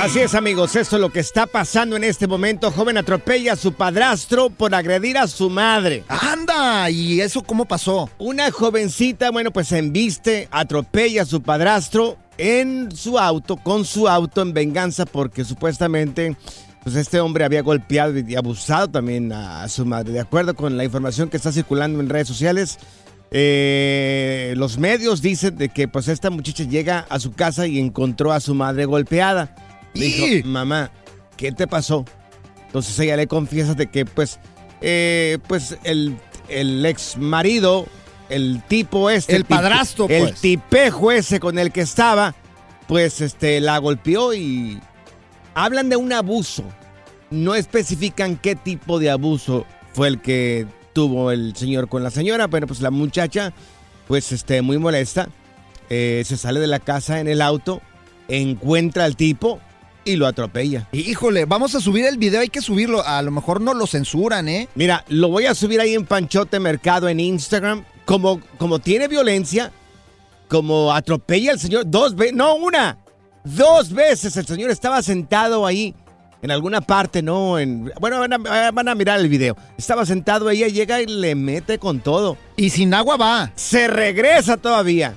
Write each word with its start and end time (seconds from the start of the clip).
Así 0.00 0.20
es, 0.20 0.36
amigos, 0.36 0.76
esto 0.76 0.94
es 0.94 1.02
lo 1.02 1.10
que 1.10 1.18
está 1.18 1.46
pasando 1.46 1.96
en 1.96 2.04
este 2.04 2.28
momento. 2.28 2.70
Joven 2.70 2.98
atropella 2.98 3.54
a 3.54 3.56
su 3.56 3.72
padrastro 3.72 4.48
por 4.48 4.72
agredir 4.72 5.18
a 5.18 5.26
su 5.26 5.50
madre. 5.50 6.04
Anda, 6.08 6.88
¿y 6.88 7.20
eso 7.20 7.42
cómo 7.42 7.64
pasó? 7.64 8.08
Una 8.16 8.52
jovencita, 8.52 9.32
bueno, 9.32 9.50
pues 9.50 9.66
se 9.66 9.78
embiste, 9.78 10.46
atropella 10.52 11.22
a 11.22 11.26
su 11.26 11.42
padrastro 11.42 12.16
en 12.38 12.94
su 12.94 13.18
auto, 13.18 13.56
con 13.56 13.84
su 13.84 14.06
auto 14.06 14.40
en 14.40 14.52
venganza 14.52 15.04
porque 15.04 15.44
supuestamente 15.44 16.36
pues 16.84 16.94
este 16.94 17.18
hombre 17.18 17.44
había 17.44 17.62
golpeado 17.62 18.16
y 18.16 18.36
abusado 18.36 18.88
también 18.88 19.32
a, 19.32 19.64
a 19.64 19.68
su 19.68 19.84
madre. 19.84 20.12
De 20.12 20.20
acuerdo 20.20 20.54
con 20.54 20.76
la 20.76 20.84
información 20.84 21.28
que 21.28 21.36
está 21.36 21.50
circulando 21.50 21.98
en 21.98 22.08
redes 22.08 22.28
sociales, 22.28 22.78
eh, 23.30 24.54
los 24.56 24.78
medios 24.78 25.20
dicen 25.20 25.56
de 25.56 25.68
que 25.68 25.86
pues 25.88 26.08
esta 26.08 26.30
muchacha 26.30 26.64
llega 26.64 27.04
a 27.10 27.18
su 27.18 27.32
casa 27.32 27.66
y 27.66 27.78
encontró 27.78 28.32
a 28.32 28.40
su 28.40 28.54
madre 28.54 28.84
golpeada. 28.84 29.54
Dijo, 29.94 30.46
mamá, 30.46 30.90
¿qué 31.36 31.52
te 31.52 31.66
pasó? 31.66 32.04
Entonces 32.66 32.98
ella 32.98 33.16
le 33.16 33.26
confiesa 33.26 33.74
de 33.74 33.86
que 33.88 34.04
pues, 34.04 34.38
eh, 34.80 35.38
pues 35.46 35.78
el, 35.84 36.16
el 36.48 36.84
ex 36.84 37.16
marido, 37.16 37.86
el 38.28 38.62
tipo 38.68 39.10
este, 39.10 39.36
El 39.36 39.44
padrastro, 39.44 40.06
el 40.08 40.28
pues. 40.28 40.40
tipejo 40.40 41.10
ese 41.12 41.40
con 41.40 41.58
el 41.58 41.72
que 41.72 41.80
estaba, 41.80 42.34
pues 42.86 43.20
este 43.20 43.60
la 43.60 43.78
golpeó 43.78 44.34
y 44.34 44.80
hablan 45.54 45.88
de 45.88 45.96
un 45.96 46.12
abuso. 46.12 46.64
No 47.30 47.54
especifican 47.54 48.36
qué 48.36 48.54
tipo 48.54 48.98
de 48.98 49.10
abuso 49.10 49.66
fue 49.92 50.08
el 50.08 50.20
que 50.20 50.66
tuvo 50.92 51.30
el 51.30 51.54
señor 51.56 51.88
con 51.88 52.02
la 52.02 52.10
señora, 52.10 52.48
pero 52.48 52.66
pues 52.66 52.80
la 52.80 52.90
muchacha, 52.90 53.52
pues 54.06 54.32
este, 54.32 54.62
muy 54.62 54.78
molesta, 54.78 55.28
eh, 55.90 56.22
se 56.26 56.36
sale 56.36 56.60
de 56.60 56.66
la 56.66 56.80
casa 56.80 57.20
en 57.20 57.28
el 57.28 57.42
auto, 57.42 57.82
encuentra 58.28 59.04
al 59.04 59.16
tipo 59.16 59.60
y 60.08 60.16
lo 60.16 60.26
atropella. 60.26 60.88
Híjole, 60.92 61.44
vamos 61.44 61.74
a 61.74 61.80
subir 61.80 62.06
el 62.06 62.16
video, 62.16 62.40
hay 62.40 62.48
que 62.48 62.62
subirlo. 62.62 63.06
A 63.06 63.20
lo 63.22 63.30
mejor 63.30 63.60
no 63.60 63.74
lo 63.74 63.86
censuran, 63.86 64.48
¿eh? 64.48 64.68
Mira, 64.74 65.04
lo 65.08 65.28
voy 65.28 65.46
a 65.46 65.54
subir 65.54 65.80
ahí 65.80 65.94
en 65.94 66.06
Panchote 66.06 66.58
Mercado 66.58 67.08
en 67.08 67.20
Instagram. 67.20 67.84
Como, 68.06 68.40
como 68.56 68.78
tiene 68.78 69.06
violencia, 69.06 69.70
como 70.48 70.94
atropella 70.94 71.52
al 71.52 71.60
señor 71.60 71.84
dos 71.86 72.16
veces, 72.16 72.34
no 72.34 72.54
una, 72.54 72.96
dos 73.44 73.92
veces 73.92 74.34
el 74.38 74.46
señor 74.46 74.70
estaba 74.70 75.02
sentado 75.02 75.66
ahí 75.66 75.94
en 76.40 76.50
alguna 76.50 76.80
parte, 76.80 77.20
no, 77.20 77.58
en, 77.58 77.92
bueno, 78.00 78.20
van 78.20 78.32
a, 78.32 78.70
van 78.70 78.88
a 78.88 78.94
mirar 78.94 79.20
el 79.20 79.28
video. 79.28 79.56
Estaba 79.76 80.06
sentado, 80.06 80.48
ella 80.48 80.68
llega 80.68 81.02
y 81.02 81.06
le 81.06 81.34
mete 81.34 81.78
con 81.78 82.00
todo. 82.00 82.38
Y 82.56 82.70
sin 82.70 82.94
agua 82.94 83.16
va. 83.16 83.52
Se 83.56 83.88
regresa 83.88 84.56
todavía. 84.56 85.14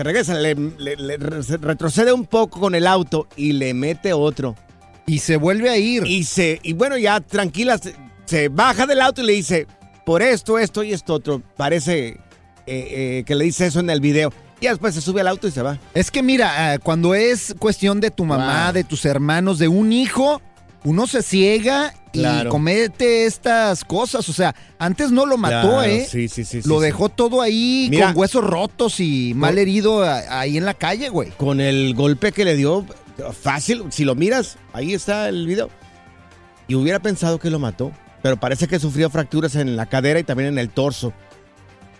Se 0.00 0.04
regresa, 0.04 0.32
le, 0.32 0.54
le- 0.54 0.96
le- 0.96 1.42
se 1.42 1.58
retrocede 1.58 2.10
un 2.14 2.24
poco 2.24 2.58
con 2.58 2.74
el 2.74 2.86
auto 2.86 3.28
y 3.36 3.52
le 3.52 3.74
mete 3.74 4.14
otro. 4.14 4.56
Y 5.04 5.18
se 5.18 5.36
vuelve 5.36 5.68
a 5.68 5.76
ir. 5.76 6.06
Y 6.06 6.24
se, 6.24 6.58
y 6.62 6.72
bueno, 6.72 6.96
ya 6.96 7.20
tranquila, 7.20 7.76
se, 7.76 7.94
se 8.24 8.48
baja 8.48 8.86
del 8.86 9.02
auto 9.02 9.20
y 9.20 9.26
le 9.26 9.34
dice, 9.34 9.66
por 10.06 10.22
esto, 10.22 10.58
esto 10.58 10.82
y 10.82 10.94
esto 10.94 11.12
otro. 11.12 11.42
Parece 11.54 12.08
eh, 12.08 12.18
eh, 12.66 13.24
que 13.26 13.34
le 13.34 13.44
dice 13.44 13.66
eso 13.66 13.80
en 13.80 13.90
el 13.90 14.00
video. 14.00 14.32
Y 14.58 14.68
después 14.68 14.94
se 14.94 15.02
sube 15.02 15.20
al 15.20 15.28
auto 15.28 15.48
y 15.48 15.50
se 15.50 15.60
va. 15.60 15.78
Es 15.92 16.10
que 16.10 16.22
mira, 16.22 16.72
ah, 16.72 16.78
cuando 16.78 17.14
es 17.14 17.54
cuestión 17.58 18.00
de 18.00 18.10
tu 18.10 18.24
mamá, 18.24 18.64
Wow. 18.68 18.72
de 18.72 18.84
tus 18.84 19.04
hermanos, 19.04 19.58
de 19.58 19.68
un 19.68 19.92
hijo, 19.92 20.40
uno 20.82 21.06
se 21.08 21.22
ciega 21.22 21.92
y 22.12 22.44
comete 22.48 23.26
estas 23.26 23.84
cosas. 23.84 24.28
O 24.28 24.32
sea, 24.32 24.54
antes 24.78 25.10
no 25.10 25.26
lo 25.26 25.36
mató, 25.36 25.68
Claro, 25.68 25.82
¿eh? 25.82 26.06
Sí, 26.10 26.28
sí, 26.28 26.44
sí. 26.44 26.60
lo 26.64 26.78
sí. 26.78 26.84
dejó 26.86 27.08
todo 27.08 27.40
ahí 27.42 27.88
Mira. 27.90 28.08
con 28.12 28.18
huesos 28.18 28.44
rotos 28.44 29.00
y 29.00 29.32
mal 29.34 29.58
herido 29.58 30.02
ahí 30.28 30.56
en 30.56 30.64
la 30.64 30.74
calle, 30.74 31.08
güey. 31.08 31.30
Con 31.36 31.60
el 31.60 31.94
golpe 31.94 32.32
que 32.32 32.44
le 32.44 32.56
dio, 32.56 32.84
fácil, 33.40 33.84
si 33.90 34.04
lo 34.04 34.14
miras, 34.14 34.56
ahí 34.72 34.94
está 34.94 35.28
el 35.28 35.46
video. 35.46 35.70
Y 36.68 36.74
hubiera 36.74 36.98
pensado 37.00 37.38
que 37.38 37.50
lo 37.50 37.58
mató. 37.58 37.92
Pero 38.22 38.36
parece 38.38 38.68
que 38.68 38.78
sufrió 38.78 39.08
fracturas 39.08 39.54
en 39.56 39.76
la 39.76 39.86
cadera 39.86 40.20
y 40.20 40.24
también 40.24 40.50
en 40.50 40.58
el 40.58 40.68
torso. 40.70 41.12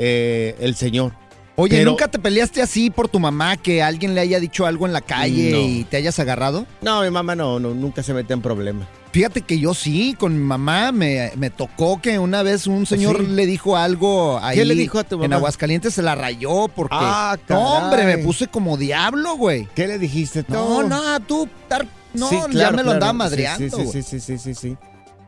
eh, 0.02 0.56
el 0.60 0.76
señor. 0.76 1.12
Oye, 1.56 1.76
Pero- 1.76 1.90
¿nunca 1.90 2.08
te 2.08 2.18
peleaste 2.18 2.62
así 2.62 2.88
por 2.88 3.08
tu 3.08 3.18
mamá 3.20 3.58
que 3.58 3.82
alguien 3.82 4.14
le 4.14 4.22
haya 4.22 4.40
dicho 4.40 4.64
algo 4.64 4.86
en 4.86 4.94
la 4.94 5.02
calle 5.02 5.50
No. 5.50 5.58
y 5.60 5.84
te 5.84 5.98
hayas 5.98 6.18
agarrado? 6.18 6.66
No, 6.80 7.02
mi 7.02 7.10
mamá 7.10 7.34
no, 7.34 7.60
no 7.60 7.74
nunca 7.74 8.02
se 8.02 8.14
mete 8.14 8.32
en 8.32 8.40
problemas. 8.40 8.88
Fíjate 9.12 9.42
que 9.42 9.58
yo 9.58 9.74
sí, 9.74 10.14
con 10.18 10.34
mi 10.38 10.44
mamá 10.44 10.92
me, 10.92 11.32
me 11.36 11.50
tocó 11.50 12.00
que 12.00 12.18
una 12.20 12.44
vez 12.44 12.68
un 12.68 12.86
señor 12.86 13.18
¿Sí? 13.18 13.26
le 13.26 13.44
dijo 13.44 13.76
algo 13.76 14.38
ahí. 14.40 14.56
¿Qué 14.56 14.64
le 14.64 14.74
dijo 14.76 15.00
a 15.00 15.04
tu 15.04 15.16
En 15.16 15.22
mamá? 15.22 15.36
Aguascalientes 15.36 15.94
se 15.94 16.02
la 16.02 16.14
rayó 16.14 16.68
porque. 16.68 16.94
Ah, 16.98 17.36
caray. 17.44 17.62
hombre, 17.64 18.04
me 18.04 18.18
puse 18.18 18.46
como 18.46 18.76
diablo, 18.76 19.36
güey. 19.36 19.66
¿Qué 19.74 19.88
le 19.88 19.98
dijiste? 19.98 20.44
No, 20.46 20.84
no, 20.84 21.00
tú, 21.26 21.48
tar- 21.68 21.88
no, 22.14 22.28
Sí, 22.28 22.36
ya 22.52 22.70
me 22.70 22.78
lo 22.78 22.82
claro. 22.82 22.90
andaba 22.92 23.12
madreando. 23.12 23.76
Sí, 23.76 23.86
sí, 23.90 24.02
sí, 24.02 24.20
sí, 24.20 24.38
sí, 24.38 24.54
sí. 24.54 24.76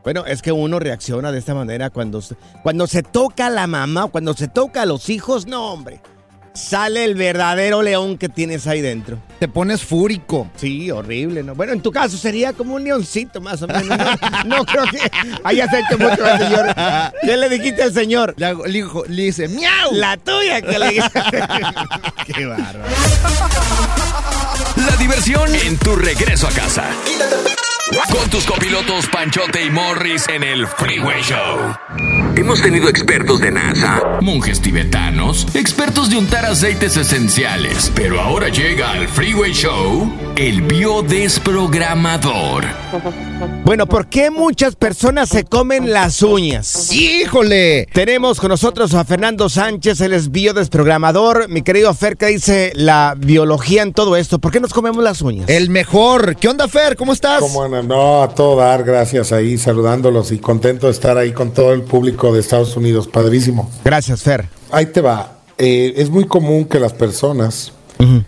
Bueno, 0.03 0.25
es 0.25 0.41
que 0.41 0.51
uno 0.51 0.79
reacciona 0.79 1.31
de 1.31 1.39
esta 1.39 1.53
manera 1.55 1.89
cuando, 1.89 2.21
cuando 2.61 2.87
se 2.87 3.03
toca 3.03 3.47
a 3.47 3.49
la 3.49 3.67
mamá, 3.67 4.07
cuando 4.07 4.33
se 4.33 4.47
toca 4.49 4.81
a 4.81 4.85
los 4.85 5.09
hijos, 5.09 5.45
no, 5.45 5.71
hombre. 5.73 6.01
Sale 6.55 7.03
el 7.03 7.15
verdadero 7.15 7.81
león 7.81 8.17
que 8.19 8.29
tienes 8.29 8.67
ahí 8.67 8.79
dentro. 8.79 9.17
Te 9.39 9.47
pones 9.47 9.83
fúrico. 9.83 10.49
Sí, 10.55 10.91
horrible, 10.91 11.41
¿no? 11.41 11.55
Bueno, 11.55 11.73
en 11.73 11.81
tu 11.81 11.91
caso 11.91 12.15
sería 12.15 12.53
como 12.53 12.75
un 12.75 12.83
leoncito 12.83 13.41
más 13.41 13.61
o 13.63 13.67
menos. 13.67 13.97
No, 13.97 14.05
No 14.57 14.65
creo 14.65 14.83
que 14.85 14.99
hayas 15.43 15.69
hecho 15.73 15.97
mucho 15.97 16.23
al 16.23 16.37
señor. 16.39 16.75
¿Qué 17.23 17.37
le 17.37 17.49
dijiste 17.49 17.81
al 17.83 17.93
señor? 17.93 18.35
Le, 18.37 18.45
hago- 18.45 18.65
le 18.67 18.73
dijo- 18.73 19.03
le 19.07 19.23
dice, 19.23 19.47
¡miau! 19.47 19.93
La 19.93 20.15
tuya 20.17 20.61
que 20.61 20.77
le 20.77 20.89
dijiste. 20.89 21.19
Qué 22.33 22.45
bárbaro. 22.45 22.79
La 24.75 24.95
diversión 24.97 25.53
en 25.55 25.77
tu 25.77 25.95
regreso 25.95 26.47
a 26.47 26.51
casa. 26.51 26.85
Con 27.91 28.29
tus 28.29 28.45
copilotos 28.45 29.07
Panchote 29.07 29.65
y 29.65 29.69
Morris 29.69 30.25
en 30.29 30.43
el 30.43 30.67
Freeway 30.67 31.21
Show 31.21 31.75
Hemos 32.35 32.63
tenido 32.63 32.89
expertos 32.89 33.39
de 33.41 33.51
NASA, 33.51 34.17
monjes 34.19 34.59
tibetanos, 34.59 35.45
expertos 35.53 36.09
de 36.09 36.17
untar 36.17 36.45
aceites 36.45 36.97
esenciales. 36.97 37.91
Pero 37.93 38.19
ahora 38.19 38.49
llega 38.49 38.89
al 38.89 39.07
Freeway 39.07 39.53
Show 39.53 40.11
el 40.35 40.63
biodesprogramador. 40.63 42.65
Bueno, 43.63 43.85
¿por 43.85 44.07
qué 44.07 44.31
muchas 44.31 44.75
personas 44.75 45.29
se 45.29 45.43
comen 45.43 45.93
las 45.93 46.23
uñas? 46.23 46.91
¡Híjole! 46.91 47.87
Tenemos 47.93 48.39
con 48.39 48.49
nosotros 48.49 48.95
a 48.95 49.05
Fernando 49.05 49.47
Sánchez, 49.47 50.01
él 50.01 50.13
es 50.13 50.31
biodesprogramador. 50.31 51.49
Mi 51.49 51.61
querido 51.61 51.93
Fer, 51.93 52.17
¿qué 52.17 52.25
dice 52.27 52.71
la 52.73 53.13
biología 53.15 53.83
en 53.83 53.93
todo 53.93 54.15
esto? 54.15 54.39
¿Por 54.39 54.51
qué 54.51 54.59
nos 54.59 54.73
comemos 54.73 55.03
las 55.03 55.21
uñas? 55.21 55.47
El 55.49 55.69
mejor. 55.69 56.35
¿Qué 56.35 56.47
onda, 56.47 56.67
Fer? 56.67 56.95
¿Cómo 56.95 57.13
estás? 57.13 57.41
¿Cómo 57.41 57.61
No, 57.81 58.21
a 58.21 58.29
todo 58.35 58.57
dar, 58.57 58.83
gracias 58.83 59.31
ahí, 59.31 59.57
saludándolos 59.57 60.31
y 60.31 60.37
contento 60.37 60.87
de 60.87 60.91
estar 60.93 61.17
ahí 61.17 61.31
con 61.31 61.51
todo 61.51 61.73
el 61.73 61.81
público 61.81 62.33
de 62.33 62.41
Estados 62.41 62.75
Unidos. 62.77 63.07
Padrísimo. 63.07 63.69
Gracias, 63.83 64.21
Fer. 64.21 64.47
Ahí 64.69 64.87
te 64.87 65.01
va. 65.01 65.37
Eh, 65.57 65.93
es 65.97 66.09
muy 66.09 66.25
común 66.25 66.65
que 66.65 66.79
las 66.79 66.93
personas 66.93 67.71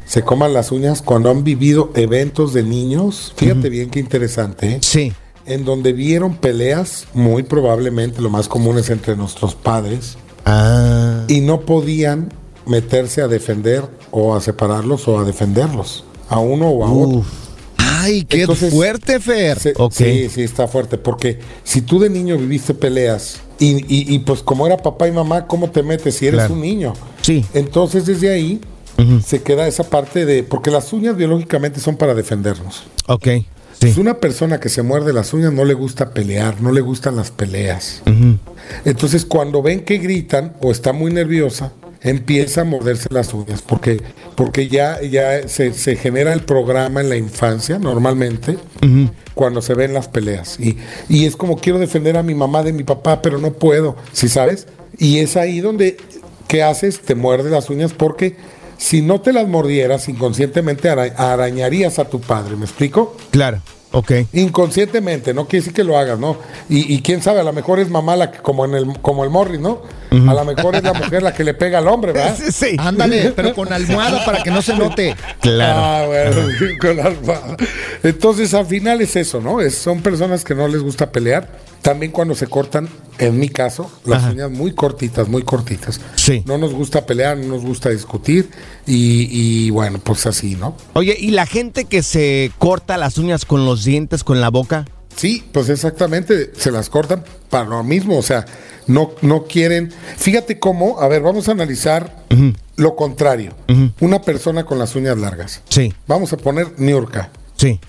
se 0.06 0.22
coman 0.24 0.54
las 0.54 0.72
uñas 0.72 1.02
cuando 1.02 1.30
han 1.30 1.44
vivido 1.44 1.92
eventos 1.96 2.54
de 2.54 2.64
niños. 2.64 3.34
Fíjate 3.36 3.68
bien 3.70 3.90
qué 3.90 4.00
interesante. 4.00 4.68
¿eh? 4.76 4.78
Sí. 4.82 5.12
En 5.46 5.66
donde 5.66 5.92
vieron 5.92 6.38
peleas, 6.38 7.08
muy 7.14 7.44
probablemente 7.44 8.22
lo 8.22 8.30
más 8.30 8.48
común 8.48 8.78
es 8.78 8.90
entre 8.90 9.18
nuestros 9.18 9.54
padres, 9.54 10.18
Ah. 10.46 11.26
y 11.28 11.42
no 11.42 11.62
podían 11.62 12.32
meterse 12.66 13.22
a 13.22 13.28
defender 13.28 13.84
o 14.12 14.36
a 14.36 14.42
separarlos 14.42 15.08
o 15.10 15.20
a 15.20 15.24
defenderlos, 15.26 16.06
a 16.30 16.40
uno 16.40 16.70
o 16.70 16.86
a 16.86 16.92
otro. 16.92 17.24
Ay, 17.98 18.24
qué 18.26 18.42
Entonces- 18.42 18.74
fuerte, 18.74 19.20
Fer. 19.20 19.60
Se-. 19.60 19.74
Sí, 19.92 20.30
sí, 20.30 20.42
está 20.42 20.68
fuerte. 20.68 20.98
Porque 20.98 21.40
si 21.64 21.82
tú 21.82 22.00
de 22.00 22.10
niño 22.10 22.38
viviste 22.38 22.74
peleas 22.74 23.40
y, 23.60 23.76
y- 23.94 24.14
y, 24.14 24.20
pues 24.20 24.42
como 24.42 24.66
era 24.68 24.78
papá 24.78 25.08
y 25.08 25.12
mamá, 25.12 25.48
¿cómo 25.48 25.70
te 25.70 25.82
metes 25.84 26.16
si 26.16 26.28
eres 26.28 26.40
Claro. 26.42 26.54
un 26.56 26.62
niño? 26.62 26.94
Sí. 27.22 27.46
Entonces 27.54 28.06
desde 28.06 28.30
ahí 28.34 28.60
se 29.26 29.42
queda 29.42 29.68
esa 29.68 29.84
parte 29.90 30.26
de... 30.26 30.44
Porque 30.44 30.72
las 30.72 30.94
uñas 30.94 31.18
biológicamente 31.18 31.80
son 31.80 31.98
para 31.98 32.14
defendernos. 32.16 32.84
Ok. 33.08 33.28
Es 33.28 33.44
Sí. 33.96 34.00
una 34.00 34.20
persona 34.20 34.60
que 34.62 34.70
se 34.70 34.84
muerde 34.84 35.12
las 35.12 35.34
uñas 35.34 35.52
no 35.52 35.66
le 35.66 35.74
gusta 35.74 36.12
pelear, 36.14 36.62
no 36.62 36.72
le 36.72 36.80
gustan 36.80 37.18
las 37.18 37.30
peleas. 37.32 38.02
Entonces 38.86 39.26
cuando 39.26 39.62
ven 39.62 39.84
que 39.84 39.98
gritan 39.98 40.54
o 40.62 40.72
está 40.72 40.94
muy 40.94 41.12
nerviosa, 41.12 41.74
empieza 42.06 42.62
a 42.62 42.63
morderse 42.63 43.07
las 43.12 43.34
uñas 43.34 43.62
porque, 43.62 44.02
porque 44.36 44.68
ya, 44.69 45.02
ya 45.02 45.48
se, 45.50 45.74
se 45.74 45.96
genera 45.98 46.31
el 46.31 46.42
programa 46.42 47.02
en 47.02 47.10
la 47.10 47.18
infancia 47.18 47.78
normalmente 47.80 48.57
cuando 49.34 49.62
se 49.62 49.74
ven 49.74 49.94
las 49.94 50.07
peleas. 50.07 50.60
Y, 50.60 50.78
y 51.10 51.25
es 51.25 51.36
como 51.36 51.57
quiero 51.57 51.80
defender 51.80 52.16
a 52.16 52.24
mi 52.24 52.36
mamá 52.36 52.63
de 52.63 52.72
mi 52.72 52.84
papá, 52.84 53.22
pero 53.22 53.38
no 53.40 53.52
puedo, 53.54 53.96
¿sí 54.13 54.30
sabes? 54.30 54.68
Y 54.98 55.18
es 55.19 55.36
ahí 55.36 55.60
donde, 55.60 55.98
¿qué 56.48 56.63
haces? 56.63 57.02
Te 57.02 57.16
muerdes 57.16 57.52
las 57.52 57.69
uñas 57.69 57.92
porque 57.92 58.38
si 58.78 59.01
no 59.01 59.19
te 59.22 59.34
las 59.34 59.48
mordieras, 59.48 60.08
inconscientemente 60.08 60.90
ara- 60.90 61.13
arañarías 61.18 61.98
a 62.00 62.06
tu 62.06 62.22
padre, 62.22 62.56
¿me 62.56 62.66
explico? 62.66 63.18
Claro. 63.31 63.62
Ok. 63.96 64.12
Inconscientemente, 64.34 65.34
no 65.34 65.46
quiere 65.48 65.62
decir 65.62 65.74
que 65.74 65.86
lo 65.86 65.98
hagas, 65.98 66.20
¿no? 66.20 66.36
Y, 66.68 66.94
y 66.94 67.02
quién 67.02 67.22
sabe, 67.22 67.40
a 67.40 67.44
lo 67.44 67.54
mejor 67.54 67.80
es 67.80 67.90
mamá 67.90 68.18
la 68.18 68.30
que, 68.30 68.40
como 68.40 68.66
en 68.66 68.74
el, 68.74 69.00
como 69.02 69.24
el 69.24 69.30
Morris, 69.30 69.62
¿no? 69.62 69.82
A 70.12 70.34
lo 70.34 70.46
mejor 70.46 70.76
es 70.76 70.84
la 70.84 70.94
mujer 70.94 71.24
la 71.24 71.34
que 71.34 71.44
le 71.44 71.54
pega 71.54 71.80
al 71.80 71.88
hombre, 71.88 72.14
¿verdad? 72.14 72.38
Sí, 72.38 72.52
sí. 72.52 72.76
Ándale, 72.78 73.34
pero 73.36 73.54
con 73.54 73.72
almohada 73.72 74.24
para 74.24 74.44
que 74.44 74.52
no 74.52 74.62
se 74.62 74.74
note. 74.74 75.16
Claro. 75.42 75.82
Ah, 75.82 76.04
bueno, 76.08 76.48
con 76.80 76.98
la 76.98 77.04
almohada. 77.06 77.58
Entonces, 78.04 78.54
al 78.54 78.66
final 78.66 79.02
es 79.02 79.16
eso, 79.16 79.42
¿no? 79.42 79.60
Es, 79.60 79.76
son 79.76 80.02
personas 80.02 80.44
que 80.44 80.56
no 80.56 80.68
les 80.68 80.82
gusta 80.82 81.12
pelear. 81.12 81.50
También 81.86 82.12
cuando 82.12 82.34
se 82.34 82.48
cortan, 82.48 82.90
en 83.20 83.40
mi 83.40 83.48
caso, 83.48 83.92
las 84.06 84.24
Ajá. 84.24 84.32
uñas 84.32 84.50
muy 84.50 84.74
cortitas, 84.74 85.28
muy 85.28 85.44
cortitas. 85.44 86.02
Sí. 86.16 86.42
No 86.48 86.58
nos 86.58 86.74
gusta 86.74 87.06
pelear, 87.06 87.38
no 87.38 87.46
nos 87.58 87.64
gusta 87.64 87.90
discutir. 87.92 88.50
Y, 88.88 89.30
y 89.30 89.70
bueno, 89.70 90.00
pues 90.00 90.26
así, 90.26 90.56
¿no? 90.56 90.76
Oye, 90.94 91.16
¿y 91.20 91.30
la 91.30 91.46
gente 91.46 91.86
que 91.86 92.02
se 92.02 92.52
corta 92.58 92.98
las 92.98 93.20
uñas 93.20 93.46
con 93.46 93.66
los 93.68 93.84
dientes, 93.86 94.24
con 94.24 94.42
la 94.42 94.50
boca? 94.50 94.86
Sí, 95.16 95.44
pues 95.52 95.70
exactamente, 95.70 96.54
se 96.58 96.72
las 96.72 96.90
cortan 96.90 97.24
para 97.52 97.66
lo 97.70 97.84
mismo, 97.84 98.18
o 98.18 98.24
sea, 98.24 98.46
no, 98.88 99.12
no 99.22 99.44
quieren. 99.44 99.94
Fíjate 100.18 100.58
cómo, 100.58 101.00
a 101.00 101.08
ver, 101.08 101.22
vamos 101.22 101.48
a 101.50 101.52
analizar 101.52 102.26
lo 102.78 102.96
contrario. 102.96 103.54
Una 104.00 104.24
persona 104.24 104.66
con 104.66 104.80
las 104.80 104.96
uñas 104.96 105.20
largas. 105.20 105.62
Sí. 105.70 105.94
Vamos 106.08 106.34
a 106.34 106.38
poner 106.38 106.80
Niurka. 106.80 107.30
Sí. 107.58 107.80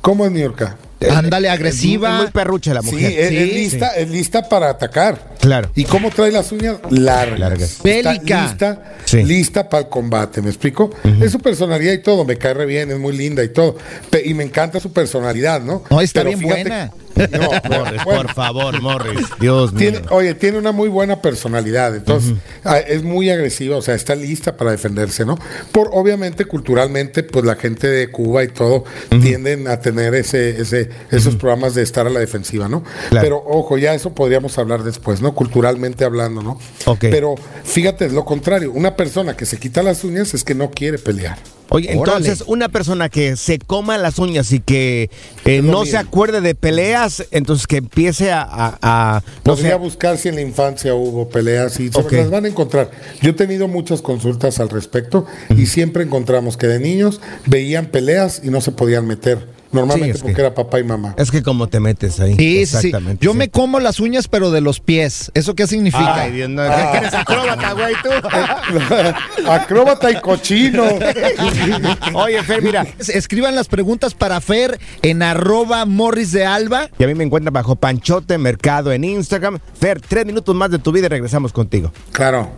¿Cómo 0.00 0.26
es 0.26 0.30
Niurka? 0.30 0.76
Ándale, 1.10 1.48
Es 1.48 1.54
agresiva. 1.54 2.18
muy 2.18 2.26
perrucha 2.28 2.74
la 2.74 2.82
Sí, 2.82 2.90
mujer. 2.92 3.10
es, 3.12 3.32
es 3.32 3.54
lista, 3.54 3.88
es 3.96 4.10
lista 4.10 4.48
para 4.48 4.70
atacar. 4.70 5.32
Claro. 5.40 5.70
¿Y 5.74 5.84
cómo 5.84 6.10
trae 6.10 6.30
las 6.30 6.52
uñas? 6.52 6.76
Largas. 6.90 7.38
Largas. 7.40 7.78
Bélica. 7.82 8.42
lista, 8.44 8.96
Sí. 9.04 9.24
lista 9.24 9.68
para 9.68 9.84
el 9.84 9.88
combate, 9.88 10.40
¿me 10.40 10.48
explico? 10.48 10.90
Es 11.20 11.32
su 11.32 11.40
personalidad 11.40 11.92
y 11.92 11.98
todo, 12.02 12.24
me 12.24 12.36
cae 12.38 12.54
re 12.54 12.66
bien, 12.66 12.90
es 12.90 12.98
muy 12.98 13.16
linda 13.16 13.42
y 13.42 13.48
todo. 13.48 13.76
Pe- 14.10 14.22
y 14.24 14.34
me 14.34 14.44
encanta 14.44 14.78
su 14.80 14.92
personalidad, 14.92 15.60
¿no? 15.60 15.82
No, 15.90 16.00
está 16.00 16.20
Pero 16.22 16.36
bien 16.38 16.48
buena. 16.48 16.92
No, 17.16 17.50
Morris, 17.68 18.04
bueno, 18.04 18.22
por 18.22 18.34
favor, 18.34 18.80
Morris. 18.80 19.26
Dios 19.40 19.72
mío. 19.72 19.90
Tiene, 19.90 20.02
oye, 20.10 20.34
tiene 20.34 20.58
una 20.58 20.72
muy 20.72 20.88
buena 20.88 21.20
personalidad, 21.20 21.94
entonces 21.94 22.34
ah, 22.64 22.78
es 22.78 23.02
muy 23.02 23.30
agresiva, 23.30 23.76
o 23.76 23.82
sea, 23.82 23.94
está 23.94 24.14
lista 24.14 24.56
para 24.56 24.70
defenderse, 24.70 25.24
¿no? 25.24 25.38
Por 25.72 25.90
obviamente 25.92 26.44
culturalmente, 26.44 27.22
pues 27.22 27.44
la 27.44 27.56
gente 27.56 27.86
de 27.86 28.10
Cuba 28.10 28.44
y 28.44 28.48
todo 28.48 28.84
tienden 29.08 29.68
a 29.68 29.80
tener 29.80 30.14
ese, 30.14 30.60
ese, 30.60 30.90
esos 31.10 31.36
programas 31.36 31.74
de 31.74 31.82
estar 31.82 32.06
a 32.06 32.10
la 32.10 32.20
defensiva, 32.20 32.68
¿no? 32.68 32.82
Claro. 33.10 33.24
Pero 33.24 33.44
ojo, 33.46 33.78
ya 33.78 33.94
eso 33.94 34.14
podríamos 34.14 34.58
hablar 34.58 34.82
después, 34.82 35.20
¿no? 35.20 35.34
Culturalmente 35.34 36.04
hablando, 36.04 36.42
¿no? 36.42 36.58
Ok. 36.86 37.00
Pero 37.00 37.34
fíjate, 37.64 38.06
es 38.06 38.12
lo 38.12 38.24
contrario, 38.24 38.72
una 38.72 38.96
persona 38.96 39.36
que 39.36 39.46
se 39.46 39.58
quita 39.58 39.82
las 39.82 40.04
uñas 40.04 40.34
es 40.34 40.44
que 40.44 40.54
no 40.54 40.70
quiere 40.70 40.98
pelear. 40.98 41.38
Oye, 41.68 41.96
Órale. 41.96 42.18
entonces 42.26 42.44
una 42.46 42.68
persona 42.68 43.08
que 43.08 43.36
se 43.36 43.58
coma 43.58 43.96
las 43.96 44.18
uñas 44.18 44.52
y 44.52 44.60
que 44.60 45.08
eh, 45.46 45.62
no 45.62 45.86
se 45.86 45.96
acuerde 45.96 46.40
de 46.42 46.54
peleas, 46.54 47.24
entonces 47.30 47.66
que 47.66 47.78
empiece 47.78 48.30
a... 48.30 48.42
a- 48.42 48.78
a- 48.82 49.22
no 49.44 49.54
Podría 49.54 49.70
sé, 49.72 49.76
buscar 49.78 50.18
si 50.18 50.28
en 50.28 50.34
la 50.34 50.42
infancia 50.42 50.94
hubo 50.94 51.28
peleas 51.30 51.80
y 51.80 51.90
se 51.90 51.98
Ok. 51.98 52.12
las 52.12 52.30
van 52.30 52.44
a 52.44 52.48
encontrar. 52.48 52.90
Yo 53.22 53.30
he 53.30 53.32
tenido 53.34 53.68
muchas 53.68 54.02
consultas 54.02 54.60
al 54.60 54.68
respecto 54.68 55.26
y 55.56 55.64
siempre 55.66 56.02
encontramos 56.02 56.56
que 56.58 56.66
de 56.66 56.78
niños 56.78 57.20
veían 57.46 57.86
peleas 57.86 58.42
y 58.44 58.50
no 58.50 58.60
se 58.60 58.72
podían 58.72 59.06
meter. 59.06 59.46
Normalmente 59.72 60.14
Sí, 60.18 60.22
porque 60.22 60.34
que- 60.34 60.40
era 60.42 60.54
papá 60.54 60.78
y 60.80 60.84
mamá. 60.84 61.14
es 61.16 61.30
que 61.30 61.42
como 61.42 61.66
te 61.68 61.80
metes 61.80 62.20
ahí. 62.20 62.34
Sí, 62.36 62.36
sí, 62.36 62.66
sí. 62.66 62.76
Exactamente. 62.88 63.24
Yo 63.24 63.32
sí. 63.32 63.38
me 63.38 63.48
como 63.50 63.80
las 63.80 64.00
uñas, 64.00 64.28
pero 64.28 64.50
de 64.50 64.60
los 64.60 64.80
pies. 64.80 65.30
¿Eso 65.34 65.54
qué 65.54 65.66
significa? 65.66 66.14
Ay, 66.22 66.32
Dios, 66.32 66.50
no, 66.50 66.62
¿qué 66.92 66.98
eres 66.98 67.14
acróbata, 67.14 67.72
güey, 67.72 67.94
tú? 68.02 68.10
Acróbata 69.50 70.10
y 70.10 70.20
cochino. 70.20 70.84
Oye, 72.14 72.42
Fer, 72.42 72.62
mira, 72.62 72.86
Escriban 73.08 73.54
las 73.54 73.68
preguntas 73.68 74.14
para 74.14 74.40
Fer 74.40 74.78
en 75.02 75.22
arroba 75.22 75.84
morris 75.86 76.32
de 76.32 76.44
alba. 76.46 76.88
y 76.98 77.04
a 77.04 77.06
mí 77.06 77.14
me 77.14 77.24
encuentran 77.24 77.52
bajo 77.52 77.76
Panchote 77.76 78.38
Mercado 78.38 78.92
en 78.92 79.04
Instagram. 79.04 79.58
Fer, 79.78 80.00
tres 80.00 80.26
minutos 80.26 80.54
más 80.54 80.70
de 80.70 80.78
tu 80.78 80.92
vida 80.92 81.06
y 81.06 81.08
regresamos 81.08 81.52
contigo. 81.52 81.92
claro. 82.12 82.50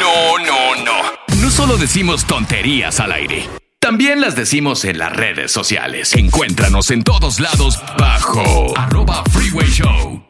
No, 0.00 0.38
no, 0.38 0.84
no. 0.84 1.40
No 1.42 1.50
solo 1.50 1.76
decimos 1.76 2.26
tonterías 2.26 3.00
al 3.00 3.12
aire. 3.12 3.44
También 3.90 4.20
las 4.20 4.36
decimos 4.36 4.84
en 4.84 4.98
las 4.98 5.12
redes 5.12 5.50
sociales. 5.50 6.14
Encuéntranos 6.14 6.92
en 6.92 7.02
todos 7.02 7.40
lados 7.40 7.82
bajo 7.98 8.72
arroba 8.78 9.24
freeway 9.32 9.66
show. 9.66 10.29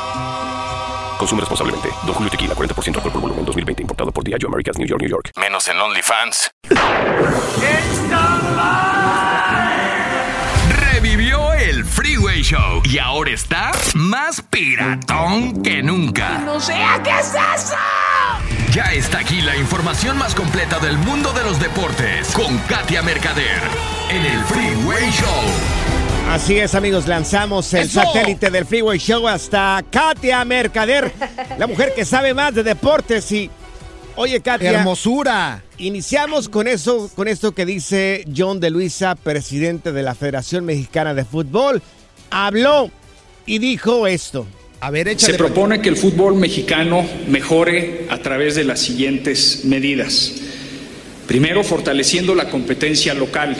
Consume 1.21 1.41
responsablemente. 1.41 1.89
Don 2.03 2.15
Julio 2.15 2.31
Tequila, 2.31 2.55
40% 2.55 2.95
alcohol 2.95 3.11
por 3.11 3.21
volumen, 3.21 3.45
2020. 3.45 3.83
Importado 3.83 4.11
por 4.11 4.23
Diageo 4.23 4.49
Americas, 4.49 4.75
New 4.79 4.87
York, 4.87 5.01
New 5.01 5.09
York. 5.11 5.29
Menos 5.37 5.67
en 5.67 5.79
OnlyFans. 5.79 6.49
Revivió 10.93 11.53
el 11.53 11.85
Freeway 11.85 12.41
Show 12.41 12.81
y 12.85 12.97
ahora 12.97 13.29
está 13.29 13.71
más 13.93 14.41
piratón 14.41 15.61
que 15.61 15.83
nunca. 15.83 16.39
¡No 16.39 16.59
sea 16.59 16.99
qué 17.03 17.11
es 17.11 17.35
eso! 17.35 17.75
Ya 18.71 18.85
está 18.85 19.19
aquí 19.19 19.41
la 19.41 19.55
información 19.55 20.17
más 20.17 20.33
completa 20.33 20.79
del 20.79 20.97
mundo 20.97 21.33
de 21.33 21.43
los 21.43 21.59
deportes 21.59 22.31
con 22.33 22.57
Katia 22.67 23.03
Mercader 23.03 23.61
en 24.09 24.25
el 24.25 24.43
Freeway 24.45 25.11
Show. 25.11 26.00
Así 26.31 26.57
es, 26.57 26.75
amigos, 26.75 27.09
lanzamos 27.09 27.73
el 27.73 27.81
¡Eso! 27.81 28.01
satélite 28.01 28.49
del 28.49 28.65
Freeway 28.65 28.97
Show 28.97 29.27
hasta 29.27 29.83
Katia 29.91 30.45
Mercader, 30.45 31.11
la 31.59 31.67
mujer 31.67 31.91
que 31.93 32.05
sabe 32.05 32.33
más 32.33 32.55
de 32.55 32.63
deportes 32.63 33.29
y 33.33 33.49
Oye, 34.15 34.39
Katia. 34.39 34.71
Hermosura. 34.71 35.61
Iniciamos 35.77 36.47
con 36.47 36.69
eso, 36.69 37.11
con 37.15 37.27
esto 37.27 37.51
que 37.51 37.65
dice 37.65 38.23
John 38.33 38.61
de 38.61 38.69
Luisa, 38.69 39.15
presidente 39.15 39.91
de 39.91 40.03
la 40.03 40.15
Federación 40.15 40.63
Mexicana 40.63 41.13
de 41.13 41.25
Fútbol. 41.25 41.81
Habló 42.29 42.89
y 43.45 43.59
dijo 43.59 44.07
esto. 44.07 44.47
A 44.79 44.89
ver, 44.89 45.19
Se 45.19 45.33
propone 45.33 45.81
que 45.81 45.89
el 45.89 45.97
fútbol 45.97 46.35
mexicano 46.35 47.05
mejore 47.27 48.07
a 48.09 48.19
través 48.19 48.55
de 48.55 48.63
las 48.63 48.79
siguientes 48.79 49.65
medidas. 49.65 50.31
Primero, 51.27 51.65
fortaleciendo 51.65 52.35
la 52.35 52.49
competencia 52.49 53.13
local, 53.13 53.57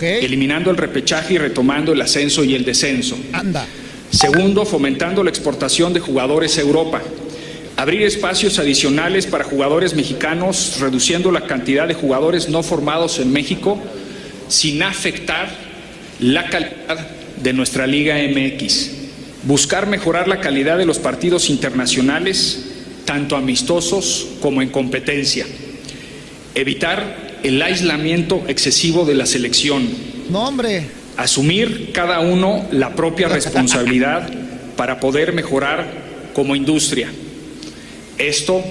eliminando 0.00 0.70
el 0.70 0.76
repechaje 0.76 1.34
y 1.34 1.38
retomando 1.38 1.92
el 1.92 2.00
ascenso 2.00 2.44
y 2.44 2.54
el 2.54 2.64
descenso. 2.64 3.18
Anda. 3.32 3.66
Segundo, 4.10 4.66
fomentando 4.66 5.24
la 5.24 5.30
exportación 5.30 5.92
de 5.92 6.00
jugadores 6.00 6.58
a 6.58 6.60
Europa. 6.60 7.00
Abrir 7.76 8.02
espacios 8.02 8.58
adicionales 8.58 9.26
para 9.26 9.44
jugadores 9.44 9.94
mexicanos, 9.94 10.76
reduciendo 10.80 11.32
la 11.32 11.46
cantidad 11.46 11.88
de 11.88 11.94
jugadores 11.94 12.50
no 12.50 12.62
formados 12.62 13.18
en 13.18 13.32
México, 13.32 13.78
sin 14.48 14.82
afectar 14.82 15.48
la 16.20 16.48
calidad 16.50 17.08
de 17.42 17.52
nuestra 17.54 17.86
Liga 17.86 18.16
MX. 18.16 18.90
Buscar 19.44 19.86
mejorar 19.86 20.28
la 20.28 20.40
calidad 20.40 20.76
de 20.76 20.84
los 20.84 20.98
partidos 20.98 21.48
internacionales, 21.48 22.66
tanto 23.06 23.34
amistosos 23.34 24.28
como 24.40 24.60
en 24.60 24.68
competencia. 24.68 25.46
Evitar 26.54 27.31
el 27.42 27.60
aislamiento 27.62 28.42
excesivo 28.48 29.04
de 29.04 29.14
la 29.14 29.26
selección. 29.26 29.88
No, 30.30 30.48
hombre. 30.48 30.86
Asumir 31.16 31.92
cada 31.92 32.20
uno 32.20 32.66
la 32.70 32.94
propia 32.94 33.28
responsabilidad 33.28 34.30
para 34.76 35.00
poder 35.00 35.32
mejorar 35.32 35.86
como 36.32 36.56
industria. 36.56 37.12
Esto, 38.18 38.62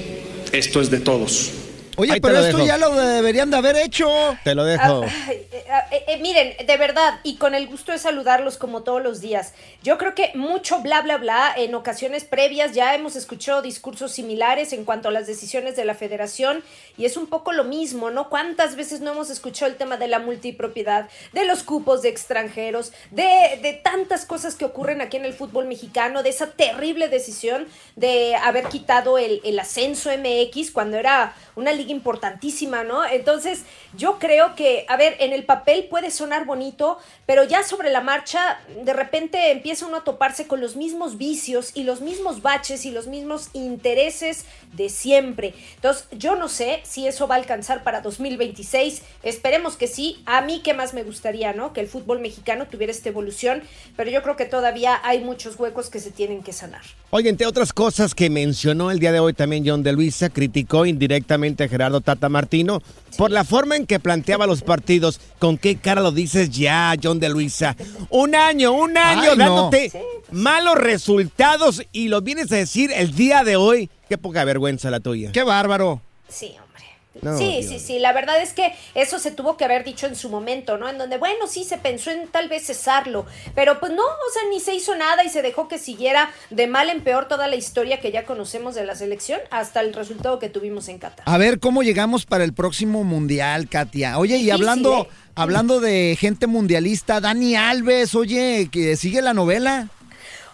esto 0.51 0.81
es 0.81 0.89
de 0.89 0.99
todos. 0.99 1.51
Oye, 1.97 2.13
Ahí 2.13 2.21
pero 2.21 2.39
esto 2.39 2.57
dejo. 2.57 2.67
ya 2.67 2.77
lo 2.77 2.91
deberían 2.95 3.49
de 3.51 3.57
haber 3.57 3.75
hecho. 3.77 4.07
Te 4.43 4.55
lo 4.55 4.63
dejo. 4.63 5.03
Ay, 5.27 5.47
eh, 5.51 5.63
eh, 5.91 6.03
eh, 6.07 6.17
miren, 6.21 6.55
de 6.65 6.77
verdad, 6.77 7.19
y 7.23 7.35
con 7.35 7.53
el 7.55 7.67
gusto 7.67 7.91
de 7.91 7.97
saludarlos 7.97 8.57
como 8.57 8.83
todos 8.83 9.01
los 9.01 9.21
días. 9.21 9.53
Yo 9.83 9.97
creo 9.97 10.15
que 10.15 10.31
mucho 10.35 10.79
bla, 10.81 11.01
bla, 11.01 11.17
bla, 11.17 11.53
en 11.55 11.75
ocasiones 11.75 12.23
previas 12.23 12.73
ya 12.73 12.95
hemos 12.95 13.15
escuchado 13.15 13.61
discursos 13.61 14.11
similares 14.11 14.73
en 14.73 14.85
cuanto 14.85 15.09
a 15.09 15.11
las 15.11 15.27
decisiones 15.27 15.75
de 15.75 15.85
la 15.85 15.95
federación 15.95 16.63
y 16.97 17.05
es 17.05 17.17
un 17.17 17.27
poco 17.27 17.51
lo 17.51 17.63
mismo, 17.63 18.11
¿no? 18.11 18.29
¿Cuántas 18.29 18.75
veces 18.75 19.01
no 19.01 19.11
hemos 19.11 19.29
escuchado 19.29 19.71
el 19.71 19.77
tema 19.77 19.97
de 19.97 20.07
la 20.07 20.19
multipropiedad, 20.19 21.09
de 21.33 21.45
los 21.45 21.63
cupos 21.63 22.01
de 22.01 22.09
extranjeros, 22.09 22.93
de, 23.11 23.59
de 23.61 23.73
tantas 23.73 24.25
cosas 24.25 24.55
que 24.55 24.65
ocurren 24.65 25.01
aquí 25.01 25.17
en 25.17 25.25
el 25.25 25.33
fútbol 25.33 25.65
mexicano, 25.65 26.23
de 26.23 26.29
esa 26.29 26.51
terrible 26.51 27.07
decisión 27.09 27.67
de 27.95 28.35
haber 28.35 28.65
quitado 28.65 29.17
el, 29.17 29.41
el 29.43 29.59
ascenso 29.59 30.09
MX 30.11 30.71
cuando 30.71 30.97
era 30.97 31.35
una 31.55 31.73
importantísima, 31.89 32.83
¿no? 32.83 33.05
Entonces, 33.05 33.63
yo 33.95 34.19
creo 34.19 34.55
que, 34.55 34.85
a 34.87 34.97
ver, 34.97 35.15
en 35.19 35.33
el 35.33 35.45
papel 35.45 35.87
puede 35.89 36.11
sonar 36.11 36.45
bonito, 36.45 36.97
pero 37.25 37.43
ya 37.43 37.63
sobre 37.63 37.89
la 37.89 38.01
marcha, 38.01 38.59
de 38.83 38.93
repente 38.93 39.51
empieza 39.51 39.85
uno 39.85 39.97
a 39.97 40.03
toparse 40.03 40.47
con 40.47 40.61
los 40.61 40.75
mismos 40.75 41.17
vicios 41.17 41.71
y 41.73 41.83
los 41.83 42.01
mismos 42.01 42.41
baches 42.41 42.85
y 42.85 42.91
los 42.91 43.07
mismos 43.07 43.49
intereses 43.53 44.45
de 44.73 44.89
siempre. 44.89 45.53
Entonces, 45.75 46.07
yo 46.11 46.35
no 46.35 46.47
sé 46.49 46.81
si 46.83 47.07
eso 47.07 47.27
va 47.27 47.35
a 47.35 47.37
alcanzar 47.37 47.83
para 47.83 48.01
2026. 48.01 49.01
Esperemos 49.23 49.75
que 49.75 49.87
sí. 49.87 50.21
A 50.25 50.41
mí, 50.41 50.61
¿qué 50.63 50.73
más 50.73 50.93
me 50.93 51.03
gustaría, 51.03 51.53
no? 51.53 51.73
Que 51.73 51.81
el 51.81 51.87
fútbol 51.87 52.19
mexicano 52.19 52.67
tuviera 52.67 52.91
esta 52.91 53.09
evolución, 53.09 53.63
pero 53.95 54.09
yo 54.09 54.21
creo 54.23 54.35
que 54.35 54.45
todavía 54.45 54.99
hay 55.03 55.21
muchos 55.23 55.59
huecos 55.59 55.89
que 55.89 55.99
se 55.99 56.11
tienen 56.11 56.43
que 56.43 56.53
sanar. 56.53 56.81
Oye, 57.09 57.29
entre 57.29 57.47
otras 57.47 57.73
cosas 57.73 58.15
que 58.15 58.29
mencionó 58.29 58.91
el 58.91 58.99
día 58.99 59.11
de 59.11 59.19
hoy 59.19 59.33
también 59.33 59.63
John 59.67 59.83
de 59.83 59.91
Luisa, 59.91 60.29
criticó 60.29 60.85
indirectamente 60.85 61.63
a 61.63 61.67
Gerardo 61.67 62.01
Tata 62.01 62.29
Martino 62.29 62.81
por 63.17 63.31
la 63.31 63.43
forma 63.43 63.75
en 63.75 63.85
que 63.85 63.99
planteaba 63.99 64.47
los 64.47 64.61
partidos. 64.61 65.19
¿Con 65.39 65.57
qué 65.57 65.75
cara 65.75 66.01
lo 66.01 66.11
dices 66.11 66.49
ya, 66.49 66.95
John 67.01 67.19
de 67.19 67.29
Luisa? 67.29 67.75
Un 68.09 68.35
año, 68.35 68.71
un 68.71 68.97
año 68.97 69.31
Ay, 69.31 69.37
no. 69.37 69.43
dándote 69.43 69.91
malos 70.31 70.75
resultados 70.75 71.83
y 71.91 72.07
lo 72.07 72.21
vienes 72.21 72.51
a 72.51 72.55
decir 72.55 72.91
el 72.95 73.13
día 73.13 73.43
de 73.43 73.55
hoy. 73.57 73.89
Qué 74.11 74.17
poca 74.17 74.43
vergüenza 74.43 74.91
la 74.91 74.99
tuya. 74.99 75.31
Qué 75.31 75.41
bárbaro. 75.41 76.01
Sí, 76.27 76.53
hombre. 76.61 76.83
No, 77.21 77.37
sí, 77.37 77.61
Dios. 77.61 77.65
sí, 77.71 77.79
sí. 77.79 77.99
La 77.99 78.11
verdad 78.11 78.41
es 78.41 78.51
que 78.51 78.73
eso 78.93 79.19
se 79.19 79.31
tuvo 79.31 79.55
que 79.55 79.63
haber 79.63 79.85
dicho 79.85 80.05
en 80.05 80.17
su 80.17 80.27
momento, 80.27 80.77
¿no? 80.77 80.89
En 80.89 80.97
donde, 80.97 81.17
bueno, 81.17 81.47
sí 81.47 81.63
se 81.63 81.77
pensó 81.77 82.11
en 82.11 82.27
tal 82.27 82.49
vez 82.49 82.65
cesarlo, 82.65 83.25
pero 83.55 83.79
pues 83.79 83.93
no, 83.93 84.03
o 84.03 84.33
sea, 84.33 84.41
ni 84.49 84.59
se 84.59 84.75
hizo 84.75 84.97
nada 84.97 85.23
y 85.23 85.29
se 85.29 85.41
dejó 85.41 85.69
que 85.69 85.77
siguiera 85.77 86.29
de 86.49 86.67
mal 86.67 86.89
en 86.89 86.99
peor 87.05 87.29
toda 87.29 87.47
la 87.47 87.55
historia 87.55 88.01
que 88.01 88.11
ya 88.11 88.25
conocemos 88.25 88.75
de 88.75 88.85
la 88.85 88.95
selección 88.95 89.39
hasta 89.49 89.79
el 89.79 89.93
resultado 89.93 90.39
que 90.39 90.49
tuvimos 90.49 90.89
en 90.89 90.99
Qatar. 90.99 91.23
A 91.25 91.37
ver 91.37 91.61
cómo 91.61 91.81
llegamos 91.83 92.25
para 92.25 92.43
el 92.43 92.51
próximo 92.51 93.05
mundial, 93.05 93.69
Katia. 93.69 94.17
Oye, 94.19 94.35
y 94.39 94.51
hablando, 94.51 95.03
¿eh? 95.03 95.07
hablando 95.35 95.79
de 95.79 96.17
gente 96.19 96.47
mundialista, 96.47 97.21
Dani 97.21 97.55
Alves, 97.55 98.13
oye, 98.13 98.67
que 98.69 98.97
sigue 98.97 99.21
la 99.21 99.33
novela. 99.33 99.87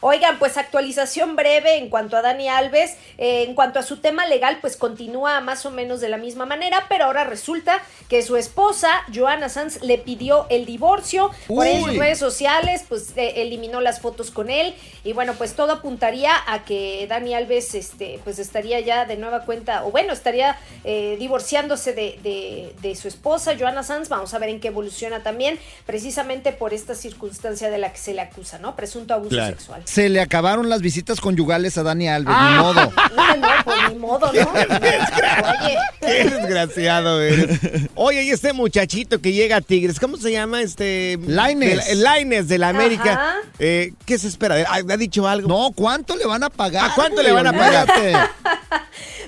Oigan, 0.01 0.39
pues 0.39 0.58
actualización 0.58 1.36
breve 1.36 1.77
en 1.77 1.89
cuanto 1.89 2.18
a 2.18 2.22
Dani 2.22 2.50
Alves. 2.50 2.96
Eh, 3.18 3.44
en 3.48 3.56
cuanto 3.56 3.80
a 3.80 3.84
su 3.84 3.98
tema 3.98 4.25
legal, 4.25 4.60
pues 4.62 4.77
continúa 4.77 5.42
más 5.42 5.66
o 5.66 5.72
menos 5.72 6.01
de 6.01 6.10
la 6.10 6.18
misma 6.18 6.46
manera, 6.46 6.86
pero 6.89 7.06
ahora 7.06 7.24
resulta 7.24 7.82
que 8.10 8.22
su 8.22 8.38
esposa, 8.38 8.89
Joana 9.13 9.50
Sanz, 9.50 9.82
le 9.82 9.98
pidió 9.98 10.46
el 10.50 10.66
divorcio. 10.66 11.32
Por 11.48 11.66
ahí 11.66 11.75
en 11.77 11.84
sus 11.86 11.98
redes 11.98 12.20
sociales, 12.20 12.84
pues 12.88 13.13
eh, 13.16 13.34
eliminó 13.42 13.82
las 13.82 14.00
fotos 14.00 14.32
con 14.32 14.50
él. 14.50 14.75
Y 15.04 15.13
bueno, 15.13 15.34
pues 15.38 15.54
todo 15.56 15.72
apuntaría 15.74 16.32
a 16.48 16.63
que 16.66 17.06
Dani 17.10 17.34
Alves, 17.34 17.74
este, 17.75 18.20
pues 18.24 18.39
estaría 18.39 18.80
ya 18.82 19.06
de 19.06 19.18
nueva 19.18 19.46
cuenta, 19.46 19.86
o 19.86 19.92
bueno, 19.92 20.13
estaría 20.13 20.58
eh, 20.84 21.16
divorciándose 21.20 21.94
de, 21.94 22.20
de- 22.24 22.75
de 22.82 22.96
su 22.96 23.08
esposa, 23.08 23.56
Joana 23.58 23.84
Sanz. 23.84 24.10
Vamos 24.10 24.34
a 24.34 24.39
ver 24.39 24.50
en 24.50 24.60
qué 24.60 24.68
evoluciona 24.68 25.24
también, 25.24 25.60
precisamente 25.86 26.51
por 26.51 26.74
esta 26.74 26.94
circunstancia 26.96 27.70
de 27.70 27.77
la 27.77 27.92
que 27.92 27.98
se 27.98 28.13
le 28.13 28.22
acusa, 28.22 28.60
¿no? 28.60 28.75
Presunto 28.75 29.13
abuso 29.13 29.30
Claro. 29.30 29.56
sexual. 29.58 29.84
Se 29.88 30.10
le 30.10 30.20
acabaron 30.20 30.67
las 30.67 30.82
visitas 30.82 31.22
conyugales 31.22 31.77
a 31.77 31.84
Dani 31.84 32.10
Alves, 32.10 32.36
Ah. 32.38 32.50
ni 32.51 32.58
modo. 32.62 32.94
No, 33.15 33.36
no, 33.38 33.48
pues 33.63 33.77
ni 33.89 33.96
modo, 33.96 34.32
¿no? 34.34 34.50
Oye. 35.63 35.77
Qué 36.01 36.24
desgraciado 36.25 37.22
eres. 37.22 37.60
Oye, 37.96 38.24
y 38.24 38.32
este 38.32 38.51
muchachito 38.51 39.22
que 39.22 39.32
llega 39.32 39.56
a 39.56 39.62
Tigres, 39.62 39.98
¿cómo 40.00 40.17
se 40.17 40.32
llama? 40.34 40.62
Este. 40.62 41.17
Lainez. 41.25 41.88
El 41.89 42.03
Laines 42.03 42.50
de 42.50 42.58
la 42.58 42.67
América. 42.70 43.38
Eh, 43.60 43.94
¿Qué 44.06 44.17
se 44.17 44.27
espera? 44.27 44.56
¿Ha, 44.70 44.75
ha 44.75 44.98
dicho 44.98 45.25
algo? 45.25 45.48
No, 45.48 45.72
¿cuánto 45.74 46.17
le 46.17 46.25
van 46.25 46.44
a 46.44 46.50
pagar? 46.50 46.91
¿A 46.91 46.94
cuánto 46.94 47.24
le 47.24 47.32
van 47.32 47.48
a 47.48 47.53
pagar? 47.53 47.88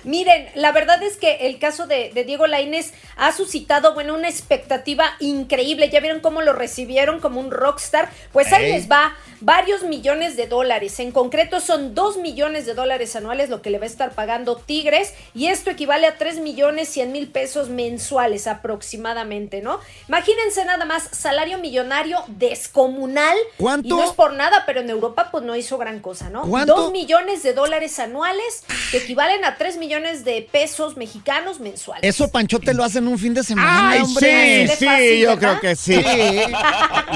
Miren, 0.04 0.48
la 0.56 0.72
verdad 0.72 1.02
es 1.04 1.18
que 1.18 1.48
el 1.48 1.60
caso 1.60 1.86
de, 1.86 2.12
de 2.14 2.24
Diego 2.24 2.48
Lainez 2.48 2.94
ha 3.18 3.32
suscitado, 3.34 3.94
bueno, 3.94 4.16
una 4.16 4.30
expectativa 4.30 5.06
increíble. 5.20 5.90
Ya 5.90 6.00
vieron 6.00 6.20
cómo 6.22 6.42
lo 6.42 6.54
recibieron 6.54 7.20
como 7.20 7.40
un 7.40 7.52
rockstar. 7.52 8.10
Pues 8.32 8.52
ahí 8.54 8.66
Ey. 8.66 8.72
les 8.74 8.90
va. 8.90 9.14
Varios 9.42 9.84
millones 9.84 10.36
de 10.36 10.48
dólares. 10.48 11.00
En 11.00 11.12
concreto 11.12 11.60
son 11.60 11.96
2 11.96 12.18
millones 12.18 12.66
de 12.66 12.74
dólares 12.74 13.16
anuales 13.16 13.50
lo 13.50 13.62
que 13.62 13.70
le 13.70 13.78
va 13.78 13.86
a 13.86 13.88
estar 13.88 14.12
pagando 14.12 14.56
Tigres 14.58 15.14
y 15.34 15.48
esto 15.48 15.70
equivale 15.70 16.08
a 16.08 16.18
3 16.18 16.40
millones 16.40 16.90
100 16.90 17.12
mil 17.12 17.28
pesos 17.30 17.70
mensuales 17.70 18.48
aproximadamente, 18.48 19.62
¿no? 19.62 19.80
Imagínense 20.08 20.66
nada 20.66 20.86
más, 20.86 21.08
salario 21.12 21.58
millonario 21.60 22.24
descomunal. 22.28 23.38
¿Cuánto? 23.58 23.88
Y 23.88 23.92
no 23.92 24.04
es 24.04 24.12
por 24.12 24.34
nada, 24.34 24.64
pero 24.66 24.82
en 24.82 24.90
Europa 24.90 25.30
pues 25.32 25.44
no 25.44 25.56
hizo 25.56 25.78
gran 25.78 26.00
cosa, 26.00 26.30
¿no? 26.30 26.42
¿Cuánto? 26.44 26.76
2 26.76 26.92
millones 26.92 27.44
de 27.44 27.54
dólares 27.54 28.00
anuales 28.00 28.64
que 28.92 28.98
equivalen 28.98 29.46
a 29.46 29.58
3 29.58 29.78
millones 29.78 30.26
de 30.26 30.48
pesos 30.52 30.98
mexicanos 30.98 31.60
mensuales. 31.60 32.04
Eso, 32.04 32.32
Panchote, 32.32 32.74
lo 32.74 32.84
hacen 32.84 33.08
un 33.08 33.18
fin 33.18 33.34
de 33.34 33.44
semana, 33.44 33.92
Ay, 33.92 34.02
hombre. 34.02 34.68
sí, 34.70 34.76
sí, 34.80 34.86
fácil, 34.86 35.20
yo 35.20 35.30
¿verdad? 35.30 35.60
creo 35.60 35.62
que 35.62 35.76
sí. 35.76 36.02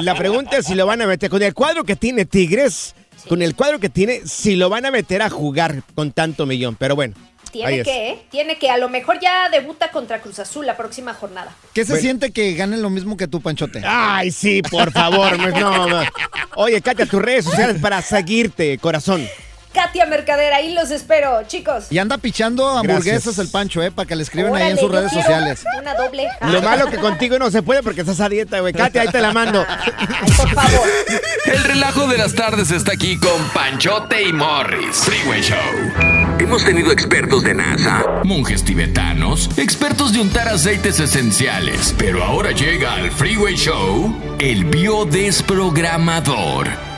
La 0.02 0.16
pregunta 0.16 0.58
es 0.58 0.66
si 0.66 0.76
lo 0.76 0.86
van 0.86 1.02
a 1.02 1.08
meter 1.08 1.30
con 1.30 1.42
el 1.42 1.54
cuadro 1.54 1.84
que 1.84 1.96
tiene 1.96 2.13
Tigres, 2.26 2.96
con 3.28 3.42
el 3.42 3.56
cuadro 3.56 3.80
que 3.80 3.90
tiene, 3.90 4.22
si 4.26 4.56
lo 4.56 4.70
van 4.70 4.86
a 4.86 4.92
meter 4.92 5.22
a 5.22 5.30
jugar 5.30 5.84
con 5.96 6.12
tanto 6.12 6.46
millón. 6.46 6.76
Pero 6.76 6.96
bueno, 6.96 7.16
Tiene 7.52 7.84
que, 7.84 8.10
¿eh? 8.10 8.26
Tiene 8.32 8.58
que. 8.58 8.70
A 8.72 8.78
lo 8.78 8.90
mejor 8.90 9.20
ya 9.22 9.48
debuta 9.50 9.92
contra 9.92 10.20
Cruz 10.22 10.40
Azul 10.40 10.66
la 10.66 10.76
próxima 10.76 11.14
jornada. 11.14 11.56
¿Qué 11.74 11.86
se 11.86 11.92
Bueno. 11.94 12.02
siente 12.02 12.32
que 12.32 12.54
ganen 12.56 12.82
lo 12.82 12.90
mismo 12.90 13.16
que 13.16 13.28
tú, 13.28 13.42
Panchote? 13.42 13.82
Ay, 13.86 14.32
sí, 14.32 14.62
por 14.64 14.92
favor. 14.92 15.38
pues, 15.38 15.54
no, 15.54 15.88
no. 15.88 16.02
Oye, 16.56 16.82
Katia, 16.82 17.06
tus 17.06 17.22
redes 17.22 17.46
sociales 17.46 17.78
para 17.80 18.02
seguirte, 18.02 18.78
corazón. 18.80 19.28
Katia 19.74 20.06
Mercader, 20.06 20.54
ahí 20.54 20.74
los 20.74 20.92
espero, 20.92 21.44
chicos. 21.48 21.86
Y 21.90 21.98
anda 21.98 22.18
pichando 22.18 22.70
hamburguesas 22.70 23.24
Gracias. 23.24 23.40
el 23.40 23.48
Pancho, 23.50 23.82
¿eh? 23.82 23.92
Para 23.92 24.08
que 24.08 24.16
le 24.16 24.24
escriban 24.24 24.56
ahí 24.56 24.72
en 24.72 24.78
sus 24.78 24.92
redes 24.92 25.12
sociales. 25.12 25.64
Una 25.80 25.94
doble. 25.96 26.28
Lo 26.42 26.62
malo 26.62 26.90
que 26.90 26.98
contigo 26.98 27.40
no 27.40 27.50
se 27.52 27.62
puede 27.64 27.82
porque 27.84 28.02
estás 28.02 28.20
a 28.20 28.28
dieta, 28.30 28.60
güey. 28.60 28.74
Katia, 28.74 29.02
ahí 29.02 29.08
te 29.10 29.22
la 29.22 29.32
mando. 29.34 29.66
Ay, 29.68 29.92
por 30.38 30.50
favor. 30.50 30.88
El 31.46 31.64
relajo 31.64 32.08
de 32.08 32.18
las 32.18 32.34
tardes 32.36 32.72
está 32.72 32.94
aquí 32.94 33.18
con 33.18 33.42
Panchote 33.54 34.22
y 34.24 34.34
Morris. 34.34 34.98
Freeway 34.98 35.42
Show. 35.42 35.58
Hemos 36.40 36.66
tenido 36.66 36.92
expertos 36.92 37.44
de 37.44 37.54
NASA, 37.54 38.04
monjes 38.24 38.64
tibetanos, 38.64 39.50
expertos 39.58 40.14
de 40.14 40.22
untar 40.22 40.48
aceites 40.50 41.00
esenciales. 41.00 41.94
Pero 41.98 42.24
ahora 42.24 42.52
llega 42.52 42.94
al 42.94 43.12
Freeway 43.12 43.56
Show 43.56 44.36
el 44.40 44.66
biodesprogramador. 44.66 46.93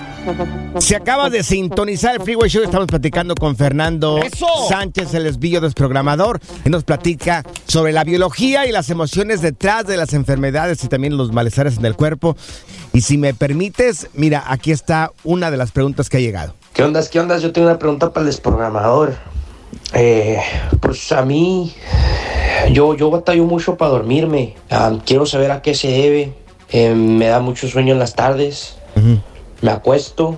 Se 0.79 0.95
acaba 0.95 1.29
de 1.29 1.43
sintonizar 1.43 2.15
el 2.15 2.21
Freeway 2.21 2.49
Show. 2.49 2.63
Estamos 2.63 2.87
platicando 2.87 3.35
con 3.35 3.55
Fernando 3.55 4.17
¡Eso! 4.17 4.47
Sánchez, 4.67 5.13
el 5.13 5.25
esbillo 5.25 5.61
desprogramador. 5.61 6.39
Él 6.63 6.71
nos 6.71 6.83
platica 6.83 7.43
sobre 7.67 7.91
la 7.91 8.03
biología 8.03 8.65
y 8.65 8.71
las 8.71 8.89
emociones 8.89 9.41
detrás 9.41 9.85
de 9.85 9.97
las 9.97 10.13
enfermedades 10.13 10.83
y 10.83 10.87
también 10.87 11.17
los 11.17 11.31
malestares 11.31 11.77
en 11.77 11.85
el 11.85 11.95
cuerpo. 11.95 12.35
Y 12.93 13.01
si 13.01 13.17
me 13.17 13.33
permites, 13.33 14.09
mira, 14.13 14.43
aquí 14.47 14.71
está 14.71 15.11
una 15.23 15.51
de 15.51 15.57
las 15.57 15.71
preguntas 15.71 16.09
que 16.09 16.17
ha 16.17 16.21
llegado. 16.21 16.55
¿Qué 16.73 16.83
ondas? 16.83 17.09
¿Qué 17.09 17.19
ondas? 17.19 17.41
Yo 17.41 17.51
tengo 17.51 17.67
una 17.67 17.79
pregunta 17.79 18.11
para 18.11 18.21
el 18.21 18.27
desprogramador. 18.27 19.15
Eh, 19.93 20.39
pues 20.81 21.11
a 21.11 21.23
mí, 21.23 21.73
yo, 22.71 22.95
yo 22.95 23.09
batallo 23.11 23.45
mucho 23.45 23.77
para 23.77 23.91
dormirme. 23.91 24.55
Ah, 24.69 24.97
quiero 25.05 25.25
saber 25.25 25.51
a 25.51 25.61
qué 25.61 25.75
se 25.75 25.89
debe. 25.89 26.33
Eh, 26.69 26.93
me 26.95 27.27
da 27.27 27.39
mucho 27.39 27.67
sueño 27.67 27.93
en 27.93 27.99
las 27.99 28.15
tardes. 28.15 28.77
Me 29.61 29.71
acuesto 29.71 30.37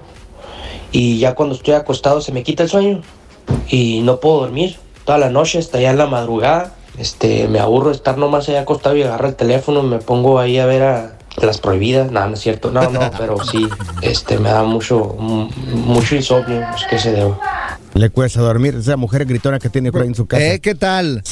y 0.91 1.19
ya 1.19 1.35
cuando 1.35 1.55
estoy 1.55 1.73
acostado 1.73 2.21
se 2.21 2.31
me 2.31 2.43
quita 2.43 2.63
el 2.63 2.69
sueño 2.69 3.01
y 3.69 4.01
no 4.01 4.19
puedo 4.19 4.41
dormir 4.41 4.77
toda 5.05 5.17
la 5.17 5.29
noche 5.29 5.59
hasta 5.59 5.79
ya 5.79 5.91
en 5.91 5.97
la 5.97 6.05
madrugada. 6.07 6.73
Este, 6.97 7.47
me 7.47 7.59
aburro 7.59 7.89
de 7.89 7.95
estar 7.95 8.17
nomás 8.17 8.49
ahí 8.49 8.55
acostado 8.55 8.95
y 8.95 9.03
agarro 9.03 9.27
el 9.27 9.35
teléfono, 9.35 9.83
me 9.83 9.99
pongo 9.99 10.39
ahí 10.39 10.57
a 10.57 10.65
ver 10.65 10.81
a 10.83 11.17
las 11.41 11.59
prohibidas. 11.59 12.11
No, 12.11 12.27
no 12.27 12.33
es 12.33 12.39
cierto. 12.39 12.71
No, 12.71 12.89
no, 12.89 12.99
pero 13.17 13.37
sí, 13.43 13.67
este, 14.01 14.39
me 14.39 14.49
da 14.49 14.63
mucho, 14.63 15.15
mu- 15.19 15.49
mucho 15.75 16.15
insomnio. 16.15 16.65
Pues 16.71 16.83
que 16.89 16.97
se 16.97 17.11
debe. 17.11 17.33
Le 17.93 18.09
cuesta 18.09 18.41
dormir. 18.41 18.75
Esa 18.75 18.97
mujer 18.97 19.25
gritona 19.25 19.59
que 19.59 19.69
tiene 19.69 19.91
por 19.91 20.01
ahí 20.01 20.07
en 20.07 20.15
su 20.15 20.25
casa. 20.25 20.43
¿Eh? 20.43 20.59
¿Qué 20.59 20.73
tal? 20.75 21.23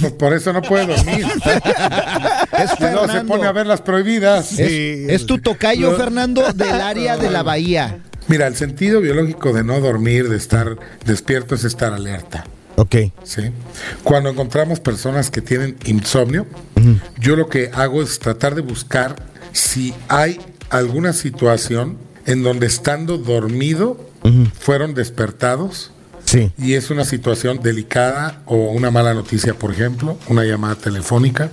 Pues 0.00 0.12
por 0.12 0.32
eso 0.32 0.52
no 0.52 0.62
puede 0.62 0.86
dormir. 0.86 1.26
Es 2.56 2.70
luego 2.80 3.08
se 3.08 3.20
pone 3.22 3.46
a 3.46 3.52
ver 3.52 3.66
las 3.66 3.80
prohibidas. 3.82 4.52
Es, 4.58 5.10
es 5.10 5.26
tu 5.26 5.38
tocayo, 5.38 5.92
No. 5.92 5.96
Fernando, 5.96 6.52
del 6.52 6.80
área 6.80 7.16
de 7.16 7.30
la 7.30 7.42
bahía. 7.42 7.98
Mira, 8.28 8.46
el 8.46 8.56
sentido 8.56 9.00
biológico 9.00 9.52
de 9.52 9.64
no 9.64 9.80
dormir, 9.80 10.28
de 10.28 10.36
estar 10.36 10.76
despierto, 11.04 11.54
es 11.54 11.64
estar 11.64 11.92
alerta. 11.92 12.44
Ok. 12.76 12.94
¿sí? 13.24 13.50
Cuando 14.04 14.30
encontramos 14.30 14.80
personas 14.80 15.30
que 15.30 15.40
tienen 15.40 15.76
insomnio, 15.86 16.46
yo 17.18 17.34
lo 17.36 17.48
que 17.48 17.70
hago 17.74 18.02
es 18.02 18.18
tratar 18.18 18.54
de 18.54 18.60
buscar 18.60 19.16
si 19.52 19.94
hay 20.08 20.38
alguna 20.70 21.12
situación 21.12 21.98
en 22.26 22.42
donde 22.42 22.66
estando 22.66 23.18
dormido 23.18 23.98
fueron 24.58 24.94
despertados 24.94 25.90
Sí. 26.24 26.52
y 26.58 26.74
es 26.74 26.90
una 26.90 27.06
situación 27.06 27.60
delicada 27.62 28.42
o 28.44 28.56
una 28.72 28.90
mala 28.90 29.14
noticia, 29.14 29.54
por 29.54 29.72
ejemplo, 29.72 30.18
una 30.28 30.44
llamada 30.44 30.74
telefónica. 30.74 31.50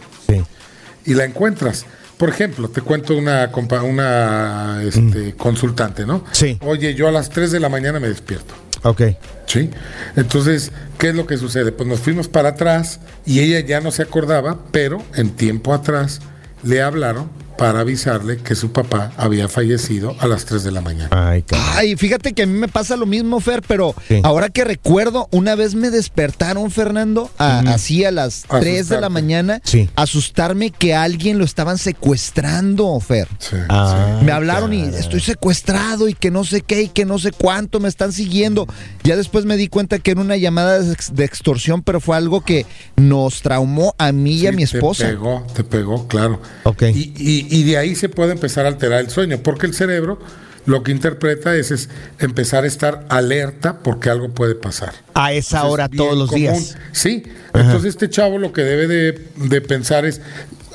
Y 1.05 1.13
la 1.13 1.23
encuentras. 1.25 1.85
Por 2.17 2.29
ejemplo, 2.29 2.69
te 2.69 2.81
cuento 2.81 3.15
una, 3.17 3.51
compa- 3.51 3.83
una 3.83 4.81
este, 4.83 5.33
consultante, 5.35 6.05
¿no? 6.05 6.23
Sí. 6.31 6.57
Oye, 6.61 6.95
yo 6.95 7.07
a 7.07 7.11
las 7.11 7.29
3 7.29 7.51
de 7.51 7.59
la 7.59 7.67
mañana 7.69 7.99
me 7.99 8.07
despierto. 8.07 8.53
Ok. 8.83 9.01
¿Sí? 9.47 9.69
Entonces, 10.15 10.71
¿qué 10.97 11.09
es 11.09 11.15
lo 11.15 11.27
que 11.27 11.37
sucede? 11.37 11.71
Pues 11.71 11.87
nos 11.89 11.99
fuimos 11.99 12.27
para 12.27 12.49
atrás 12.49 12.99
y 13.25 13.39
ella 13.41 13.59
ya 13.59 13.81
no 13.81 13.91
se 13.91 14.01
acordaba, 14.03 14.59
pero 14.71 15.01
en 15.15 15.31
tiempo 15.31 15.73
atrás 15.73 16.21
le 16.63 16.81
hablaron 16.81 17.29
para 17.57 17.79
avisarle 17.81 18.37
que 18.37 18.55
su 18.55 18.71
papá 18.71 19.11
había 19.17 19.47
fallecido 19.47 20.15
a 20.19 20.27
las 20.27 20.45
3 20.45 20.63
de 20.63 20.71
la 20.71 20.81
mañana. 20.81 21.09
Ay. 21.11 21.43
Ay, 21.75 21.95
fíjate 21.95 22.33
que 22.33 22.43
a 22.43 22.45
mí 22.45 22.53
me 22.57 22.67
pasa 22.67 22.95
lo 22.95 23.05
mismo, 23.05 23.39
Fer, 23.39 23.61
pero 23.67 23.95
Sí. 24.07 24.19
ahora 24.23 24.49
que 24.49 24.63
recuerdo, 24.63 25.27
una 25.31 25.55
vez 25.55 25.75
me 25.75 25.89
despertaron, 25.89 26.69
Fernando, 26.71 27.29
a- 27.37 27.59
así 27.59 28.03
a 28.05 28.11
las 28.11 28.43
3 28.49 28.89
de 28.89 28.95
la 28.99 29.07
Asustarte. 29.07 29.09
mañana, 29.09 29.61
Sí. 29.63 29.89
asustarme 29.95 30.71
que 30.71 30.93
a 30.95 31.03
alguien 31.03 31.37
lo 31.37 31.45
estaban 31.45 31.77
secuestrando, 31.77 32.99
Fer. 32.99 33.27
Sí, 33.39 33.55
Ah. 33.69 34.19
Me 34.23 34.31
hablaron 34.31 34.73
y 34.73 34.81
estoy 34.81 35.19
secuestrado 35.19 36.07
y 36.09 36.13
que 36.13 36.31
no 36.31 36.43
sé 36.43 36.61
qué 36.61 36.83
y 36.83 36.87
que 36.89 37.05
no 37.05 37.19
sé 37.19 37.31
cuánto 37.31 37.79
me 37.79 37.87
están 37.89 38.11
siguiendo. 38.11 38.67
Ya 39.03 39.15
después 39.15 39.45
me 39.45 39.57
di 39.57 39.67
cuenta 39.67 39.99
que 39.99 40.11
era 40.11 40.21
una 40.21 40.37
llamada 40.37 40.79
de, 40.79 40.91
ex- 40.93 41.13
de 41.13 41.25
extorsión, 41.25 41.83
pero 41.83 41.99
fue 41.99 42.17
algo 42.17 42.41
que 42.41 42.65
nos 42.95 43.41
traumó 43.41 43.93
a 43.97 44.11
mí 44.11 44.33
y 44.35 44.47
a 44.47 44.51
mi 44.51 44.63
esposa. 44.63 45.05
Te 45.05 45.11
pegó, 45.11 45.47
te 45.53 45.63
pegó, 45.63 46.07
claro. 46.07 46.41
Ok. 46.63 46.83
Y, 46.93 47.13
y- 47.17 47.44
y 47.49 47.63
de 47.63 47.77
ahí 47.77 47.95
se 47.95 48.09
puede 48.09 48.31
empezar 48.33 48.65
a 48.65 48.69
alterar 48.69 48.99
el 49.01 49.09
sueño, 49.09 49.39
porque 49.43 49.65
el 49.65 49.73
cerebro 49.73 50.19
lo 50.65 50.81
que 50.83 50.91
interpreta 50.91 51.55
es, 51.55 51.71
es 51.71 51.89
empezar 52.19 52.63
a 52.63 52.67
estar 52.67 53.05
alerta 53.09 53.79
porque 53.83 54.09
algo 54.09 54.29
puede 54.29 54.55
pasar. 54.55 54.93
A 55.13 55.31
esa 55.31 55.57
Entonces, 55.57 55.73
hora 55.73 55.89
todos 55.89 56.17
los 56.17 56.29
común. 56.29 56.41
días. 56.41 56.77
Sí, 56.91 57.23
entonces 57.53 57.89
este 57.89 58.09
chavo 58.09 58.37
lo 58.39 58.51
que 58.51 58.63
debe 58.63 58.87
de, 58.87 59.27
de 59.35 59.61
pensar 59.61 60.05
es 60.05 60.21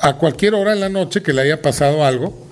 a 0.01 0.13
cualquier 0.13 0.55
hora 0.55 0.73
en 0.73 0.79
la 0.79 0.89
noche 0.89 1.21
que 1.21 1.33
le 1.33 1.41
haya 1.41 1.61
pasado 1.61 2.05
algo, 2.05 2.47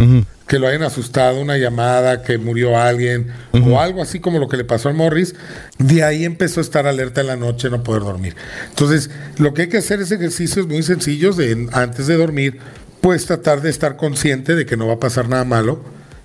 que 0.47 0.59
lo 0.59 0.67
hayan 0.67 0.83
asustado, 0.83 1.39
una 1.39 1.57
llamada, 1.57 2.23
que 2.23 2.37
murió 2.37 2.77
alguien 2.77 3.31
o 3.53 3.79
algo 3.79 4.01
así 4.01 4.19
como 4.19 4.37
lo 4.39 4.47
que 4.47 4.57
le 4.57 4.65
pasó 4.65 4.89
a 4.89 4.93
Morris, 4.93 5.33
de 5.77 6.03
ahí 6.03 6.25
empezó 6.25 6.59
a 6.59 6.63
estar 6.63 6.87
alerta 6.87 7.21
en 7.21 7.27
la 7.27 7.35
noche, 7.37 7.69
no 7.69 7.83
poder 7.83 8.01
dormir. 8.03 8.35
Entonces, 8.69 9.09
lo 9.37 9.53
que 9.53 9.63
hay 9.63 9.69
que 9.69 9.77
hacer 9.77 9.99
es 10.01 10.11
ejercicios 10.11 10.67
muy 10.67 10.83
sencillos 10.83 11.37
de 11.37 11.69
antes 11.71 12.07
de 12.07 12.17
dormir, 12.17 12.59
pues 13.01 13.25
tratar 13.25 13.61
de 13.61 13.69
estar 13.69 13.95
consciente 13.95 14.55
de 14.55 14.65
que 14.65 14.77
no 14.77 14.87
va 14.87 14.93
a 14.93 14.99
pasar 14.99 15.29
nada 15.29 15.43
malo 15.45 15.79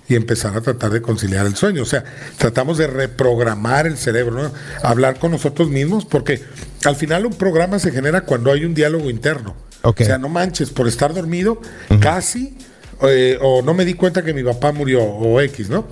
y 0.07 0.15
empezar 0.15 0.55
a 0.55 0.61
tratar 0.61 0.91
de 0.91 1.01
conciliar 1.01 1.45
el 1.45 1.55
sueño. 1.55 1.81
O 1.81 1.85
sea, 1.85 2.03
tratamos 2.37 2.77
de 2.77 2.87
reprogramar 2.87 3.87
el 3.87 3.97
cerebro, 3.97 4.43
¿no? 4.43 4.51
hablar 4.83 5.17
con 5.19 5.31
nosotros 5.31 5.69
mismos, 5.69 6.05
porque 6.05 6.41
al 6.83 6.95
final 6.95 7.25
un 7.25 7.33
programa 7.33 7.79
se 7.79 7.91
genera 7.91 8.21
cuando 8.21 8.51
hay 8.51 8.65
un 8.65 8.73
diálogo 8.73 9.09
interno. 9.09 9.55
O 9.81 9.93
sea, 9.97 10.17
no 10.17 10.29
manches, 10.29 10.71
por 10.71 10.87
estar 10.87 11.13
dormido, 11.13 11.61
casi, 11.99 12.57
eh, 13.03 13.37
o 13.39 13.61
no 13.61 13.75
me 13.75 13.85
di 13.85 13.93
cuenta 13.93 14.23
que 14.23 14.33
mi 14.33 14.43
papá 14.43 14.71
murió, 14.71 15.03
o 15.03 15.39
X, 15.41 15.69
¿no? 15.69 15.87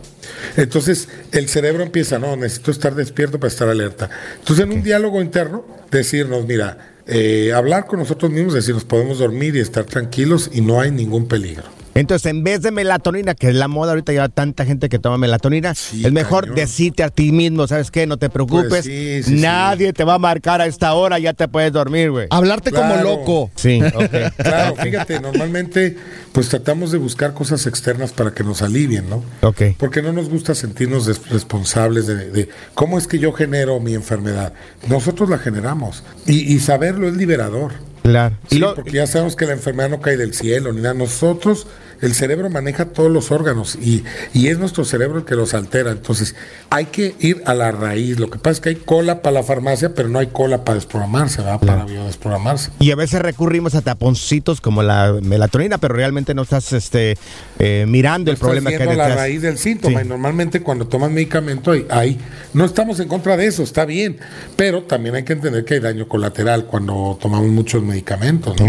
Entonces 0.58 1.10
el 1.32 1.48
cerebro 1.48 1.84
empieza, 1.84 2.18
no, 2.18 2.36
necesito 2.36 2.72
estar 2.72 2.96
despierto 2.96 3.40
para 3.40 3.50
estar 3.50 3.68
alerta. 3.68 4.10
Entonces 4.40 4.66
en 4.66 4.72
un 4.72 4.82
diálogo 4.82 5.22
interno, 5.22 5.66
decirnos, 5.92 6.46
mira, 6.48 6.93
eh, 7.08 7.52
hablar 7.54 7.88
con 7.88 8.00
nosotros 8.00 8.32
mismos, 8.32 8.54
decirnos, 8.54 8.86
podemos 8.86 9.20
dormir 9.20 9.56
y 9.56 9.60
estar 9.60 9.86
tranquilos 9.86 10.50
y 10.54 10.62
no 10.62 10.80
hay 10.80 10.92
ningún 10.92 11.28
peligro. 11.28 11.83
Entonces, 11.96 12.26
en 12.26 12.44
vez 12.44 12.62
de 12.62 12.72
melatonina, 12.72 13.36
que 13.36 13.50
es 13.50 13.56
la 13.56 13.68
moda 13.68 13.92
ahorita, 13.92 14.14
ya 14.14 14.28
tanta 14.30 14.66
gente 14.66 14.90
que 14.90 14.98
toma 15.00 15.18
melatonina, 15.18 15.76
Sí, 15.76 16.04
es 16.06 16.12
mejor 16.12 16.46
cañón. 16.46 16.56
decirte 16.56 17.04
a 17.04 17.10
ti 17.10 17.32
mismo, 17.32 17.68
¿sabes 17.68 17.92
qué? 17.92 18.08
No 18.08 18.18
te 18.18 18.30
preocupes. 18.30 18.70
Pues 18.70 18.86
sí, 18.86 19.22
sí, 19.24 19.36
Nadie 19.36 19.94
te 19.94 20.04
va 20.04 20.16
a 20.16 20.20
marcar 20.20 20.60
a 20.62 20.66
esta 20.66 20.94
hora, 20.94 21.20
ya 21.20 21.34
te 21.34 21.48
puedes 21.48 21.72
dormir, 21.72 22.10
güey. 22.12 22.28
Hablarte 22.32 22.72
como 22.72 22.96
loco. 22.96 23.52
Sí, 23.56 23.80
ok. 23.96 24.36
Claro, 24.38 24.76
fíjate, 24.76 25.20
normalmente 25.20 25.96
pues 26.32 26.50
tratamos 26.50 26.92
de 26.92 26.98
buscar 26.98 27.34
cosas 27.36 27.68
externas 27.68 28.12
para 28.12 28.32
que 28.32 28.44
nos 28.44 28.62
alivien, 28.64 29.08
¿no? 29.10 29.24
Ok. 29.42 29.62
Porque 29.78 30.02
no 30.02 30.12
nos 30.14 30.30
gusta 30.30 30.56
sentirnos 30.56 31.06
responsables 31.30 32.08
de, 32.08 32.32
de 32.32 32.50
cómo 32.74 32.98
es 32.98 33.06
que 33.08 33.20
yo 33.20 33.34
genero 33.34 33.80
mi 33.80 33.94
enfermedad. 33.94 34.54
Nosotros 34.88 35.30
la 35.30 35.38
generamos 35.38 36.04
y, 36.26 36.54
y 36.54 36.60
saberlo 36.60 37.08
es 37.08 37.14
liberador. 37.16 37.74
Claro. 38.04 38.36
Sí, 38.50 38.58
Y 38.58 38.60
lo- 38.60 38.76
porque 38.76 38.92
ya 38.92 39.08
sabemos 39.08 39.36
que 39.36 39.46
la 39.46 39.54
enfermedad 39.54 39.90
no 39.90 40.02
cae 40.02 40.18
del 40.18 40.34
cielo 40.34 40.72
ni 40.74 40.82
nada. 40.82 40.94
Nosotros 40.94 41.68
El 42.04 42.14
cerebro 42.14 42.50
maneja 42.50 42.86
todos 42.86 43.10
los 43.10 43.32
órganos 43.32 43.76
y, 43.82 44.04
y 44.34 44.50
es 44.50 44.60
nuestro 44.60 44.84
cerebro 44.84 45.20
el 45.20 45.26
que 45.26 45.36
los 45.36 45.54
altera. 45.54 45.92
Entonces, 45.92 46.36
hay 46.70 46.88
que 46.88 47.16
ir 47.20 47.42
a 47.46 47.54
la 47.54 47.72
raíz. 47.72 48.20
Lo 48.20 48.30
que 48.30 48.40
pasa 48.40 48.52
es 48.52 48.60
que 48.60 48.70
hay 48.70 48.76
cola 48.76 49.22
para 49.22 49.36
la 49.36 49.44
farmacia, 49.44 49.96
pero 49.96 50.10
no 50.10 50.20
hay 50.20 50.28
cola 50.28 50.66
para 50.66 50.76
desprogramarse, 50.76 51.42
¿verdad? 51.42 51.62
Para 51.62 51.86
biodesprogramarse. 51.86 52.72
Y 52.80 52.92
a 52.92 52.98
veces 52.98 53.22
recurrimos 53.22 53.74
a 53.76 53.82
taponcitos 53.82 54.60
como 54.60 54.84
la 54.84 55.18
melatonina, 55.22 55.78
pero 55.78 55.94
realmente 55.94 56.34
no 56.34 56.42
estás 56.42 56.74
este, 56.74 57.18
eh, 57.60 57.86
mirando 57.88 58.32
el 58.32 58.38
problema 58.38 58.70
que 58.70 58.76
hay 58.76 58.82
viendo 58.82 58.98
la 58.98 59.08
detrás. 59.08 59.22
raíz 59.22 59.42
del 59.42 59.58
síntoma. 59.58 60.00
Sí. 60.02 60.06
Y 60.06 60.10
normalmente 60.10 60.62
cuando 60.62 60.88
toman 60.88 61.14
medicamento, 61.14 61.72
ahí, 61.72 61.86
ahí 61.90 62.20
no 62.54 62.66
estamos 62.66 63.00
en 63.00 63.08
contra 63.08 63.38
de 63.38 63.48
eso, 63.48 63.64
está 63.64 63.86
bien. 63.86 64.18
Pero 64.58 64.84
también 64.84 65.16
hay 65.16 65.24
que 65.24 65.34
entender 65.34 65.64
que 65.64 65.76
hay 65.76 65.80
daño 65.80 66.10
colateral 66.10 66.66
cuando 66.66 67.18
tomamos 67.22 67.48
muchos 67.48 67.82
medicamentos, 67.82 68.60
¿no? 68.60 68.68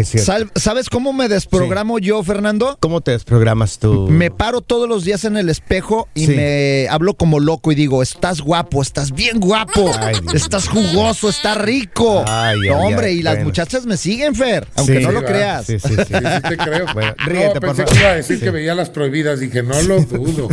¿Sabes 0.55 0.89
cómo 0.89 1.13
me 1.13 1.29
desprogramo 1.29 1.99
yo, 1.99 2.23
Fernando? 2.23 2.77
¿Cómo 2.79 3.01
te 3.01 3.24
desprogramas 3.25 3.79
tú? 3.79 4.07
Me 4.11 4.31
paro 4.31 4.61
todos 4.61 4.87
los 4.89 5.05
días 5.05 5.25
en 5.25 5.37
el 5.39 5.49
espejo 5.49 6.09
y 6.15 6.27
Sí. 6.27 6.33
me 6.37 6.87
hablo 6.91 7.15
como 7.15 7.41
loco 7.41 7.73
y 7.73 7.75
digo, 7.75 8.03
estás 8.03 8.41
guapo, 8.43 8.83
estás 8.83 9.13
bien 9.13 9.41
guapo, 9.41 9.91
Ay, 9.99 10.17
estás 10.35 10.69
jugoso, 10.69 11.31
estás 11.31 11.57
rico. 11.59 12.23
Ay, 12.29 12.57
no, 12.61 12.63
ay, 12.63 12.69
hombre, 12.93 13.07
ay, 13.09 13.19
y 13.19 13.23
las 13.23 13.35
bueno. 13.37 13.47
muchachas 13.49 13.87
me 13.87 13.97
siguen, 13.97 14.35
Fer, 14.35 14.69
aunque 14.77 14.99
Sí, 14.99 15.05
no 15.05 15.13
lo 15.13 15.23
¿verdad? 15.23 15.35
creas. 15.65 15.67
Sí, 15.67 15.79
sí, 15.81 15.89
sí. 15.89 16.05
Sí, 16.05 16.15
sí 16.15 16.43
te 16.49 16.57
creo. 16.59 16.87
Bueno, 16.93 17.15
no, 17.19 17.25
ríete, 17.27 17.61
por 17.61 17.75
pensé 17.75 17.85
que 17.87 17.99
iba 18.01 18.11
a 18.11 18.15
decir 18.15 18.39
Sí. 18.39 18.45
que 18.45 18.51
veía 18.51 18.75
las 18.75 18.91
prohibidas. 18.91 19.41
Dije, 19.41 19.63
no 19.63 19.81
lo 19.83 20.01
dudo. 20.05 20.49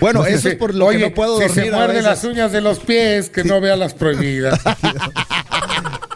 Bueno, 0.00 0.24
eso 0.24 0.48
es 0.50 0.54
por 0.54 0.74
lo 0.74 0.86
Oye, 0.86 0.98
que 0.98 1.08
no 1.08 1.14
puedo 1.14 1.38
si 1.38 1.46
dormir. 1.48 1.64
se 1.64 1.68
a 1.74 1.76
muerde 1.76 2.02
las 2.02 2.22
uñas 2.24 2.52
de 2.52 2.60
los 2.60 2.78
pies, 2.78 3.28
que 3.28 3.42
no 3.44 3.60
vea 3.60 3.74
las 3.76 3.94
prohibidas. 3.94 4.60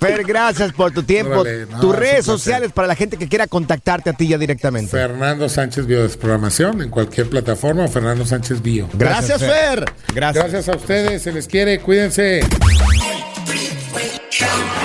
Fer, 0.01 0.25
gracias 0.25 0.73
por 0.73 0.93
tu 0.93 1.03
tiempo. 1.03 1.41
Órale, 1.41 1.67
no, 1.67 1.81
Tus 1.81 1.97
redes 1.97 2.25
sociales 2.25 2.73
para 2.73 2.89
la 2.89 2.95
gente 2.95 3.17
que 3.17 3.29
quiera 3.29 3.47
contactarte 3.47 4.11
a 4.11 4.13
ti 4.13 4.29
ya 4.29 4.39
directamente. 4.39 4.91
Fernando 4.91 5.49
Sánchez 5.49 5.87
Biodesprogramación 5.87 6.83
en 6.83 6.91
cualquier 6.91 7.29
plataforma 7.29 7.85
o 7.85 7.89
Fernando 7.89 8.25
Sánchez 8.25 8.63
Bio. 8.63 8.89
Gracias, 8.95 9.41
Fer. 9.41 9.85
Gracias. 10.15 10.45
Gracias 10.45 10.69
a 10.69 10.77
ustedes, 10.77 11.23
se 11.23 11.33
les 11.33 11.47
quiere, 11.47 11.81
cuídense. 11.81 12.41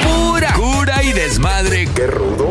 Pura 0.04 0.54
cura 0.54 1.04
y 1.04 1.14
desmadre. 1.14 1.88
Qué 1.96 2.08
rudos. 2.08 2.51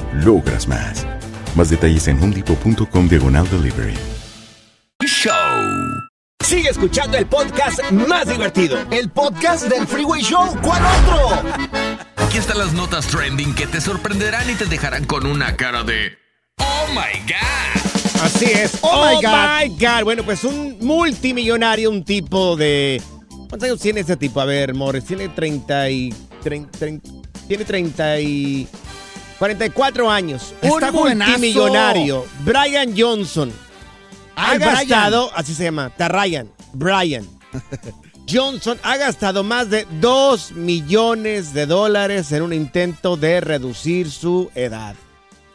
logras 0.13 0.67
más. 0.67 1.05
Más 1.55 1.69
detalles 1.69 2.07
en 2.07 2.21
homedepot.com 2.21 3.07
diagonal 3.07 3.49
delivery. 3.49 3.95
Show. 5.05 5.31
Sigue 6.43 6.69
escuchando 6.69 7.17
el 7.17 7.25
podcast 7.25 7.79
más 7.91 8.27
divertido. 8.27 8.77
El 8.91 9.09
podcast 9.09 9.67
del 9.67 9.87
Freeway 9.87 10.21
Show. 10.21 10.57
¿Cuál 10.61 10.81
otro? 10.85 11.49
Aquí 12.17 12.37
están 12.37 12.57
las 12.57 12.73
notas 12.73 13.07
trending 13.07 13.53
que 13.55 13.67
te 13.67 13.79
sorprenderán 13.79 14.49
y 14.49 14.55
te 14.55 14.65
dejarán 14.65 15.05
con 15.05 15.25
una 15.25 15.55
cara 15.55 15.83
de 15.83 16.17
Oh 16.57 16.87
my 16.89 17.19
God. 17.27 18.23
Así 18.23 18.45
es. 18.45 18.77
Oh, 18.81 19.05
my 19.05 19.15
God. 19.15 19.31
my 19.31 19.69
God. 19.77 20.03
Bueno, 20.03 20.23
pues 20.23 20.43
un 20.43 20.77
multimillonario, 20.81 21.89
un 21.89 22.03
tipo 22.03 22.55
de. 22.55 23.01
¿Cuántos 23.49 23.63
años 23.63 23.79
tiene 23.79 24.01
ese 24.01 24.15
tipo? 24.15 24.39
A 24.39 24.45
ver, 24.45 24.73
Morris, 24.73 25.05
tiene 25.05 25.29
30 25.29 25.89
y. 25.89 26.13
30, 26.43 26.77
30 26.77 27.09
tiene 27.47 27.65
30 27.65 28.19
y. 28.21 28.67
44 29.41 30.11
años. 30.11 30.53
Está 30.61 30.91
un 30.91 30.97
jovenazo. 30.97 31.31
multimillonario. 31.31 32.25
Brian 32.45 32.93
Johnson. 32.95 33.51
Ay, 34.35 34.53
ha 34.53 34.57
Brian. 34.57 34.75
gastado, 34.75 35.31
así 35.33 35.55
se 35.55 35.63
llama, 35.63 35.89
Tarrayan, 35.89 36.47
Brian. 36.73 37.27
Johnson 38.29 38.77
ha 38.83 38.97
gastado 38.97 39.43
más 39.43 39.71
de 39.71 39.87
2 39.99 40.51
millones 40.51 41.55
de 41.55 41.65
dólares 41.65 42.31
en 42.33 42.43
un 42.43 42.53
intento 42.53 43.17
de 43.17 43.41
reducir 43.41 44.11
su 44.11 44.51
edad. 44.53 44.93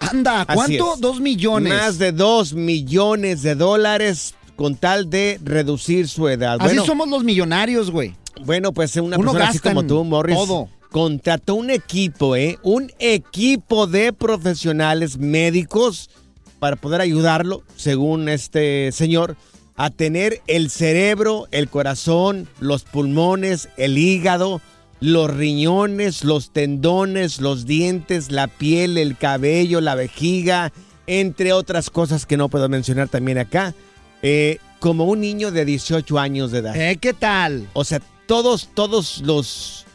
Anda, 0.01 0.45
¿cuánto? 0.53 0.95
es. 0.95 1.01
Dos 1.01 1.21
millones. 1.21 1.73
Más 1.73 1.97
de 1.99 2.11
2 2.11 2.55
millones 2.55 3.43
de 3.43 3.55
dólares 3.55 4.35
con 4.57 4.75
tal 4.75 5.09
de 5.11 5.39
reducir 5.45 6.09
su 6.09 6.27
edad. 6.27 6.57
Así 6.59 6.71
bueno, 6.75 6.87
somos 6.87 7.09
los 7.09 7.23
millonarios, 7.23 7.93
güey. 7.93 8.17
bueno, 8.45 8.73
pues 8.73 8.97
una 8.97 9.17
Uno 9.17 9.31
persona 9.31 9.49
así 9.51 9.61
como 9.61 9.85
tú, 9.85 10.03
Morris, 10.03 10.35
todo. 10.37 10.71
Contrató 10.91 11.55
un 11.55 11.71
equipo, 11.71 12.37
¿eh? 12.37 12.59
Un 12.63 12.93
equipo 12.99 13.87
de 13.87 14.13
profesionales 14.13 15.19
médicos 15.19 16.11
para 16.59 16.77
poder 16.77 17.01
ayudarlo, 17.01 17.63
según 17.77 18.29
este 18.29 18.91
señor, 18.93 19.37
a 19.77 19.91
tener 19.91 20.41
el 20.47 20.71
cerebro, 20.71 21.49
el 21.51 21.69
corazón, 21.69 22.49
los 22.61 22.85
pulmones, 22.85 23.69
el 23.77 23.99
hígado, 23.99 24.61
los 25.01 25.35
riñones, 25.35 26.25
los 26.25 26.51
tendones, 26.51 27.41
los 27.41 27.67
dientes, 27.67 28.31
la 28.31 28.49
piel, 28.49 28.97
el 28.97 29.17
cabello, 29.17 29.81
la 29.81 29.95
vejiga, 29.95 30.73
entre 31.07 31.53
otras 31.53 31.91
cosas 31.91 32.25
que 32.27 32.37
no 32.37 32.49
puedo 32.49 32.69
mencionar 32.69 33.09
también 33.09 33.39
acá, 33.39 33.75
eh, 34.23 34.59
como 34.81 35.05
un 35.05 35.21
niño 35.21 35.51
de 35.51 35.65
18 35.65 36.19
años 36.19 36.51
de 36.51 36.59
edad. 36.59 36.77
¿Eh? 36.77 36.97
¿Qué 36.97 37.13
tal? 37.13 37.69
O 37.75 37.85
sea, 37.85 38.01
todos, 38.27 38.71
todos 38.75 39.21
los, 39.25 39.87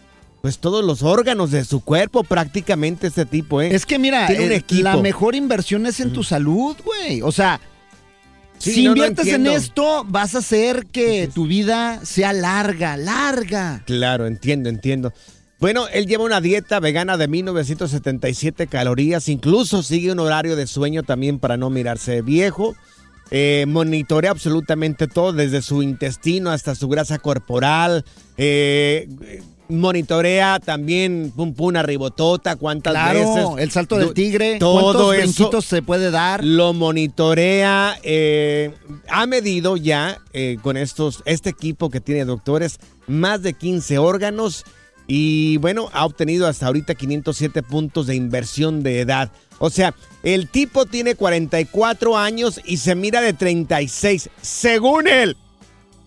pues 0.41 0.57
todos 0.57 0.83
los 0.83 1.03
órganos 1.03 1.51
de 1.51 1.63
su 1.65 1.81
cuerpo 1.81 2.23
prácticamente 2.23 3.07
este 3.07 3.25
tipo, 3.25 3.61
¿eh? 3.61 3.73
Es 3.73 3.85
que 3.85 3.99
mira, 3.99 4.27
Tiene 4.27 4.45
un 4.45 4.51
eh, 4.51 4.55
equipo. 4.55 4.83
la 4.83 4.97
mejor 4.97 5.35
inversión 5.35 5.85
es 5.85 5.99
en 5.99 6.13
tu 6.13 6.23
salud, 6.23 6.75
güey. 6.83 7.21
O 7.21 7.31
sea, 7.31 7.59
Sí, 8.57 8.73
si 8.73 8.83
no, 8.83 8.91
no 8.91 8.97
inviertes 8.97 9.33
en 9.33 9.47
esto, 9.47 10.05
vas 10.07 10.35
a 10.35 10.37
hacer 10.37 10.85
que 10.85 11.27
tu 11.33 11.47
vida 11.47 11.99
sea 12.05 12.31
larga, 12.31 12.95
larga. 12.95 13.81
Claro, 13.87 14.27
entiendo, 14.27 14.69
entiendo. 14.69 15.13
Bueno, 15.59 15.87
él 15.87 16.05
lleva 16.05 16.25
una 16.25 16.41
dieta 16.41 16.79
vegana 16.79 17.17
de 17.17 17.27
1977 17.27 18.67
calorías, 18.67 19.29
incluso 19.29 19.81
sigue 19.81 20.11
un 20.11 20.19
horario 20.19 20.55
de 20.55 20.67
sueño 20.67 21.01
también 21.01 21.39
para 21.39 21.57
no 21.57 21.71
mirarse 21.71 22.21
viejo. 22.21 22.75
Eh, 23.31 23.65
monitorea 23.67 24.31
absolutamente 24.31 25.07
todo, 25.07 25.33
desde 25.33 25.61
su 25.61 25.81
intestino 25.81 26.51
hasta 26.51 26.75
su 26.75 26.87
grasa 26.87 27.17
corporal. 27.17 28.05
Eh, 28.37 29.07
monitorea 29.79 30.59
también 30.59 31.31
pum 31.35 31.53
pum 31.53 31.67
una 31.67 31.83
ribotota, 31.83 32.55
cuántas 32.55 32.93
Claro, 32.93 33.19
veces. 33.19 33.63
el 33.63 33.71
salto 33.71 33.97
del 33.97 34.13
tigre, 34.13 34.57
Todo 34.59 34.93
¿cuántos 35.13 35.15
eso 35.15 35.61
se 35.61 35.81
puede 35.81 36.11
dar? 36.11 36.43
lo 36.43 36.73
monitorea. 36.73 37.97
eh, 38.03 38.73
ha 39.09 39.25
medido 39.27 39.77
ya 39.77 40.17
eh, 40.33 40.57
con 40.61 40.77
estos, 40.77 41.21
este 41.25 41.49
equipo 41.49 41.89
que 41.89 41.99
tiene 42.01 42.25
doctores 42.25 42.79
más 43.07 43.41
de 43.41 43.53
15 43.53 43.97
órganos 43.97 44.63
Y 45.07 45.57
bueno, 45.57 45.89
ha 45.93 46.05
obtenido 46.05 46.47
hasta 46.47 46.67
ahorita 46.67 46.95
507 46.95 47.63
puntos 47.63 48.07
de 48.07 48.15
inversión 48.15 48.81
de 48.81 49.01
edad. 49.01 49.29
O 49.59 49.69
sea, 49.69 49.93
el 50.23 50.47
tipo 50.47 50.85
tiene 50.85 51.15
44 51.15 52.17
años 52.17 52.61
y 52.65 52.77
se 52.77 52.95
mira 52.95 53.19
de 53.19 53.33
36, 53.33 54.29
según 54.41 55.07
él. 55.09 55.35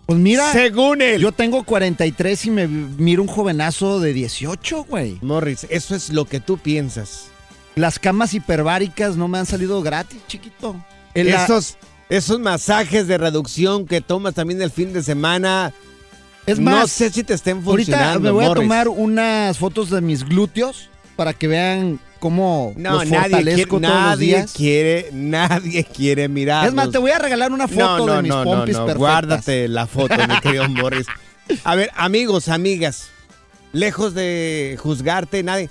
Pues 0.06 0.18
mira, 0.18 0.52
según 0.52 1.00
él. 1.02 1.20
Yo 1.20 1.32
tengo 1.32 1.62
43 1.64 2.46
y 2.46 2.50
me 2.50 2.66
miro 2.68 3.22
un 3.22 3.28
jovenazo 3.28 4.00
de 4.00 4.12
18, 4.12 4.84
güey. 4.84 5.18
Morris, 5.22 5.66
eso 5.70 5.94
es 5.94 6.10
lo 6.10 6.26
que 6.26 6.40
tú 6.40 6.58
piensas. 6.58 7.26
Las 7.74 7.98
camas 7.98 8.34
hiperbáricas 8.34 9.16
no 9.16 9.28
me 9.28 9.38
han 9.38 9.46
salido 9.46 9.80
gratis, 9.82 10.20
chiquito. 10.28 10.76
En 11.14 11.30
la- 11.30 11.44
Esos, 11.44 11.76
esos 12.08 12.38
masajes 12.38 13.06
de 13.08 13.18
reducción 13.18 13.86
que 13.86 14.00
tomas 14.00 14.34
también 14.34 14.60
el 14.62 14.70
fin 14.70 14.92
de 14.92 15.02
semana. 15.02 15.72
Es 16.46 16.58
no 16.58 16.70
más, 16.72 16.90
sé 16.90 17.10
si 17.10 17.24
te 17.24 17.32
estén 17.34 17.62
funcionando. 17.62 18.04
Ahorita 18.06 18.18
me 18.20 18.30
voy 18.30 18.44
a 18.44 18.52
tomar 18.54 18.88
unas 18.88 19.56
fotos 19.58 19.88
de 19.90 20.02
mis 20.02 20.22
glúteos 20.24 20.90
para 21.16 21.32
que 21.32 21.48
vean 21.48 21.98
cómo 22.24 22.72
No, 22.78 22.92
los 22.92 23.10
nadie, 23.10 23.42
quiere, 23.44 23.66
los 23.66 23.80
nadie 23.82 24.26
días. 24.26 24.52
quiere, 24.54 25.10
nadie 25.12 25.84
quiere 25.84 26.26
mirar. 26.30 26.66
Es 26.66 26.72
más, 26.72 26.90
te 26.90 26.96
voy 26.96 27.10
a 27.10 27.18
regalar 27.18 27.52
una 27.52 27.68
foto 27.68 28.06
de 28.06 28.22
mis 28.22 28.32
pompis 28.32 28.76
perfectas. 28.76 28.96
Guárdate 28.96 29.68
la 29.68 29.86
foto, 29.86 30.14
mi 30.26 30.40
querido 30.40 30.66
Morris. 30.70 31.06
A 31.64 31.74
ver, 31.74 31.90
amigos, 31.94 32.48
amigas, 32.48 33.08
lejos 33.72 34.14
de 34.14 34.78
juzgarte, 34.80 35.42
nadie, 35.42 35.68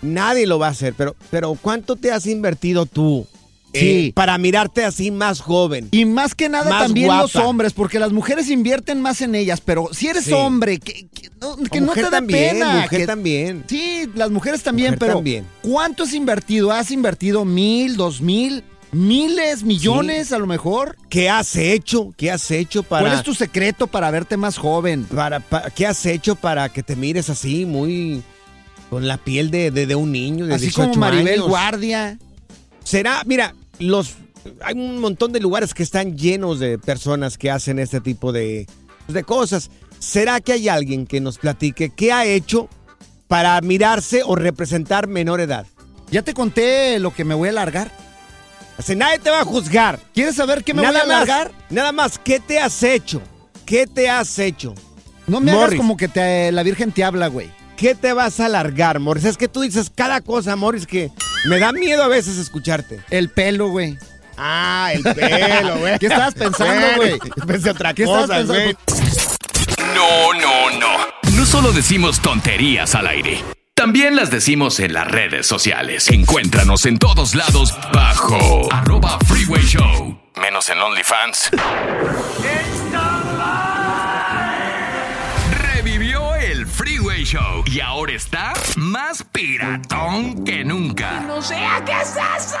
nadie 0.00 0.46
lo 0.46 0.58
va 0.58 0.68
a 0.68 0.70
hacer, 0.70 0.94
pero, 0.96 1.14
pero 1.30 1.58
¿cuánto 1.60 1.96
te 1.96 2.10
has 2.10 2.24
invertido 2.26 2.86
tú 2.86 3.26
Sí. 3.74 4.08
eh, 4.08 4.12
para 4.14 4.36
mirarte 4.38 4.84
así 4.84 5.10
más 5.10 5.40
joven? 5.40 5.88
Y 5.92 6.04
más 6.04 6.34
que 6.34 6.48
nada 6.48 6.68
Más 6.70 6.82
también 6.84 7.08
los 7.08 7.34
hombres, 7.36 7.72
porque 7.72 7.98
las 7.98 8.12
mujeres 8.12 8.50
invierten 8.50 9.00
más 9.00 9.20
en 9.22 9.34
ellas, 9.34 9.60
pero 9.60 9.88
si 9.92 10.08
eres 10.08 10.24
Sí. 10.24 10.32
hombre, 10.32 10.78
que, 10.78 11.06
que 11.08 11.30
no, 11.40 11.56
que 11.56 11.80
te 11.80 12.02
dé 12.02 12.10
también, 12.10 12.50
pena. 12.56 12.80
mujer 12.82 13.00
que- 13.00 13.06
también. 13.06 13.64
Sí, 13.66 14.08
las 14.14 14.30
mujeres 14.30 14.62
también, 14.62 14.88
Mujer 14.90 14.98
pero 14.98 15.14
también. 15.14 15.46
¿cuánto 15.62 16.02
has 16.04 16.12
invertido? 16.12 16.70
¿Has 16.72 16.90
invertido 16.90 17.44
mil, 17.44 17.96
dos 17.96 18.20
mil, 18.20 18.62
miles, 18.92 19.62
millones 19.62 20.32
a 20.32 20.38
lo 20.38 20.46
mejor? 20.46 20.96
¿Qué 21.08 21.30
has 21.30 21.56
hecho? 21.56 22.12
¿Qué 22.16 22.30
has 22.30 22.50
hecho 22.50 22.82
para 22.82 23.06
¿Cuál 23.06 23.18
es 23.18 23.24
tu 23.24 23.34
secreto 23.34 23.86
para 23.86 24.10
verte 24.10 24.36
más 24.36 24.58
joven? 24.58 25.04
para, 25.04 25.40
pa- 25.40 25.70
¿Qué 25.70 25.86
has 25.86 26.04
hecho 26.04 26.36
para 26.36 26.68
que 26.68 26.82
te 26.82 26.94
mires 26.94 27.30
así, 27.30 27.64
muy 27.64 28.22
con 28.90 29.08
la 29.08 29.16
piel 29.16 29.50
de, 29.50 29.70
de- 29.70 29.86
de 29.86 29.94
un 29.94 30.12
niño 30.12 30.46
de 30.46 30.54
Así 30.56 30.66
18 30.66 30.90
como 30.90 31.00
Maribel 31.00 31.34
años? 31.34 31.48
Guardia. 31.48 32.18
Será, 32.84 33.22
mira, 33.24 33.54
los 33.78 34.14
hay 34.60 34.74
un 34.74 34.98
montón 34.98 35.32
de 35.32 35.38
lugares 35.40 35.72
que 35.74 35.82
están 35.84 36.16
llenos 36.18 36.58
de 36.58 36.78
personas 36.78 37.38
que 37.38 37.50
hacen 37.50 37.78
este 37.78 38.00
tipo 38.00 38.32
de, 38.32 38.66
de 39.08 39.22
cosas. 39.24 39.70
¿Será 40.00 40.40
que 40.40 40.52
hay 40.52 40.68
alguien 40.68 41.06
que 41.06 41.20
nos 41.20 41.38
platique 41.38 41.90
qué 41.94 42.12
ha 42.12 42.24
hecho 42.24 42.68
para 43.28 43.60
mirarse 43.60 44.22
o 44.24 44.34
representar 44.34 45.06
menor 45.06 45.40
edad? 45.40 45.66
Ya 46.10 46.22
te 46.22 46.34
conté 46.34 46.98
lo 46.98 47.14
que 47.14 47.24
me 47.24 47.34
voy 47.34 47.50
a 47.50 47.52
largar. 47.52 47.90
Así, 48.78 48.96
nadie 48.96 49.18
te 49.20 49.30
va 49.30 49.40
a 49.40 49.44
juzgar. 49.44 50.00
¿Quieres 50.12 50.34
saber 50.34 50.64
qué 50.64 50.74
me 50.74 50.82
nada 50.82 51.04
voy 51.04 51.10
a 51.12 51.18
más- 51.18 51.28
largar? 51.28 51.52
Nada 51.70 51.92
más, 51.92 52.18
¿qué 52.18 52.40
te 52.40 52.58
has 52.58 52.82
hecho? 52.82 53.22
¿Qué 53.64 53.86
te 53.86 54.08
has 54.10 54.38
hecho? 54.40 54.74
No 55.28 55.40
me 55.40 55.52
hagas 55.52 55.74
como 55.76 55.96
que 55.96 56.08
te, 56.08 56.50
la 56.50 56.62
Virgen 56.64 56.90
te 56.90 57.04
habla, 57.04 57.28
güey. 57.28 57.48
¿Qué 57.76 57.94
te 57.94 58.12
vas 58.12 58.38
a 58.40 58.48
largar, 58.48 59.00
Morris? 59.00 59.24
Es 59.24 59.36
que 59.36 59.48
tú 59.48 59.62
dices 59.62 59.90
cada 59.94 60.20
cosa, 60.20 60.54
Morris, 60.56 60.86
que 60.86 61.10
me 61.46 61.58
da 61.58 61.72
miedo 61.72 62.02
a 62.02 62.08
veces 62.08 62.38
escucharte. 62.38 63.00
El 63.10 63.28
pelo, 63.30 63.68
güey. 63.68 63.98
Ah, 64.36 64.90
el 64.94 65.02
pelo, 65.02 65.78
güey. 65.78 65.98
¿Qué 66.00 66.06
estabas 66.06 66.34
pensando, 66.34 66.86
güey? 66.96 67.18
Pensé 67.46 67.70
otra 67.70 67.92
¿Qué 67.94 68.04
estabas 68.04 68.26
cosa, 68.28 68.38
pensando? 68.38 68.62
güey. 68.62 68.76
No, 69.94 70.32
no, 70.40 70.78
no. 70.78 71.36
No 71.36 71.46
solo 71.46 71.72
decimos 71.72 72.20
tonterías 72.20 72.94
al 72.94 73.06
aire. 73.08 73.42
También 73.74 74.14
las 74.14 74.30
decimos 74.30 74.78
en 74.80 74.92
las 74.92 75.08
redes 75.08 75.46
sociales. 75.46 76.08
Encuéntranos 76.08 76.86
en 76.86 76.98
todos 76.98 77.34
lados 77.34 77.74
bajo 77.92 78.72
arroba 78.72 79.18
freeway 79.26 79.62
show. 79.64 80.16
Menos 80.40 80.68
en 80.70 80.78
OnlyFans. 80.78 81.50
Piratón 89.42 90.44
que 90.44 90.64
nunca. 90.64 91.22
No 91.22 91.42
sé 91.42 91.56
qué 91.84 91.92
es 92.00 92.10
eso. 92.10 92.56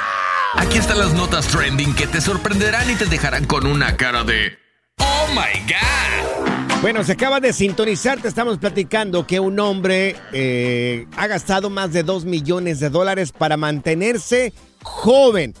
Aquí 0.56 0.78
están 0.78 0.98
las 0.98 1.14
notas 1.14 1.46
trending 1.46 1.94
que 1.94 2.08
te 2.08 2.20
sorprenderán 2.20 2.90
y 2.90 2.96
te 2.96 3.06
dejarán 3.06 3.44
con 3.44 3.66
una 3.66 3.96
cara 3.96 4.24
de 4.24 4.58
¡Oh 4.98 5.28
my 5.28 5.60
God! 5.60 6.80
Bueno, 6.80 7.04
se 7.04 7.12
acaba 7.12 7.38
de 7.38 7.52
sintonizar, 7.52 8.20
te 8.20 8.26
estamos 8.26 8.58
platicando 8.58 9.28
que 9.28 9.38
un 9.38 9.60
hombre 9.60 10.16
eh, 10.32 11.06
ha 11.16 11.28
gastado 11.28 11.70
más 11.70 11.92
de 11.92 12.02
2 12.02 12.24
millones 12.24 12.80
de 12.80 12.90
dólares 12.90 13.30
para 13.30 13.56
mantenerse 13.56 14.52
joven. 14.82 15.54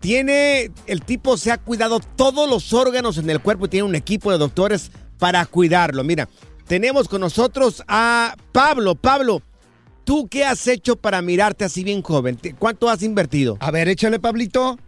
Tiene, 0.00 0.70
el 0.86 1.02
tipo 1.02 1.36
se 1.36 1.52
ha 1.52 1.58
cuidado 1.58 2.00
todos 2.00 2.48
los 2.48 2.72
órganos 2.72 3.18
en 3.18 3.28
el 3.28 3.40
cuerpo 3.40 3.66
y 3.66 3.68
tiene 3.68 3.84
un 3.84 3.94
equipo 3.94 4.32
de 4.32 4.38
doctores 4.38 4.90
para 5.18 5.44
cuidarlo. 5.44 6.02
Mira, 6.02 6.30
tenemos 6.66 7.08
con 7.08 7.20
nosotros 7.20 7.84
a 7.86 8.34
Pablo. 8.52 8.94
Pablo, 8.94 9.42
¿tú 10.06 10.26
qué 10.30 10.46
has 10.46 10.66
hecho 10.68 10.96
para 10.96 11.20
mirarte 11.20 11.66
así 11.66 11.84
bien 11.84 12.00
joven? 12.00 12.36
¿Te- 12.38 12.54
¿Cuánto 12.54 12.88
has 12.88 13.02
invertido? 13.02 13.58
A 13.60 13.70
ver, 13.70 13.88
échale, 13.88 14.18
Pablito. 14.18 14.78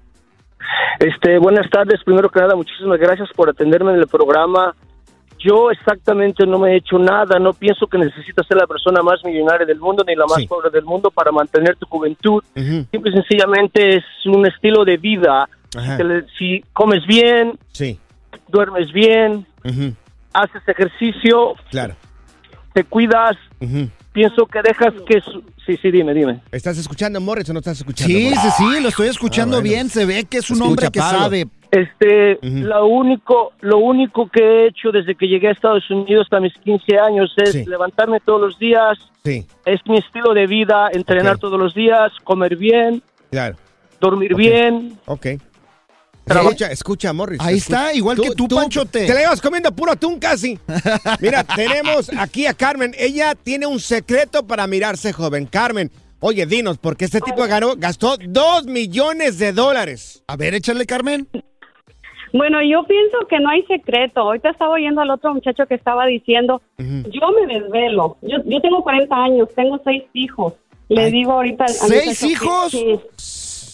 Este, 1.01 1.39
buenas 1.39 1.69
tardes. 1.71 2.01
Primero 2.05 2.31
que 2.31 2.41
nada, 2.41 2.57
muchísimas 2.57 2.99
gracias 2.99 3.29
por 3.37 3.51
atenderme 3.51 3.93
en 3.93 3.99
el 3.99 4.07
programa. 4.07 4.75
Yo 5.39 5.71
exactamente 5.71 6.45
no 6.47 6.59
me 6.59 6.73
he 6.73 6.77
hecho 6.79 6.99
nada. 6.99 7.39
No 7.39 7.53
pienso 7.53 7.87
que 7.87 7.99
necesitas 7.99 8.45
ser 8.47 8.57
la 8.57 8.67
persona 8.67 9.03
más 9.03 9.21
millonaria 9.25 9.65
del 9.67 9.79
mundo 9.79 10.03
ni 10.07 10.17
la 10.17 10.25
más 10.27 10.45
pobre 10.47 10.71
del 10.71 10.85
mundo 10.85 11.11
para 11.13 11.31
mantener 11.31 11.77
tu 11.77 11.87
juventud. 11.87 12.43
Simple 12.55 13.11
y 13.11 13.13
sencillamente 13.13 13.97
es 13.99 14.05
un 14.27 14.47
estilo 14.47 14.85
de 14.85 14.97
vida. 14.97 15.49
Le- 15.99 16.25
Si 16.39 16.65
comes 16.73 17.07
bien, 17.07 17.57
Sí. 17.73 18.01
duermes 18.49 18.91
bien, 18.93 19.47
haces 20.33 20.63
ejercicio, 20.67 21.55
Claro. 21.71 21.95
te 22.73 22.83
cuidas. 22.83 23.37
Pienso 24.19 24.47
que 24.47 24.61
dejas 24.63 24.95
que... 25.07 25.21
su- 25.21 25.43
Sí, 25.65 25.77
sí, 25.83 25.91
dime, 25.91 26.15
dime. 26.15 26.41
¿Estás 26.51 26.79
escuchando, 26.79 27.21
Morris, 27.21 27.51
o 27.51 27.53
no 27.53 27.59
estás 27.59 27.77
escuchando? 27.79 28.13
Sí, 28.17 28.25
Morris? 28.25 28.41
sí, 28.41 28.49
sí, 28.57 28.81
lo 28.83 28.89
estoy 28.89 29.09
escuchando 29.09 29.59
Ah, 29.59 29.61
bueno. 29.61 29.75
bien. 29.75 29.89
Se 29.91 30.07
ve 30.07 30.25
que 30.25 30.39
es 30.39 30.49
un 30.51 30.57
Escucha, 30.57 30.69
hombre 30.71 30.89
que 30.91 30.99
Pablo. 30.99 31.19
sabe. 31.19 31.47
Este, 31.71 32.39
lo 32.43 32.87
único, 32.87 33.53
lo 33.61 33.77
único 33.79 34.29
que 34.31 34.41
he 34.41 34.67
hecho 34.69 34.91
desde 34.91 35.15
que 35.15 35.29
llegué 35.29 35.49
a 35.49 35.51
Estados 35.53 35.89
Unidos 35.91 36.25
hasta 36.25 36.41
mis 36.41 36.55
15 36.55 36.99
años 36.99 37.31
es 37.37 37.53
Sí. 37.53 37.65
levantarme 37.67 38.19
todos 38.21 38.41
los 38.41 38.59
días. 38.59 38.99
Sí, 39.25 39.47
Es 39.67 39.81
mi 39.87 39.99
estilo 39.99 40.33
de 40.33 40.47
vida, 40.47 40.89
entrenar 40.93 41.35
Ok. 41.35 41.41
todos 41.43 41.61
los 41.61 41.75
días, 41.75 42.11
comer 42.25 42.57
bien, 42.57 43.03
claro. 43.31 43.57
dormir 44.01 44.33
Ok. 44.33 44.39
bien. 44.39 44.99
Ok. 45.05 45.27
Escucha, 46.29 46.67
escucha, 46.73 47.13
Morris. 47.13 47.41
Ahí 47.41 47.57
escucha. 47.59 47.77
está, 47.89 47.95
igual 47.95 48.21
que 48.21 48.31
tú, 48.31 48.49
Panchote. 48.49 49.07
Te 49.07 49.15
la 49.15 49.23
ibas 49.23 49.41
comiendo 49.41 49.73
puro 49.73 49.93
atún 49.93 50.19
casi. 50.19 50.59
Mira, 51.21 51.45
tenemos 51.57 52.11
aquí 52.19 52.47
a 52.47 52.55
Carmen. 52.55 52.95
Ella 52.99 53.35
tiene 53.35 53.67
un 53.67 53.81
secreto 53.81 54.47
para 54.47 54.67
mirarse 54.67 55.13
joven. 55.13 55.47
Carmen, 55.47 55.91
oye, 56.21 56.47
dinos, 56.47 56.79
porque 56.79 57.05
este 57.07 57.21
tipo 57.21 57.43
ganó, 57.47 57.75
gastó 57.77 58.17
dos 58.29 58.65
millones 58.67 59.39
de 59.39 59.53
dólares. 59.53 60.23
A 60.27 60.37
ver, 60.37 60.55
échale, 60.55 60.87
Carmen. 60.87 61.29
Bueno, 62.33 62.59
yo 62.63 62.85
pienso 62.87 63.17
que 63.29 63.41
no 63.41 63.49
hay 63.49 63.63
secreto. 63.65 64.21
Ahorita 64.21 64.51
estaba 64.51 64.73
oyendo 64.75 65.01
al 65.01 65.11
otro 65.11 65.33
muchacho 65.33 65.65
que 65.67 65.75
estaba 65.75 66.05
diciendo, 66.07 66.61
yo 66.79 67.31
me 67.41 67.55
desvelo. 67.55 68.19
Yo, 68.23 68.37
yo 68.45 68.61
tengo 68.61 68.83
40 68.83 69.15
años, 69.17 69.49
tengo 69.57 69.81
seis 69.85 70.05
hijos. 70.13 70.53
Le 70.91 71.11
digo 71.11 71.33
ahorita... 71.33 71.69
¿Seis 71.69 72.23
muchacho 72.23 72.71
que- 72.71 72.79
hijos? 72.81 73.09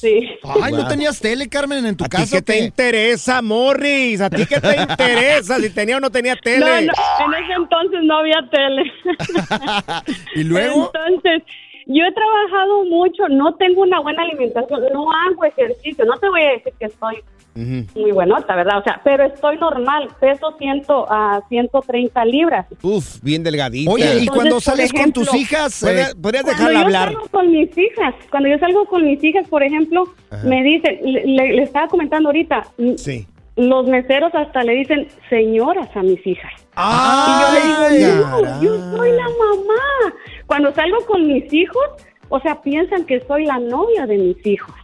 Sí. 0.05 0.29
Ay, 0.63 0.73
¿no 0.75 0.87
tenías 0.87 1.19
tele, 1.19 1.49
Carmen, 1.49 1.87
en 1.87 1.97
tu 1.97 2.05
¿A 2.05 2.09
ti 2.09 2.17
casa? 2.19 2.37
qué 2.37 2.43
te 2.43 2.59
interesa, 2.59 3.41
Morris? 3.41 4.21
¿A 4.21 4.29
ti 4.29 4.45
qué 4.45 4.61
te 4.61 4.77
interesa 4.83 5.59
si 5.59 5.71
tenía 5.71 5.97
o 5.97 6.01
no 6.01 6.11
tenía 6.11 6.35
No, 6.35 6.41
tele? 6.43 6.61
no, 6.61 6.75
en 6.83 7.43
ese 7.43 7.53
entonces 7.57 8.01
no 8.03 8.19
había 8.19 8.37
tele. 8.51 8.93
¿Y 10.35 10.45
luego? 10.45 10.91
Entonces, 10.95 11.43
yo 11.87 12.05
he 12.05 12.13
trabajado 12.13 12.85
mucho, 12.85 13.29
no 13.31 13.55
tengo 13.55 13.81
una 13.83 14.01
buena 14.01 14.23
alimentación, 14.25 14.83
no 14.93 15.11
hago 15.11 15.45
ejercicio. 15.45 16.05
No 16.05 16.19
te 16.19 16.29
voy 16.29 16.43
a 16.43 16.51
decir 16.51 16.73
que 16.79 16.85
estoy 16.87 17.17
Ujú. 17.57 18.01
muy 18.01 18.11
buenota, 18.13 18.57
¿verdad? 18.57 18.79
O 18.81 18.83
sea, 18.83 19.01
pero 19.05 19.25
estoy 19.25 19.57
normal, 19.59 20.09
peso 20.21 20.55
100 20.59 20.83
a 21.09 21.41
130 21.49 22.25
libras. 22.25 22.67
Uf, 22.83 23.21
bien 23.23 23.43
delgadita. 23.43 23.91
Oye, 23.91 24.19
y 24.23 24.27
cuando 24.27 24.61
sales 24.61 24.93
con 24.93 25.13
tus 25.13 25.33
hijas, 25.35 25.81
¿Podrías, 25.81 26.15
podrías 26.15 26.43
Cuando 26.45 26.59
dejarla 26.59 26.81
yo 26.81 26.85
hablar? 26.87 27.09
salgo 27.13 27.29
con 27.31 27.51
mis 27.53 27.79
hijas, 27.79 28.15
cuando 28.31 28.49
yo 28.49 28.59
salgo 28.59 28.85
con 28.87 29.05
mis 29.05 29.23
hijas, 29.23 29.47
por 29.49 29.63
ejemplo, 29.63 30.05
Ajá. 30.31 30.43
me 30.45 30.63
dicen, 30.63 30.99
le, 31.03 31.25
le- 31.25 31.53
le 31.55 31.63
estaba 31.63 31.87
comentando 31.89 32.29
ahorita, 32.31 32.65
m- 32.79 32.99
Sí. 32.99 33.27
los 33.57 33.87
meseros 33.87 34.35
hasta 34.35 34.65
le 34.65 34.73
dicen 34.73 35.07
señoras 35.31 35.89
a 35.95 36.03
mis 36.03 36.27
hijas. 36.27 36.53
¡Ay, 36.75 37.61
y 37.65 37.71
yo 37.73 37.89
le 37.89 37.99
digo, 38.17 38.27
no, 38.27 38.63
yo 38.63 38.97
soy 38.97 39.11
la 39.13 39.25
mamá. 39.29 40.15
Cuando 40.47 40.73
salgo 40.75 40.99
con 41.07 41.27
mis 41.29 41.53
hijos, 41.53 41.85
o 42.31 42.41
sea, 42.41 42.61
piensan 42.63 43.05
que 43.05 43.21
soy 43.29 43.45
la 43.47 43.59
novia 43.61 44.07
de 44.07 44.19
mis 44.19 44.45
hijos. 44.47 44.75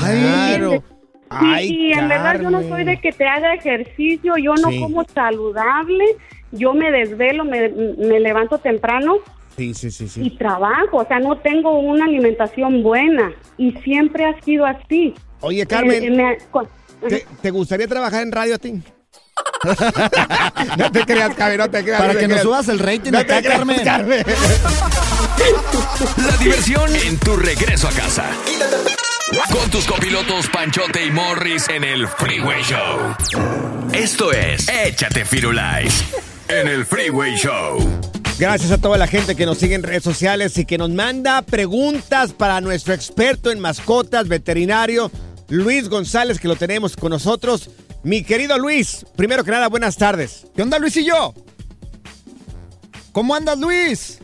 Claro. 0.00 0.82
Sí, 1.30 1.36
Ay, 1.46 1.68
y 1.70 1.92
en 1.92 2.08
verdad 2.08 2.40
yo 2.40 2.50
no 2.50 2.62
soy 2.62 2.84
de 2.84 2.98
que 3.00 3.12
te 3.12 3.26
haga 3.26 3.54
ejercicio, 3.54 4.36
yo 4.38 4.54
no 4.54 4.70
Sí. 4.70 4.80
como 4.80 5.04
saludable, 5.04 6.04
yo 6.52 6.72
me 6.72 6.90
desvelo, 6.90 7.44
me, 7.44 7.68
me 7.68 8.18
levanto 8.20 8.58
temprano 8.58 9.16
Sí, 9.56 9.74
sí, 9.74 9.90
sí, 9.90 10.08
y 10.22 10.30
trabajo, 10.38 10.98
o 10.98 11.06
sea, 11.06 11.18
no 11.18 11.36
tengo 11.38 11.78
una 11.80 12.04
alimentación 12.06 12.82
buena 12.82 13.32
y 13.58 13.72
siempre 13.82 14.24
ha 14.24 14.40
sido 14.42 14.64
así. 14.64 15.14
Oye, 15.40 15.66
Carmen, 15.66 16.02
Eh, 16.04 16.10
me- 16.10 16.38
¿te, 17.08 17.26
te 17.42 17.50
gustaría 17.50 17.86
trabajar 17.88 18.22
en 18.22 18.32
radio 18.32 18.54
a 18.54 18.58
ti? 18.58 18.80
no 20.78 20.92
te 20.92 21.00
creas, 21.04 21.34
Carmen, 21.34 21.58
no 21.58 21.70
te 21.70 21.82
creas. 21.82 22.00
Para 22.00 22.12
no 22.12 22.18
te 22.18 22.20
que 22.20 22.28
nos 22.28 22.40
creas. 22.40 22.42
subas 22.44 22.68
el 22.68 22.78
rating 22.78 23.10
No 23.12 23.18
acá, 23.18 23.42
te 23.42 23.48
creas, 23.48 23.80
Carmen. 23.84 24.24
La 26.26 26.36
diversión 26.36 26.94
en 26.94 27.18
tu 27.18 27.36
regreso 27.36 27.88
a 27.88 27.92
casa. 27.92 28.24
Con 29.30 29.70
tus 29.70 29.86
copilotos 29.86 30.48
Panchote 30.48 31.04
y 31.04 31.10
Morris 31.10 31.68
en 31.68 31.84
el 31.84 32.08
Freeway 32.08 32.62
Show. 32.62 33.14
Esto 33.92 34.32
es 34.32 34.66
Échate 34.70 35.26
Firulais 35.26 36.02
en 36.48 36.66
el 36.66 36.86
Freeway 36.86 37.34
Show. 37.36 37.78
Gracias 38.38 38.72
a 38.72 38.78
toda 38.78 38.96
la 38.96 39.06
gente 39.06 39.36
que 39.36 39.44
nos 39.44 39.58
sigue 39.58 39.74
en 39.74 39.82
redes 39.82 40.02
sociales 40.02 40.56
y 40.56 40.64
que 40.64 40.78
nos 40.78 40.88
manda 40.88 41.42
preguntas 41.42 42.32
para 42.32 42.62
nuestro 42.62 42.94
experto 42.94 43.50
en 43.50 43.60
mascotas, 43.60 44.28
veterinario, 44.28 45.10
Luis 45.48 45.90
González, 45.90 46.40
que 46.40 46.48
lo 46.48 46.56
tenemos 46.56 46.96
con 46.96 47.10
nosotros. 47.10 47.68
Mi 48.02 48.22
querido 48.22 48.56
Luis, 48.56 49.04
primero 49.14 49.44
que 49.44 49.50
nada, 49.50 49.68
buenas 49.68 49.98
tardes. 49.98 50.46
¿Qué 50.56 50.62
onda, 50.62 50.78
Luis 50.78 50.96
y 50.96 51.04
yo? 51.04 51.34
¿Cómo 53.12 53.34
andas, 53.34 53.58
Luis? 53.58 54.20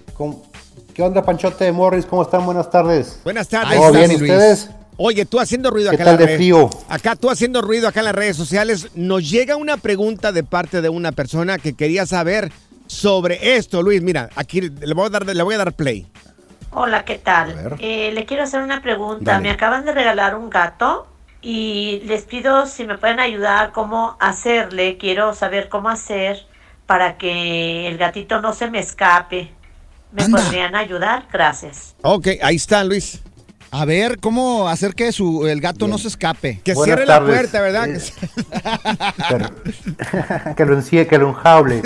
¿Qué 0.94 1.02
onda, 1.02 1.22
Panchote 1.22 1.70
Morris? 1.72 2.06
¿Cómo 2.06 2.22
están? 2.22 2.46
Buenas 2.46 2.70
tardes. 2.70 3.18
Buenas 3.22 3.48
tardes. 3.48 3.78
¿Todo 3.78 3.92
bien, 3.92 4.10
¿y 4.10 4.14
ustedes? 4.14 4.70
Oye, 4.96 5.24
tú 5.26 5.40
haciendo 5.40 5.70
ruido 5.70 5.90
¿Qué 5.90 5.96
acá 5.96 6.04
tal 6.04 6.14
en 6.14 6.18
de 6.18 6.24
las 6.24 6.30
redes- 6.30 6.38
frío? 6.38 6.70
Acá 6.88 7.16
tú 7.16 7.30
haciendo 7.30 7.60
ruido 7.62 7.88
acá 7.88 8.00
en 8.00 8.06
las 8.06 8.14
redes 8.14 8.36
sociales, 8.36 8.88
nos 8.94 9.28
llega 9.28 9.56
una 9.56 9.76
pregunta 9.76 10.30
de 10.32 10.44
parte 10.44 10.80
de 10.82 10.88
una 10.88 11.10
persona 11.12 11.58
que 11.58 11.74
quería 11.74 12.06
saber 12.06 12.52
sobre 12.86 13.56
esto, 13.56 13.82
Luis. 13.82 14.02
Mira, 14.02 14.30
aquí 14.36 14.60
le 14.60 14.94
voy 14.94 15.06
a 15.06 15.10
dar, 15.10 15.26
le 15.26 15.42
voy 15.42 15.54
a 15.54 15.58
dar 15.58 15.72
play. 15.72 16.06
Hola, 16.70 17.04
¿qué 17.04 17.18
tal? 17.18 17.76
Eh, 17.80 18.10
le 18.12 18.24
quiero 18.24 18.42
hacer 18.44 18.62
una 18.62 18.82
pregunta. 18.82 19.32
Dale. 19.32 19.42
Me 19.44 19.50
acaban 19.50 19.84
de 19.84 19.92
regalar 19.92 20.34
un 20.36 20.50
gato 20.50 21.06
y 21.42 22.00
les 22.06 22.22
pido 22.24 22.66
si 22.66 22.84
me 22.84 22.98
pueden 22.98 23.20
ayudar 23.20 23.72
cómo 23.72 24.16
hacerle. 24.20 24.96
Quiero 24.98 25.34
saber 25.34 25.68
cómo 25.68 25.88
hacer 25.88 26.46
para 26.86 27.16
que 27.16 27.86
el 27.88 27.96
gatito 27.98 28.40
no 28.40 28.52
se 28.52 28.70
me 28.70 28.78
escape. 28.80 29.52
¿Me 30.12 30.28
podrían 30.28 30.74
ayudar? 30.76 31.26
Gracias. 31.32 31.94
Ok, 32.02 32.28
ahí 32.42 32.56
está, 32.56 32.84
Luis. 32.84 33.20
A 33.76 33.84
ver, 33.84 34.20
¿cómo 34.20 34.68
hacer 34.68 34.94
que 34.94 35.10
su, 35.10 35.48
el 35.48 35.60
gato 35.60 35.88
no 35.88 35.98
se 35.98 36.06
escape? 36.06 36.60
Que 36.62 36.74
Buenas 36.74 36.94
cierre 36.96 37.06
la 37.06 37.20
puerta, 37.20 37.60
¿verdad? 37.60 37.88
Eh, 37.88 37.98
que 40.56 40.64
lo 40.64 40.74
encie, 40.74 41.08
que 41.08 41.18
lo 41.18 41.30
enjable. 41.30 41.82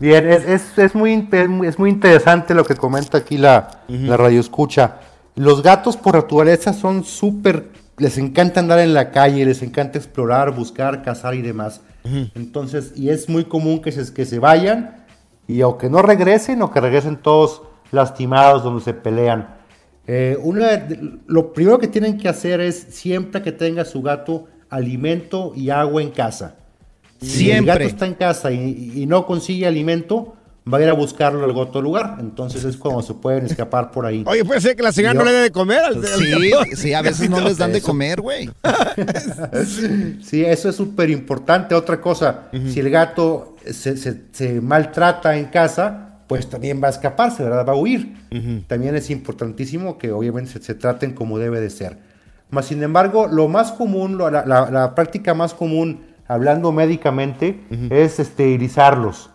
Bien, 0.00 0.28
es, 0.28 0.44
es, 0.46 0.76
es 0.78 0.96
muy, 0.96 1.28
es 1.30 1.48
muy- 1.48 1.68
es 1.68 1.78
muy 1.78 1.90
interesante 1.90 2.54
lo 2.54 2.64
que 2.64 2.74
comenta 2.74 3.18
aquí 3.18 3.38
la, 3.38 3.82
la 3.86 4.16
radio 4.16 4.40
escucha. 4.40 4.96
Los 5.36 5.62
gatos 5.62 5.96
por 5.96 6.16
naturaleza 6.16 6.72
son 6.72 7.04
súper, 7.04 7.68
les 7.98 8.18
encanta 8.18 8.58
andar 8.58 8.80
en 8.80 8.92
la 8.92 9.12
calle, 9.12 9.44
les 9.44 9.62
encanta 9.62 9.96
explorar, 9.96 10.50
buscar, 10.52 11.04
cazar 11.04 11.36
y 11.36 11.42
demás. 11.42 11.82
Entonces, 12.34 12.94
y 12.96 13.10
es 13.10 13.28
muy 13.28 13.44
común 13.44 13.80
que 13.80 13.92
se, 13.92 14.12
que 14.12 14.26
se 14.26 14.40
vayan 14.40 15.04
y 15.46 15.62
o 15.62 15.78
que 15.78 15.88
no 15.88 16.02
regresen 16.02 16.62
o 16.62 16.72
que 16.72 16.80
regresen 16.80 17.16
todos 17.16 17.62
lastimados 17.92 18.64
donde 18.64 18.82
se 18.82 18.92
pelean. 18.94 19.54
Eh, 20.10 20.38
una 20.42 20.88
lo 21.26 21.52
primero 21.52 21.78
que 21.78 21.86
tienen 21.86 22.16
que 22.16 22.28
hacer 22.28 22.60
es 22.62 22.86
siempre 22.90 23.42
que 23.42 23.52
tenga 23.52 23.84
su 23.84 24.00
gato 24.02 24.46
alimento 24.70 25.52
y 25.54 25.68
agua 25.70 26.00
en 26.02 26.10
casa. 26.10 26.54
Si 27.20 27.26
el 27.26 27.30
Siempre. 27.58 27.66
gato 27.74 27.84
está 27.84 28.06
en 28.06 28.14
casa 28.14 28.50
y, 28.50 28.92
y 28.96 29.04
no 29.06 29.26
consigue 29.26 29.66
alimento, 29.66 30.34
va 30.72 30.78
a 30.78 30.82
ir 30.82 30.88
a 30.88 30.92
buscarlo 30.92 31.44
a 31.44 31.56
otro 31.62 31.82
lugar. 31.82 32.16
Entonces 32.20 32.64
es 32.64 32.76
como 32.76 33.02
se 33.02 33.12
pueden 33.14 33.44
escapar 33.46 33.90
por 33.90 34.06
ahí. 34.06 34.22
Oye, 34.26 34.44
puede 34.44 34.60
ser 34.60 34.76
que 34.76 34.82
la 34.82 34.92
señora 34.92 35.14
Yo- 35.14 35.18
no 35.20 35.24
le 35.26 35.32
dé 35.32 35.42
de 35.42 35.50
comer 35.50 35.80
al, 35.80 35.96
al 35.96 36.04
Sí, 36.06 36.30
gato. 36.50 36.64
sí, 36.76 36.94
a 36.94 37.02
veces 37.02 37.28
no 37.28 37.40
les 37.40 37.58
dan 37.58 37.72
de 37.72 37.82
comer, 37.82 38.20
güey. 38.20 38.48
Sí, 40.22 40.44
eso 40.44 40.68
es 40.68 40.76
súper 40.76 41.10
importante. 41.10 41.74
Otra 41.74 42.00
cosa, 42.00 42.48
si 42.72 42.80
el 42.80 42.90
gato 42.90 43.56
se, 43.66 43.96
se- 43.96 44.22
se 44.32 44.60
maltrata 44.60 45.36
en 45.36 45.46
casa, 45.46 46.07
pues 46.28 46.48
también 46.48 46.80
va 46.82 46.86
a 46.86 46.90
escaparse, 46.90 47.42
¿verdad? 47.42 47.66
Va 47.66 47.72
a 47.72 47.76
huir. 47.76 48.14
También 48.68 48.94
es 48.94 49.10
importantísimo 49.10 49.98
que 49.98 50.12
obviamente 50.12 50.52
se, 50.52 50.62
se 50.62 50.74
traten 50.74 51.12
como 51.14 51.38
debe 51.38 51.60
de 51.60 51.70
ser. 51.70 51.98
Más 52.50 52.66
sin 52.66 52.82
embargo, 52.82 53.26
lo 53.26 53.48
más 53.48 53.72
común, 53.72 54.16
lo- 54.18 54.30
la, 54.30 54.44
la- 54.46 54.70
la 54.70 54.94
práctica 54.94 55.34
más 55.34 55.54
común, 55.54 56.00
hablando 56.28 56.70
médicamente, 56.72 57.60
es 57.90 58.20
esterilizarlos. 58.20 59.30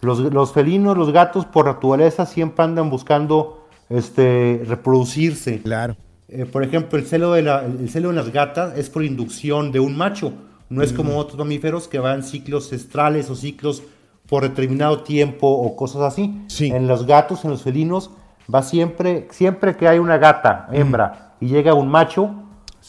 Los, 0.00 0.18
los 0.18 0.52
felinos, 0.52 0.96
los 0.98 1.12
gatos, 1.12 1.46
por 1.46 1.66
naturaleza, 1.66 2.26
siempre 2.26 2.64
andan 2.64 2.90
buscando 2.90 3.66
este, 3.88 4.62
reproducirse. 4.66 5.60
Claro. 5.60 5.96
Eh, 6.28 6.46
por 6.46 6.62
ejemplo, 6.64 6.98
el 6.98 7.06
celo, 7.06 7.32
de 7.32 7.42
la- 7.42 7.64
el 7.64 7.88
celo 7.88 8.10
en 8.10 8.16
las 8.16 8.30
gatas 8.32 8.76
es 8.78 8.90
por 8.90 9.04
inducción 9.04 9.72
de 9.72 9.80
un 9.80 9.96
macho. 9.96 10.32
No 10.70 10.82
es 10.82 10.92
como 10.92 11.18
otros 11.18 11.38
mamíferos 11.38 11.86
que 11.88 11.98
van 11.98 12.22
ciclos 12.22 12.72
estrales 12.72 13.28
o 13.30 13.36
ciclos 13.36 13.82
por 14.28 14.42
determinado 14.42 15.02
tiempo 15.02 15.46
o 15.48 15.76
cosas 15.76 16.02
así. 16.02 16.42
En 16.70 16.86
los 16.86 17.06
gatos, 17.06 17.44
en 17.44 17.50
los 17.50 17.62
felinos, 17.62 18.10
va 18.52 18.62
siempre, 18.62 19.28
siempre 19.30 19.76
que 19.76 19.88
hay 19.88 19.98
una 19.98 20.18
gata, 20.18 20.68
hembra, 20.72 21.34
y 21.40 21.46
llega 21.48 21.74
un 21.74 21.88
macho, 21.88 22.34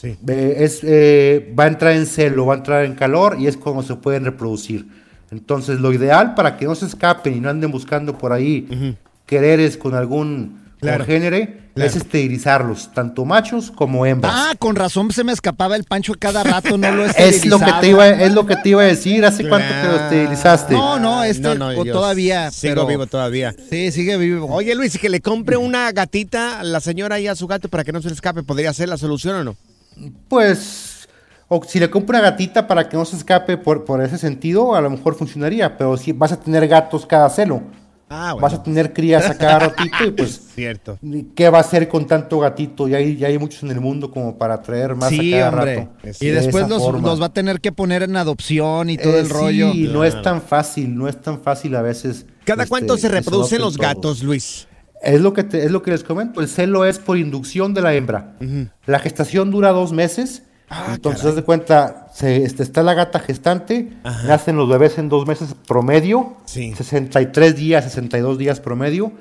eh, 0.04 0.56
es, 0.60 0.82
eh, 0.84 1.54
va 1.58 1.66
a 1.66 1.68
entrar 1.68 1.94
en 1.94 2.06
celo, 2.06 2.46
va 2.46 2.54
a 2.56 2.58
entrar 2.58 2.86
en 2.86 2.96
calor 2.96 3.38
y 3.40 3.48
es 3.48 3.58
como 3.58 3.82
se 3.84 3.96
pueden 3.96 4.26
reproducir. 4.26 4.88
Entonces, 5.32 5.80
lo 5.80 5.92
ideal 5.94 6.36
para 6.36 6.58
que 6.58 6.66
no 6.66 6.76
se 6.76 6.86
escapen 6.86 7.36
y 7.36 7.40
no 7.40 7.50
anden 7.50 7.72
buscando 7.72 8.18
por 8.18 8.32
ahí 8.32 8.96
quereres 9.26 9.78
con 9.78 9.96
algún 9.96 10.64
Claro. 10.80 11.00
congénere, 11.00 11.62
Claro. 11.76 11.90
es 11.90 11.98
esterilizarlos, 11.98 12.94
tanto 12.94 13.26
machos 13.26 13.70
como 13.70 14.06
hembras. 14.06 14.32
Ah, 14.34 14.54
con 14.58 14.78
razón 14.78 15.12
se 15.12 15.26
me 15.26 15.34
escapaba 15.34 15.76
el 15.76 15.84
pancho 15.84 16.14
cada 16.18 16.42
rato, 16.42 16.78
no 16.78 16.90
lo 16.90 17.06
es 17.18 17.46
lo 17.46 17.60
que 17.60 17.74
te 17.82 17.90
iba, 17.90 18.08
es 18.08 18.32
lo 18.34 18.46
que 18.46 18.56
te 18.56 18.70
iba 18.70 18.82
a 18.82 18.86
decir. 18.86 19.26
¿Hace 19.26 19.50
cuánto 19.50 19.68
que 19.68 19.88
lo 19.90 19.96
esterilizaste? 19.98 20.74
No, 20.74 20.98
no, 21.00 21.22
este 21.26 21.42
No, 21.42 21.54
no, 21.56 21.84
todavía. 21.84 22.50
Sigo 22.50 22.76
pero- 22.76 22.88
vivo 22.88 23.08
todavía. 23.08 23.54
Sí, 23.70 23.92
sigue 23.92 24.16
vivo. 24.16 24.48
Oye, 24.50 24.74
Luis, 24.74 24.96
y 24.96 25.00
que 25.00 25.10
le 25.10 25.20
compre 25.20 25.58
una 25.58 25.92
gatita 25.92 26.62
a 26.62 26.64
la 26.64 26.80
señora 26.80 27.20
y 27.20 27.28
a 27.28 27.36
su 27.36 27.46
gato 27.46 27.68
para 27.68 27.84
que 27.84 27.92
no 27.92 28.02
se 28.02 28.08
le 28.08 28.14
escape, 28.14 28.44
¿podría 28.44 28.72
ser 28.74 28.88
la 28.88 28.98
solución 28.98 29.36
o 29.36 29.44
no? 29.44 29.56
Pues, 30.30 31.10
o 31.50 31.62
si 31.68 31.82
le 31.82 31.90
compro 31.90 32.18
una 32.18 32.30
gatita 32.30 32.68
para 32.68 32.88
que 32.88 32.96
no 32.96 33.04
se 33.04 33.18
escape 33.18 33.58
por, 33.58 33.84
por 33.84 34.02
ese 34.02 34.18
sentido, 34.18 34.76
a 34.76 34.82
lo 34.82 34.90
mejor 34.90 35.16
funcionaría, 35.16 35.78
pero 35.78 35.98
si 35.98 36.14
vas 36.14 36.32
a 36.32 36.40
tener 36.40 36.70
gatos 36.70 37.06
cada 37.06 37.30
celo. 37.30 37.62
Ah, 38.08 38.36
Vas 38.40 38.54
a 38.54 38.62
tener 38.62 38.94
crías 38.94 39.28
a 39.30 39.36
cada 39.38 39.58
ratito 39.60 40.06
y 40.06 40.12
pues, 40.12 40.40
Cierto. 40.56 41.00
¿qué 41.36 41.50
va 41.50 41.58
a 41.58 41.62
hacer 41.62 41.88
con 41.88 42.06
tanto 42.06 42.40
gatito? 42.40 42.88
Ya 42.88 42.98
hay, 42.98 43.18
ya 43.18 43.28
hay 43.28 43.40
muchos 43.40 43.64
en 43.64 43.72
el 43.72 43.82
mundo 43.82 44.12
como 44.12 44.38
para 44.38 44.62
traer 44.62 44.96
más 44.96 45.10
Sí, 45.10 45.34
a 45.34 45.40
cada 45.50 45.50
hombre. 45.58 45.76
rato. 46.04 46.16
Y 46.22 46.28
De 46.28 46.34
después 46.34 46.70
los, 46.70 47.02
los 47.02 47.20
va 47.22 47.26
a 47.26 47.34
tener 47.34 47.60
que 47.62 47.72
poner 47.72 48.04
en 48.04 48.16
adopción 48.16 48.92
y 48.92 48.98
todo 48.98 49.14
Eh, 49.14 49.20
el 49.22 49.30
rollo. 49.30 49.72
Sí, 49.72 49.90
no 49.92 50.04
es 50.04 50.22
tan 50.22 50.42
fácil, 50.42 50.96
no 50.96 51.08
es 51.08 51.20
tan 51.20 51.42
fácil 51.42 51.76
a 51.76 51.82
veces. 51.82 52.28
¿Cada 52.46 52.64
este, 52.64 52.70
cuánto 52.70 52.96
se 52.98 53.10
reproducen 53.10 53.60
los 53.60 53.76
todos. 53.76 53.88
gatos, 53.88 54.24
Luis? 54.24 54.68
Es 55.02 55.20
lo 55.22 55.34
que 55.34 55.44
te- 55.44 55.66
es 55.66 55.72
lo 55.72 55.82
que 55.82 55.92
les 55.92 56.04
comento. 56.04 56.42
El 56.42 56.48
celo 56.48 56.86
es 56.86 57.00
por 57.00 57.18
inducción 57.18 57.74
de 57.74 57.82
la 57.82 57.94
hembra. 57.96 58.36
La 58.86 59.00
gestación 59.00 59.50
dura 59.52 59.72
dos 59.72 59.92
meses. 59.94 60.44
Ah, 60.70 60.94
entonces, 60.96 61.26
haz 61.26 61.36
de 61.36 61.44
cuenta, 61.44 62.08
se, 62.14 62.44
este, 62.44 62.64
está 62.64 62.82
la 62.82 62.94
gata 62.94 63.20
gestante, 63.20 63.94
nacen 64.04 64.56
los 64.56 64.68
bebés 64.68 64.98
en 64.98 65.10
dos 65.10 65.28
meses 65.28 65.56
promedio, 65.68 66.34
63 66.46 67.56
días, 67.56 67.84
62 67.84 68.38
días 68.38 68.60
promedio. 68.60 69.12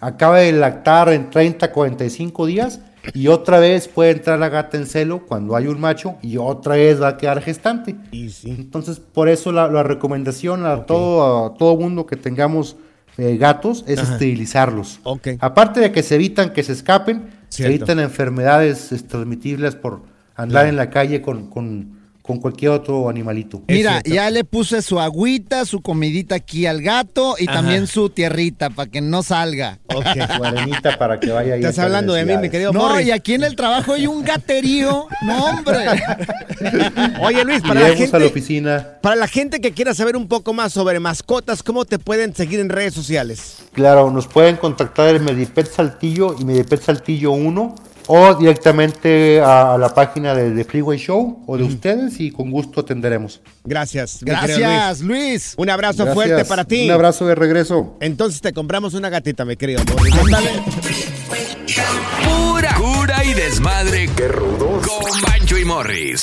Acaba 0.00 0.38
de 0.38 0.52
lactar 0.52 1.12
en 1.12 1.30
30, 1.30 1.72
45 1.72 2.46
días 2.46 2.80
y 3.14 3.26
otra 3.28 3.58
vez 3.58 3.88
puede 3.88 4.12
entrar 4.12 4.38
la 4.38 4.48
gata 4.48 4.76
en 4.76 4.86
celo 4.86 5.26
cuando 5.26 5.56
hay 5.56 5.66
un 5.66 5.80
macho 5.80 6.16
y 6.22 6.36
otra 6.36 6.76
vez 6.76 7.02
va 7.02 7.08
a 7.08 7.16
quedar 7.16 7.42
gestante. 7.42 7.96
Entonces, 8.44 9.00
por 9.00 9.28
eso 9.28 9.50
la, 9.50 9.68
la 9.68 9.82
recomendación 9.82 10.66
a 10.66 10.86
todo 10.86 11.46
a 11.46 11.54
todo 11.54 11.76
mundo 11.76 12.06
que 12.06 12.16
tengamos 12.16 12.76
eh, 13.18 13.36
gatos 13.36 13.84
es 13.86 13.98
Ajá. 13.98 14.12
esterilizarlos. 14.12 15.00
Ok. 15.02 15.28
Aparte 15.40 15.80
de 15.80 15.92
que 15.92 16.02
se 16.02 16.14
evitan 16.14 16.52
que 16.52 16.62
se 16.62 16.72
escapen, 16.72 17.30
se 17.48 17.66
evitan 17.66 17.98
enfermedades 17.98 18.92
este, 18.92 19.08
transmitibles 19.08 19.74
por 19.74 20.11
andar 20.36 20.66
en 20.66 20.76
la 20.76 20.90
calle 20.90 21.20
con, 21.22 21.48
con- 21.50 22.00
con 22.22 22.38
cualquier 22.38 22.70
otro 22.70 23.08
animalito. 23.08 23.62
Mira, 23.66 24.00
ya 24.04 24.30
le 24.30 24.44
puse 24.44 24.80
su 24.80 25.00
agüita, 25.00 25.64
su 25.64 25.80
comidita 25.82 26.36
aquí 26.36 26.66
al 26.66 26.80
gato 26.80 27.34
y 27.36 27.48
Ajá. 27.48 27.54
también 27.58 27.88
su 27.88 28.10
tierrita 28.10 28.70
para 28.70 28.88
que 28.88 29.00
no 29.00 29.24
salga. 29.24 29.80
Su 29.90 29.98
arenita 30.44 30.96
para 30.98 31.18
que 31.18 31.32
vaya 31.32 31.54
ahí. 31.54 31.60
Estás 31.60 31.80
hablando 31.80 32.12
de 32.12 32.24
mí, 32.24 32.36
mi 32.38 32.48
querido 32.48 32.72
No, 32.72 32.78
Morris. 32.90 33.08
y 33.08 33.10
aquí 33.10 33.34
en 33.34 33.42
el 33.42 33.56
trabajo 33.56 33.94
hay 33.94 34.06
un 34.06 34.22
gaterío. 34.24 35.08
No, 35.22 35.44
hombre. 35.46 35.78
Oye, 37.22 37.44
Luis, 37.44 37.60
para 37.62 37.74
la, 37.80 37.88
Iremos 37.88 38.14
a 38.14 38.18
la 38.18 38.24
gente, 38.24 38.26
oficina. 38.26 38.86
para 39.00 39.16
la 39.16 39.26
gente 39.26 39.60
que 39.60 39.72
quiera 39.72 39.92
saber 39.92 40.16
un 40.16 40.28
poco 40.28 40.52
más 40.52 40.72
sobre 40.72 41.00
mascotas, 41.00 41.64
¿cómo 41.64 41.84
te 41.84 41.98
pueden 41.98 42.36
seguir 42.36 42.60
en 42.60 42.68
redes 42.68 42.94
sociales? 42.94 43.56
Claro, 43.72 44.12
nos 44.12 44.28
pueden 44.28 44.56
contactar 44.56 45.14
en 45.16 45.24
Medipet 45.24 45.68
Saltillo 45.70 46.36
y 46.38 46.44
Medipet 46.44 46.80
Saltillo 46.82 47.32
1 47.32 47.74
o 48.14 48.34
directamente 48.34 49.40
a, 49.40 49.72
a 49.72 49.78
la 49.78 49.94
página 49.94 50.34
de, 50.34 50.50
de 50.50 50.64
Freeway 50.64 50.98
Show 50.98 51.44
o 51.46 51.56
de 51.56 51.64
ustedes 51.64 52.20
y 52.20 52.30
con 52.30 52.50
gusto 52.50 52.80
atenderemos. 52.80 53.40
Gracias. 53.64 54.18
Gracias, 54.20 55.00
Luis. 55.00 55.54
Un 55.56 55.70
abrazo 55.70 56.04
Gracias. 56.04 56.14
fuerte 56.14 56.44
para 56.44 56.64
ti. 56.66 56.84
Un 56.84 56.90
abrazo 56.90 57.26
de 57.26 57.34
regreso. 57.34 57.96
Entonces 58.00 58.42
te 58.42 58.52
compramos 58.52 58.92
una 58.92 59.08
gatita, 59.08 59.46
mi 59.46 59.56
querido 59.56 59.82
Morris. 59.90 60.14
Ándale. 60.14 60.50
Pura 62.22 62.74
cura 62.74 63.24
y 63.24 63.32
desmadre. 63.32 64.10
¡Qué 64.14 64.28
rudos! 64.28 64.86
Con 64.86 65.20
Bancho 65.22 65.56
y 65.56 65.64
Morris. 65.64 66.22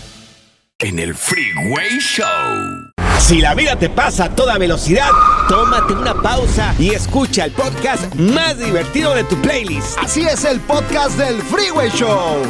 En 0.83 0.97
el 0.97 1.13
Freeway 1.13 1.99
Show. 1.99 2.25
Si 3.19 3.39
la 3.39 3.53
vida 3.53 3.77
te 3.77 3.87
pasa 3.87 4.25
a 4.25 4.35
toda 4.35 4.57
velocidad, 4.57 5.11
tómate 5.47 5.93
una 5.93 6.19
pausa 6.19 6.73
y 6.79 6.89
escucha 6.89 7.45
el 7.45 7.51
podcast 7.51 8.15
más 8.15 8.57
divertido 8.57 9.13
de 9.13 9.23
tu 9.25 9.39
playlist. 9.43 9.99
Así 9.99 10.21
es 10.21 10.43
el 10.43 10.59
podcast 10.61 11.19
del 11.19 11.39
Freeway 11.43 11.91
Show. 11.91 12.41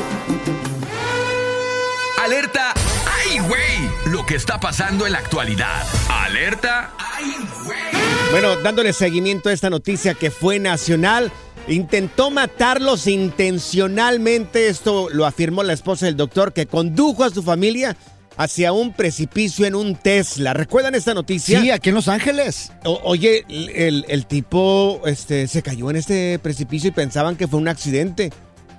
Alerta. 2.24 2.74
¡Ay, 3.20 3.40
güey! 3.40 4.14
Lo 4.14 4.26
que 4.26 4.36
está 4.36 4.62
pasando 4.62 5.06
en 5.06 5.12
la 5.12 5.18
actualidad. 5.18 5.86
Alerta. 6.10 6.92
¡Ay, 6.98 7.36
güey! 7.66 8.32
Bueno, 8.32 8.56
dándole 8.64 8.94
seguimiento 8.94 9.50
a 9.50 9.54
esta 9.54 9.70
noticia 9.70 10.14
que 10.14 10.32
fue 10.32 10.58
nacional, 10.58 11.34
intentó 11.68 12.32
matarlos 12.32 13.08
intencionalmente. 13.08 14.70
Esto 14.70 15.10
lo 15.10 15.26
afirmó 15.26 15.64
la 15.64 15.74
esposa 15.74 16.06
del 16.06 16.16
doctor 16.16 16.54
que 16.54 16.66
condujo 16.66 17.26
a 17.26 17.30
su 17.30 17.44
familia 17.44 17.98
hacia 18.38 18.72
un 18.72 18.94
precipicio 18.94 19.66
en 19.66 19.76
un 19.76 19.96
Tesla. 19.96 20.54
¿Recuerdan 20.54 20.96
esta 20.96 21.14
noticia? 21.14 21.62
Sí, 21.62 21.70
aquí 21.72 21.90
en 21.90 21.96
Los 21.96 22.08
Ángeles. 22.08 22.72
O- 22.86 23.00
oye, 23.04 23.46
el, 23.50 24.06
el 24.08 24.26
tipo 24.26 25.02
este, 25.06 25.48
se 25.48 25.62
cayó 25.62 25.90
en 25.90 25.98
este 25.98 26.40
precipicio 26.40 26.88
y 26.90 26.92
pensaban 26.92 27.36
que 27.36 27.48
fue 27.48 27.60
un 27.60 27.68
accidente. 27.68 28.32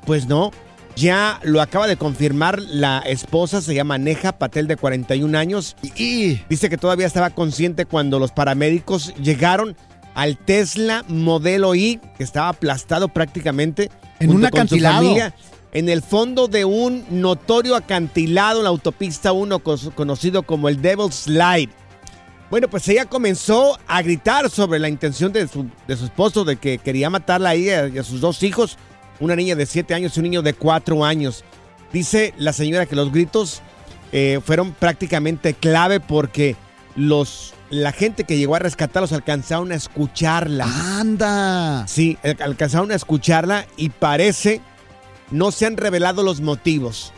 Pues 0.07 0.27
no, 0.27 0.51
ya 0.97 1.39
lo 1.45 1.61
acaba 1.63 1.87
de 1.87 1.97
confirmar 1.97 2.59
la 2.61 2.99
esposa, 3.01 3.61
se 3.63 3.75
llama 3.75 3.99
Neja 3.99 4.33
Patel 4.33 4.67
de 4.67 4.77
41 4.77 5.39
años. 5.39 5.77
Y 5.97 6.41
dice 6.49 6.69
que 6.69 6.77
todavía 6.77 7.07
estaba 7.07 7.31
consciente 7.31 7.85
cuando 7.87 8.19
los 8.19 8.33
paramédicos 8.33 9.15
llegaron 9.17 9.77
al 10.15 10.37
Tesla 10.37 11.05
modelo 11.09 11.75
I, 11.75 12.01
que 12.19 12.25
estaba 12.25 12.49
aplastado 12.49 13.09
prácticamente. 13.09 13.91
En 14.19 14.31
un 14.31 14.37
con 14.43 14.51
su 14.51 14.57
acantilado. 14.57 14.97
familia, 15.03 15.35
en 15.73 15.89
el 15.89 16.03
fondo 16.03 16.49
de 16.49 16.65
un 16.65 17.05
notorio 17.11 17.77
acantilado 17.77 18.59
en 18.59 18.65
la 18.65 18.71
autopista 18.71 19.33
1 19.33 19.59
cos- 19.61 19.93
conocido 19.95 20.43
como 20.43 20.69
el 20.69 20.81
Devil's 20.83 21.15
Slide. 21.25 21.71
Bueno, 22.51 22.69
pues 22.69 22.87
ella 22.89 23.07
comenzó 23.07 23.79
a 23.87 24.03
gritar 24.03 24.51
sobre 24.51 24.79
la 24.79 24.89
intención 24.91 25.33
de 25.33 25.49
su, 25.49 25.67
de 25.89 25.97
su 25.97 26.05
esposo 26.05 26.45
de 26.45 26.57
que 26.57 26.77
quería 26.79 27.09
matarla 27.09 27.51
a 27.51 27.55
ella 27.55 27.89
y 27.89 27.97
a 27.99 28.03
sus 28.05 28.21
dos 28.21 28.43
hijos, 28.43 28.77
una 29.21 29.35
niña 29.35 29.55
de 29.55 29.65
7 29.65 29.95
años 29.95 30.15
y 30.17 30.21
un 30.21 30.25
niño 30.25 30.43
de 30.43 30.53
4 30.53 31.03
años. 31.05 31.45
Dice 31.93 32.35
la 32.37 32.53
señora 32.53 32.85
que 32.85 32.97
los 32.97 33.11
gritos 33.11 33.63
eh, 34.13 34.41
fueron 34.45 34.73
prácticamente 34.73 35.55
clave 35.55 36.01
porque 36.01 36.57
los, 36.97 37.55
la 37.71 37.93
gente 37.93 38.25
que 38.25 38.37
llegó 38.37 38.55
a 38.55 38.59
rescatarlos 38.59 39.13
alcanzaron 39.13 39.73
a 39.73 39.77
escucharla. 39.77 40.67
¡Anda! 41.01 41.87
Sí, 41.89 42.19
al- 42.23 42.37
alcanzaron 42.43 42.91
a 42.93 42.97
escucharla 42.97 43.67
y 43.79 43.89
parece, 43.89 44.61
no 45.31 45.53
se 45.53 45.67
han 45.67 45.77
revelado 45.77 46.23
los 46.23 46.41
motivos, 46.41 47.13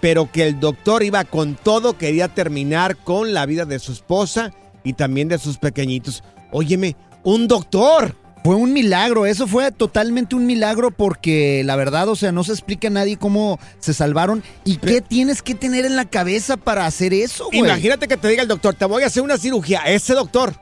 pero 0.00 0.30
que 0.30 0.46
el 0.46 0.60
doctor 0.60 1.02
iba 1.02 1.24
con 1.24 1.56
todo, 1.56 1.96
quería 1.98 2.28
terminar 2.28 2.96
con 2.96 3.34
la 3.34 3.46
vida 3.46 3.64
de 3.64 3.78
su 3.78 3.92
esposa 3.92 4.52
y 4.84 4.92
también 4.92 5.28
de 5.28 5.38
sus 5.38 5.58
pequeñitos. 5.58 6.22
Óyeme, 6.52 6.96
un 7.24 7.48
doctor. 7.48 8.14
Fue 8.44 8.54
un 8.54 8.72
milagro, 8.72 9.26
eso 9.26 9.48
fue 9.48 9.72
totalmente 9.72 10.36
un 10.36 10.46
milagro 10.46 10.92
porque 10.92 11.62
la 11.64 11.74
verdad, 11.74 12.08
o 12.08 12.14
sea, 12.14 12.30
no 12.30 12.44
se 12.44 12.52
explica 12.52 12.86
a 12.86 12.92
nadie 12.92 13.16
cómo 13.16 13.58
se 13.80 13.92
salvaron 13.92 14.44
y 14.64 14.76
qué 14.76 15.00
tienes 15.00 15.42
que 15.42 15.56
tener 15.56 15.84
en 15.84 15.96
la 15.96 16.04
cabeza 16.04 16.56
para 16.56 16.86
hacer 16.86 17.12
eso, 17.12 17.46
güey. 17.46 17.58
Imagínate 17.58 18.06
que 18.06 18.16
te 18.16 18.28
diga 18.28 18.42
el 18.42 18.48
doctor, 18.48 18.74
te 18.74 18.84
voy 18.84 19.02
a 19.02 19.06
hacer 19.06 19.24
una 19.24 19.36
cirugía. 19.36 19.80
Ese 19.86 20.14
doctor, 20.14 20.54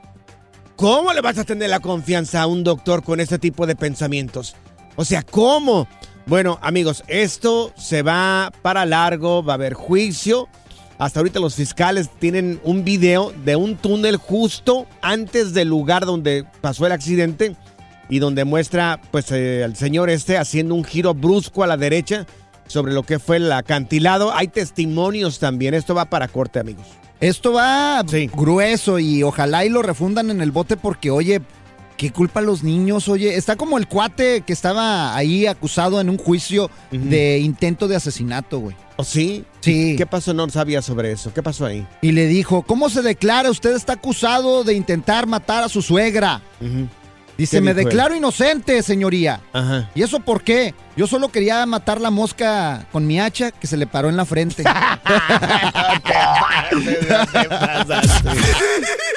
¿cómo 0.75 1.13
le 1.13 1.21
vas 1.21 1.37
a 1.37 1.43
tener 1.43 1.69
la 1.69 1.79
confianza 1.79 2.41
a 2.41 2.47
un 2.47 2.63
doctor 2.63 3.03
con 3.03 3.19
ese 3.19 3.37
tipo 3.37 3.67
de 3.67 3.75
pensamientos? 3.75 4.55
O 4.95 5.05
sea, 5.05 5.21
¿cómo? 5.21 5.87
Bueno, 6.27 6.57
amigos, 6.63 7.03
esto 7.07 7.71
se 7.77 8.01
va 8.01 8.51
para 8.63 8.85
largo, 8.87 9.43
va 9.43 9.53
a 9.53 9.55
haber 9.55 9.75
juicio. 9.75 10.49
Hasta 10.97 11.19
ahorita 11.19 11.39
los 11.39 11.53
fiscales 11.53 12.09
tienen 12.19 12.59
un 12.63 12.83
video 12.83 13.31
de 13.43 13.55
un 13.55 13.75
túnel 13.75 14.17
justo 14.17 14.87
antes 15.01 15.53
del 15.53 15.67
lugar 15.67 16.05
donde 16.05 16.45
pasó 16.61 16.87
el 16.87 16.93
accidente 16.93 17.55
y 18.09 18.19
donde 18.19 18.43
muestra 18.43 18.99
pues 19.11 19.31
eh, 19.31 19.63
al 19.63 19.75
señor 19.75 20.09
este 20.09 20.37
haciendo 20.37 20.73
un 20.73 20.83
giro 20.83 21.13
brusco 21.13 21.63
a 21.63 21.67
la 21.67 21.77
derecha 21.77 22.25
sobre 22.65 22.93
lo 22.93 23.03
que 23.03 23.19
fue 23.19 23.37
el 23.37 23.51
acantilado. 23.51 24.33
Hay 24.33 24.47
testimonios 24.47 25.37
también. 25.37 25.75
Esto 25.75 25.93
va 25.93 26.05
para 26.05 26.27
corte, 26.27 26.59
amigos. 26.59 26.87
Esto 27.19 27.53
va 27.53 28.03
grueso 28.33 28.97
y 28.97 29.21
ojalá 29.21 29.63
y 29.63 29.69
lo 29.69 29.83
refundan 29.83 30.31
en 30.31 30.41
el 30.41 30.51
bote 30.51 30.75
porque, 30.75 31.11
oye, 31.11 31.41
¿qué 31.97 32.11
culpa 32.11 32.39
a 32.39 32.43
los 32.43 32.63
niños? 32.63 33.07
Oye, 33.07 33.35
está 33.35 33.55
como 33.55 33.77
el 33.77 33.87
cuate 33.87 34.41
que 34.41 34.53
estaba 34.53 35.15
ahí 35.15 35.45
acusado 35.45 35.99
en 36.01 36.09
un 36.09 36.17
juicio 36.17 36.69
de 36.91 37.39
intento 37.39 37.87
de 37.87 37.95
asesinato, 37.95 38.59
güey. 38.59 38.75
¿O 38.97 39.03
sí? 39.03 39.43
Sí. 39.59 39.95
¿Qué 39.97 40.05
pasó? 40.05 40.33
No 40.33 40.49
sabía 40.49 40.81
sobre 40.81 41.11
eso. 41.11 41.33
¿Qué 41.33 41.43
pasó 41.43 41.65
ahí? 41.65 41.85
Y 42.01 42.13
le 42.13 42.27
dijo, 42.27 42.61
¿cómo 42.61 42.89
se 42.89 43.01
declara? 43.01 43.49
Usted 43.49 43.75
está 43.75 43.93
acusado 43.93 44.63
de 44.63 44.73
intentar 44.73 45.27
matar 45.27 45.63
a 45.63 45.69
su 45.69 45.81
suegra. 45.81 46.41
Dice, 47.37 47.57
¿Qué 47.57 47.61
me 47.61 47.71
él? 47.71 47.77
declaro 47.77 48.15
inocente, 48.15 48.81
señoría. 48.81 49.41
Ajá. 49.53 49.89
¿Y 49.93 50.03
eso 50.03 50.19
por 50.21 50.41
qué? 50.43 50.73
Yo 50.95 51.05
solo 51.07 51.27
quería 51.29 51.65
matar 51.65 51.99
la 51.99 52.11
mosca 52.11 52.87
con 52.91 53.05
mi 53.05 53.19
hacha 53.19 53.51
que 53.51 53.67
se 53.67 53.75
le 53.75 53.87
paró 53.87 54.07
en 54.09 54.15
la 54.15 54.25
frente. 54.25 54.63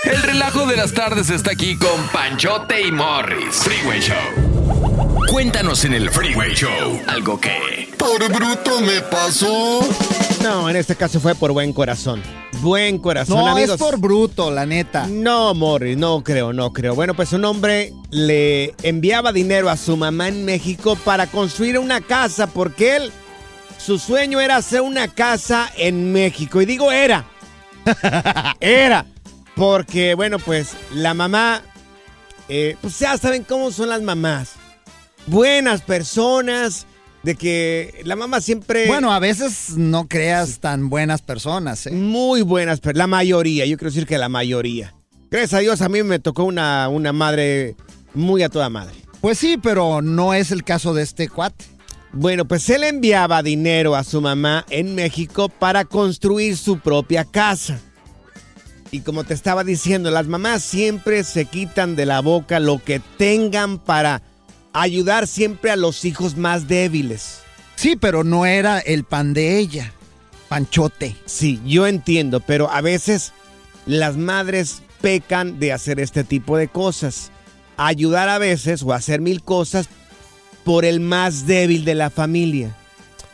El 0.04 0.22
relajo 0.22 0.66
de 0.66 0.76
las 0.76 0.92
tardes 0.92 1.30
está 1.30 1.52
aquí 1.52 1.76
con 1.76 2.08
Panchote 2.12 2.86
y 2.86 2.92
Morris. 2.92 3.56
Freeway 3.56 4.00
Show. 4.00 5.24
Cuéntanos 5.30 5.84
en 5.84 5.94
el 5.94 6.10
Freeway 6.10 6.54
Show 6.54 7.00
algo 7.06 7.40
que... 7.40 7.88
Por 7.98 8.30
bruto 8.32 8.80
me 8.80 9.00
pasó. 9.02 9.80
No, 10.42 10.68
en 10.70 10.76
este 10.76 10.96
caso 10.96 11.20
fue 11.20 11.34
por 11.34 11.52
buen 11.52 11.72
corazón. 11.72 12.22
Buen 12.60 12.98
corazón, 12.98 13.38
no, 13.38 13.48
amigos. 13.48 13.72
es 13.72 13.76
por 13.80 13.98
bruto, 13.98 14.50
la 14.50 14.66
neta. 14.66 15.06
No, 15.06 15.54
Morris, 15.54 15.96
no 15.96 16.22
creo, 16.22 16.52
no 16.52 16.72
creo. 16.72 16.94
Bueno, 16.94 17.14
pues 17.14 17.32
un 17.32 17.44
hombre 17.44 17.92
le 18.10 18.74
enviaba 18.82 19.32
dinero 19.32 19.70
a 19.70 19.76
su 19.76 19.96
mamá 19.96 20.28
en 20.28 20.44
México 20.44 20.96
para 21.04 21.26
construir 21.26 21.78
una 21.78 22.00
casa 22.00 22.46
porque 22.46 22.96
él 22.96 23.12
su 23.78 23.98
sueño 23.98 24.40
era 24.40 24.56
hacer 24.56 24.80
una 24.80 25.08
casa 25.08 25.70
en 25.76 26.12
México. 26.12 26.60
Y 26.60 26.66
digo 26.66 26.92
era. 26.92 27.24
era. 28.60 29.06
Porque, 29.54 30.14
bueno, 30.14 30.38
pues 30.38 30.74
la 30.92 31.14
mamá, 31.14 31.62
eh, 32.48 32.76
pues 32.80 32.98
ya 32.98 33.16
saben 33.16 33.44
cómo 33.44 33.70
son 33.70 33.88
las 33.88 34.02
mamás. 34.02 34.52
Buenas 35.26 35.82
personas, 35.82 36.86
de 37.22 37.34
que 37.34 38.00
la 38.04 38.16
mamá 38.16 38.40
siempre... 38.40 38.86
Bueno, 38.86 39.12
a 39.12 39.18
veces 39.18 39.76
no 39.76 40.08
creas 40.08 40.60
tan 40.60 40.88
buenas 40.88 41.22
personas. 41.22 41.86
¿eh? 41.86 41.90
Muy 41.90 42.42
buenas, 42.42 42.80
pero 42.80 42.96
la 42.98 43.06
mayoría, 43.06 43.66
yo 43.66 43.76
quiero 43.76 43.90
decir 43.90 44.06
que 44.06 44.18
la 44.18 44.28
mayoría. 44.28 44.94
Gracias 45.30 45.54
a 45.54 45.58
Dios 45.58 45.82
a 45.82 45.88
mí 45.88 46.02
me 46.02 46.18
tocó 46.18 46.44
una, 46.44 46.88
una 46.88 47.12
madre 47.12 47.76
muy 48.14 48.42
a 48.42 48.48
toda 48.48 48.70
madre. 48.70 48.94
Pues 49.20 49.38
sí, 49.38 49.58
pero 49.60 50.00
no 50.00 50.32
es 50.32 50.52
el 50.52 50.64
caso 50.64 50.94
de 50.94 51.02
este 51.02 51.28
cuate. 51.28 51.64
Bueno, 52.12 52.46
pues 52.46 52.68
él 52.70 52.84
enviaba 52.84 53.42
dinero 53.42 53.94
a 53.94 54.04
su 54.04 54.20
mamá 54.20 54.64
en 54.70 54.94
México 54.94 55.48
para 55.48 55.84
construir 55.84 56.56
su 56.56 56.78
propia 56.78 57.24
casa. 57.24 57.78
Y 58.90 59.00
como 59.00 59.24
te 59.24 59.34
estaba 59.34 59.64
diciendo, 59.64 60.10
las 60.10 60.26
mamás 60.26 60.62
siempre 60.62 61.22
se 61.24 61.44
quitan 61.44 61.94
de 61.94 62.06
la 62.06 62.20
boca 62.20 62.58
lo 62.58 62.82
que 62.82 63.00
tengan 63.18 63.78
para 63.78 64.22
ayudar 64.80 65.26
siempre 65.26 65.70
a 65.70 65.76
los 65.76 66.04
hijos 66.04 66.36
más 66.36 66.68
débiles. 66.68 67.40
Sí, 67.74 67.96
pero 67.96 68.24
no 68.24 68.46
era 68.46 68.78
el 68.78 69.04
pan 69.04 69.34
de 69.34 69.58
ella. 69.58 69.92
Panchote. 70.48 71.16
Sí, 71.26 71.60
yo 71.66 71.86
entiendo, 71.86 72.40
pero 72.40 72.70
a 72.70 72.80
veces 72.80 73.32
las 73.86 74.16
madres 74.16 74.82
pecan 75.00 75.58
de 75.58 75.72
hacer 75.72 76.00
este 76.00 76.24
tipo 76.24 76.56
de 76.56 76.68
cosas. 76.68 77.30
Ayudar 77.76 78.28
a 78.28 78.38
veces 78.38 78.82
o 78.82 78.92
hacer 78.92 79.20
mil 79.20 79.42
cosas 79.42 79.88
por 80.64 80.84
el 80.84 81.00
más 81.00 81.46
débil 81.46 81.84
de 81.84 81.94
la 81.94 82.10
familia. 82.10 82.74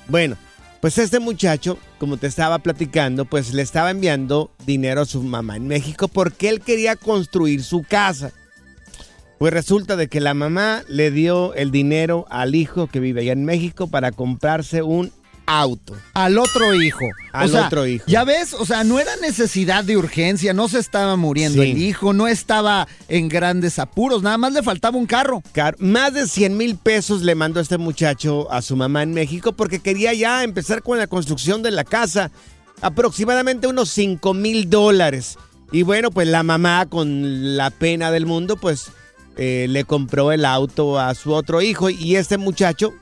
Bueno, 0.08 0.36
pues 0.80 0.98
este 0.98 1.18
muchacho, 1.18 1.78
como 1.98 2.16
te 2.16 2.26
estaba 2.26 2.58
platicando, 2.58 3.24
pues 3.24 3.54
le 3.54 3.62
estaba 3.62 3.90
enviando 3.90 4.50
dinero 4.66 5.02
a 5.02 5.06
su 5.06 5.22
mamá 5.22 5.56
en 5.56 5.66
México 5.66 6.08
porque 6.08 6.48
él 6.48 6.60
quería 6.60 6.96
construir 6.96 7.62
su 7.62 7.82
casa. 7.82 8.32
Pues 9.44 9.52
resulta 9.52 9.96
de 9.96 10.08
que 10.08 10.20
la 10.20 10.32
mamá 10.32 10.84
le 10.88 11.10
dio 11.10 11.52
el 11.52 11.70
dinero 11.70 12.24
al 12.30 12.54
hijo 12.54 12.86
que 12.86 12.98
vive 12.98 13.20
allá 13.20 13.32
en 13.32 13.44
México 13.44 13.88
para 13.88 14.10
comprarse 14.10 14.82
un 14.82 15.12
auto. 15.44 15.94
Al 16.14 16.38
otro 16.38 16.72
hijo. 16.74 17.04
Al 17.30 17.50
O 17.50 17.52
sea, 17.52 17.66
otro 17.66 17.86
hijo. 17.86 18.06
Ya 18.08 18.24
ves, 18.24 18.54
o 18.54 18.64
sea, 18.64 18.84
no 18.84 18.98
era 18.98 19.14
necesidad 19.20 19.84
de 19.84 19.98
urgencia, 19.98 20.54
no 20.54 20.66
se 20.70 20.78
estaba 20.78 21.16
muriendo 21.16 21.62
Sí. 21.62 21.72
el 21.72 21.76
hijo, 21.76 22.14
no 22.14 22.26
estaba 22.26 22.88
en 23.08 23.28
grandes 23.28 23.78
apuros, 23.78 24.22
nada 24.22 24.38
más 24.38 24.54
le 24.54 24.62
faltaba 24.62 24.96
un 24.96 25.04
carro. 25.04 25.42
Car- 25.52 25.76
Más 25.78 26.14
de 26.14 26.26
100 26.26 26.56
mil 26.56 26.78
pesos 26.78 27.20
le 27.20 27.34
mandó 27.34 27.60
este 27.60 27.76
muchacho 27.76 28.50
a 28.50 28.62
su 28.62 28.76
mamá 28.76 29.02
en 29.02 29.12
México 29.12 29.52
porque 29.52 29.80
quería 29.80 30.14
ya 30.14 30.42
empezar 30.42 30.82
con 30.82 30.96
la 30.96 31.06
construcción 31.06 31.62
de 31.62 31.70
la 31.70 31.84
casa. 31.84 32.30
Aproximadamente 32.80 33.66
unos 33.66 33.90
5 33.90 34.32
mil 34.32 34.70
dólares. 34.70 35.36
Y 35.70 35.82
bueno, 35.82 36.10
pues 36.10 36.28
la 36.28 36.42
mamá 36.42 36.86
con 36.88 37.58
la 37.58 37.68
pena 37.68 38.10
del 38.10 38.24
mundo, 38.24 38.56
pues 38.56 38.86
eh, 39.36 39.66
le 39.68 39.84
compró 39.84 40.32
el 40.32 40.44
auto 40.44 40.98
a 40.98 41.14
su 41.14 41.32
otro 41.32 41.62
hijo. 41.62 41.90
Y 41.90 42.16
este 42.16 42.38
muchacho, 42.38 42.92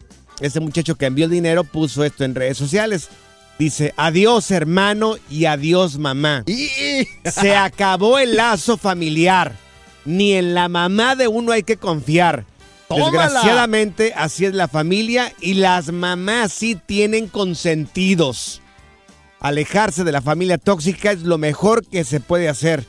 este 0.40 0.60
muchacho 0.60 0.96
que 0.96 1.06
envió 1.06 1.26
el 1.26 1.30
dinero, 1.30 1.64
puso 1.64 2.04
esto 2.04 2.24
en 2.24 2.34
redes 2.34 2.56
sociales. 2.56 3.08
Dice, 3.58 3.92
adiós 3.96 4.50
hermano 4.50 5.16
y 5.30 5.44
adiós 5.44 5.98
mamá. 5.98 6.44
Se 7.24 7.54
acabó 7.56 8.18
el 8.18 8.36
lazo 8.36 8.76
familiar. 8.76 9.56
Ni 10.04 10.32
en 10.32 10.54
la 10.54 10.68
mamá 10.68 11.14
de 11.14 11.28
uno 11.28 11.52
hay 11.52 11.62
que 11.62 11.76
confiar. 11.76 12.44
¡Tómala! 12.88 13.28
Desgraciadamente, 13.28 14.12
así 14.16 14.44
es 14.44 14.54
la 14.54 14.68
familia 14.68 15.32
y 15.40 15.54
las 15.54 15.92
mamás 15.92 16.52
sí 16.52 16.74
tienen 16.74 17.28
consentidos. 17.28 18.60
Alejarse 19.38 20.04
de 20.04 20.12
la 20.12 20.22
familia 20.22 20.58
tóxica 20.58 21.12
es 21.12 21.22
lo 21.22 21.38
mejor 21.38 21.84
que 21.86 22.04
se 22.04 22.20
puede 22.20 22.48
hacer. 22.48 22.84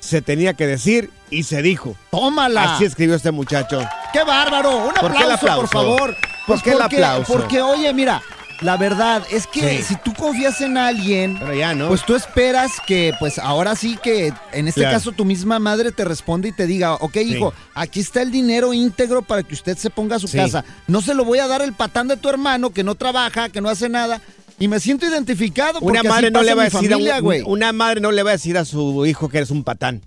Se 0.00 0.22
tenía 0.22 0.54
que 0.54 0.66
decir 0.66 1.10
y 1.30 1.42
se 1.42 1.60
dijo. 1.62 1.96
¡Tómala! 2.10 2.74
Así 2.76 2.84
escribió 2.84 3.14
este 3.16 3.30
muchacho. 3.30 3.80
¡Qué 4.12 4.22
bárbaro! 4.24 4.86
Un 4.88 4.94
¿Por 4.94 5.12
qué 5.12 5.24
el 5.24 5.30
aplauso, 5.32 5.60
por 5.60 5.68
favor. 5.68 6.16
¿Por 6.16 6.16
Pues 6.46 6.62
qué 6.62 6.70
el 6.70 6.78
porque- 6.78 6.96
aplauso? 6.96 7.32
Porque, 7.32 7.60
oye, 7.60 7.92
mira, 7.92 8.22
la 8.62 8.76
verdad 8.76 9.22
es 9.30 9.46
que 9.46 9.78
Sí. 9.78 9.82
si 9.82 9.96
tú 9.96 10.14
confías 10.14 10.60
en 10.62 10.78
alguien, 10.78 11.36
Pero 11.38 11.54
ya 11.54 11.74
no. 11.74 11.88
pues 11.88 12.04
tú 12.06 12.14
esperas 12.14 12.72
que, 12.86 13.12
pues 13.18 13.38
ahora 13.38 13.76
sí 13.76 13.98
que, 14.02 14.32
en 14.52 14.68
este 14.68 14.80
Claro. 14.80 14.96
caso, 14.96 15.12
tu 15.12 15.24
misma 15.24 15.58
madre 15.58 15.92
te 15.92 16.04
responde 16.04 16.48
y 16.48 16.52
te 16.52 16.66
diga, 16.66 16.94
ok, 16.94 17.16
hijo, 17.16 17.52
aquí 17.74 18.00
está 18.00 18.22
el 18.22 18.30
dinero 18.30 18.72
íntegro 18.72 19.22
para 19.22 19.42
que 19.42 19.54
usted 19.54 19.76
se 19.76 19.90
ponga 19.90 20.16
a 20.16 20.18
su 20.20 20.28
Sí. 20.28 20.38
casa. 20.38 20.64
No 20.86 21.02
se 21.02 21.12
lo 21.14 21.24
voy 21.24 21.38
a 21.40 21.46
dar 21.48 21.60
el 21.60 21.72
patán 21.74 22.08
de 22.08 22.16
tu 22.16 22.28
hermano 22.28 22.70
que 22.70 22.82
no 22.82 22.94
trabaja, 22.94 23.48
que 23.50 23.60
no 23.60 23.68
hace 23.68 23.88
nada. 23.88 24.20
Y 24.58 24.66
me 24.68 24.80
siento 24.80 25.06
identificado 25.06 25.80
porque 25.80 26.00
Una 26.00 26.02
madre 26.08 26.26
así 26.26 26.32
no 26.32 26.38
pasa 26.40 26.44
le 26.50 26.54
va 26.54 26.62
a 26.62 26.64
mi 26.64 26.70
decir 26.70 26.88
a 26.88 26.92
familia, 26.94 27.16
un- 27.18 27.22
güey. 27.22 27.42
una 27.46 27.72
madre 27.72 28.00
no 28.00 28.10
le 28.10 28.22
va 28.22 28.30
a 28.30 28.32
decir 28.32 28.58
a 28.58 28.64
su 28.64 29.06
hijo 29.06 29.28
que 29.28 29.38
eres 29.38 29.50
un 29.50 29.62
patán. 29.64 30.02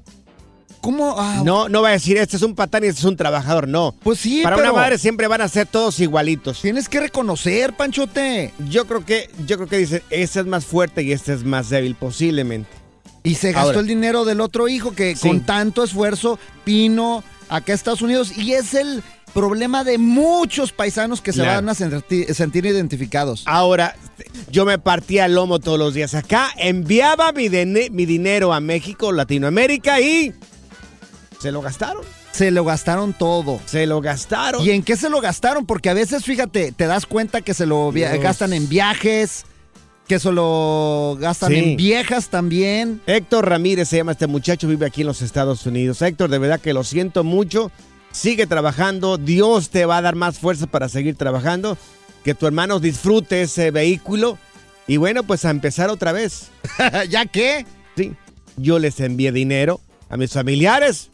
¿Cómo? 0.82 1.16
Ah, 1.18 1.42
No, 1.46 1.70
no 1.70 1.84
va 1.84 1.90
a 1.90 1.92
decir 1.92 2.18
este 2.18 2.38
es 2.38 2.44
un 2.44 2.56
patán 2.56 2.84
y 2.84 2.88
este 2.88 3.00
es 3.02 3.06
un 3.06 3.16
trabajador, 3.16 3.68
no. 3.68 3.94
Pues 4.04 4.20
sí, 4.20 4.42
Para 4.44 4.56
pero 4.56 4.72
una 4.72 4.82
madre 4.82 4.98
siempre 4.98 5.28
van 5.28 5.42
a 5.42 5.48
ser 5.48 5.68
todos 5.68 6.00
igualitos. 6.00 6.62
tienes 6.62 6.90
que 6.90 7.00
reconocer, 7.00 7.74
Panchote. 7.74 8.52
Yo 8.68 8.86
creo 8.88 9.06
que, 9.06 9.30
yo 9.46 9.58
creo 9.58 9.70
que 9.70 9.78
dice, 9.78 10.04
este 10.10 10.40
es 10.40 10.46
más 10.48 10.66
fuerte 10.66 11.04
y 11.04 11.12
este 11.12 11.34
es 11.34 11.44
más 11.44 11.70
débil, 11.70 11.94
posiblemente. 11.96 12.70
Y 13.24 13.36
se 13.36 13.52
gastó 13.52 13.68
Ahora. 13.70 13.80
el 13.82 13.88
dinero 13.88 14.26
del 14.26 14.42
otro 14.42 14.68
hijo 14.68 14.94
que 14.94 15.16
Sí. 15.16 15.28
con 15.28 15.42
tanto 15.42 15.84
esfuerzo 15.84 16.40
vino 16.66 17.24
acá 17.48 17.74
a 17.74 17.76
Estados 17.76 18.02
Unidos. 18.02 18.36
Y 18.36 18.54
es 18.54 18.74
el 18.74 19.04
problema 19.34 19.84
de 19.84 19.98
muchos 19.98 20.72
paisanos 20.72 21.22
que 21.22 21.32
se 21.34 21.40
Claro. 21.42 21.56
van 21.62 21.70
a 21.70 21.74
sentir, 21.76 22.34
sentir 22.34 22.66
identificados. 22.66 23.44
Ahora, 23.46 23.96
yo 24.52 24.66
me 24.66 24.78
partía 24.80 25.26
el 25.26 25.36
lomo 25.36 25.60
todos 25.60 25.80
los 25.80 25.94
días 25.94 26.14
acá, 26.14 26.50
enviaba 26.58 27.32
mi, 27.32 27.48
dinero 27.50 28.54
a 28.54 28.60
México, 28.60 29.12
Latinoamérica 29.12 30.00
y 30.00 30.34
se 31.40 31.52
lo 31.52 31.62
gastaron. 31.62 32.04
Se 32.32 32.50
lo 32.52 32.64
gastaron 32.64 33.14
todo. 33.14 33.60
Se 33.66 33.86
lo 33.86 34.00
gastaron. 34.00 34.64
¿Y 34.66 34.70
en 34.72 34.84
qué 34.84 34.96
se 34.96 35.10
lo 35.10 35.20
gastaron? 35.20 35.66
Porque 35.66 35.90
a 35.90 35.94
veces, 35.94 36.24
fíjate, 36.24 36.72
te 36.72 36.86
das 36.88 37.06
cuenta 37.06 37.42
que 37.42 37.54
se 37.54 37.66
lo 37.66 37.92
gastan 37.94 38.54
en 38.54 38.70
viajes, 38.70 39.44
que 40.08 40.18
se 40.18 40.32
lo 40.32 41.18
gastan 41.20 41.52
Sí. 41.52 41.58
en 41.58 41.76
viejas 41.78 42.30
también. 42.30 43.02
Héctor 43.06 43.50
Ramírez 43.50 43.90
se 43.90 43.98
llama 43.98 44.14
este 44.14 44.28
muchacho, 44.28 44.68
vive 44.68 44.86
aquí 44.86 45.02
en 45.02 45.08
los 45.08 45.22
Estados 45.22 45.66
Unidos. 45.66 46.02
Héctor, 46.02 46.30
de 46.30 46.38
verdad 46.40 46.62
que 46.62 46.74
lo 46.74 46.84
siento 46.86 47.24
mucho. 47.26 47.70
Sigue 48.12 48.48
trabajando. 48.48 49.18
Dios 49.18 49.70
te 49.70 49.86
va 49.86 49.98
a 49.98 50.02
dar 50.02 50.16
más 50.16 50.38
fuerza 50.40 50.68
para 50.68 50.90
seguir 50.90 51.16
trabajando. 51.16 51.78
Que 52.24 52.36
tu 52.36 52.46
hermano 52.46 52.80
disfrute 52.80 53.42
ese 53.44 53.72
vehículo. 53.72 54.38
Y 54.88 54.98
bueno, 54.98 55.24
pues 55.24 55.46
a 55.46 55.50
empezar 55.50 55.90
otra 55.90 56.12
vez. 56.12 56.50
¿Ya 57.10 57.26
qué? 57.26 57.66
Sí. 57.96 58.14
Yo 58.58 58.80
les 58.80 59.00
envié 59.00 59.32
dinero 59.32 59.80
a 60.10 60.18
mis 60.18 60.32
familiares. 60.34 61.10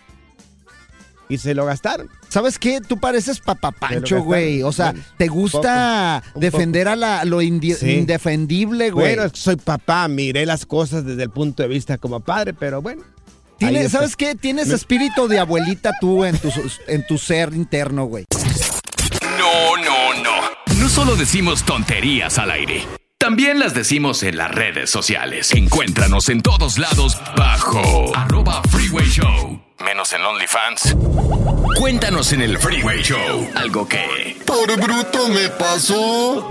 Y 1.30 1.38
se 1.38 1.54
lo 1.54 1.66
gastaron. 1.66 2.10
¿Sabes 2.30 2.58
qué? 2.58 2.80
Tú 2.80 2.98
pareces 3.00 3.40
papá 3.42 3.72
Pancho, 3.72 4.00
gastaron. 4.00 4.26
güey. 4.26 4.64
O 4.64 4.72
sea, 4.72 4.92
Bueno, 4.92 5.06
te 5.18 5.28
gusta 5.28 6.24
poco, 6.26 6.40
defender 6.40 6.88
a 6.88 6.96
la, 6.96 7.26
lo 7.26 7.42
Sí. 7.42 7.46
indefendible, 7.92 8.92
güey. 8.92 9.16
Bueno, 9.16 9.30
soy 9.34 9.58
papá, 9.58 10.08
miré 10.08 10.46
las 10.46 10.66
cosas 10.66 11.06
desde 11.06 11.24
el 11.24 11.30
punto 11.30 11.64
de 11.64 11.70
vista 11.70 11.98
como 11.98 12.22
padre, 12.22 12.54
pero 12.54 12.82
bueno. 12.82 13.04
Tiene-. 13.58 13.90
¿Sabes 13.90 14.16
qué? 14.16 14.36
Tienes 14.36 14.68
Me- 14.68 14.76
espíritu 14.76 15.28
de 15.28 15.40
abuelita 15.40 15.92
tú 16.00 16.24
en 16.26 16.38
tu, 16.38 16.52
en 16.88 17.06
tu 17.08 17.18
ser 17.18 17.54
interno, 17.54 18.06
güey. 18.06 18.26
No, 19.38 19.78
no, 19.78 20.24
no. 20.24 20.32
No 20.80 20.90
solo 20.90 21.16
decimos 21.16 21.64
tonterías 21.64 22.38
al 22.38 22.52
aire. 22.52 22.86
También 23.18 23.60
las 23.60 23.74
decimos 23.74 24.22
en 24.24 24.38
las 24.38 24.52
redes 24.52 24.90
sociales. 24.90 25.52
Encuéntranos 25.54 26.30
en 26.30 26.42
todos 26.42 26.78
lados 26.78 27.18
bajo 27.36 28.16
arroba 28.16 28.62
Freeway 28.70 29.10
Show. 29.10 29.60
Menos 29.84 30.14
en 30.14 30.22
OnlyFans. 30.24 30.96
Cuéntanos 31.80 32.32
en 32.34 32.42
el 32.42 32.58
Freeway 32.58 33.02
Show 33.02 33.50
algo 33.56 33.88
que... 33.88 34.38
Por 34.46 34.80
bruto 34.80 35.28
me 35.30 35.50
pasó. 35.50 36.50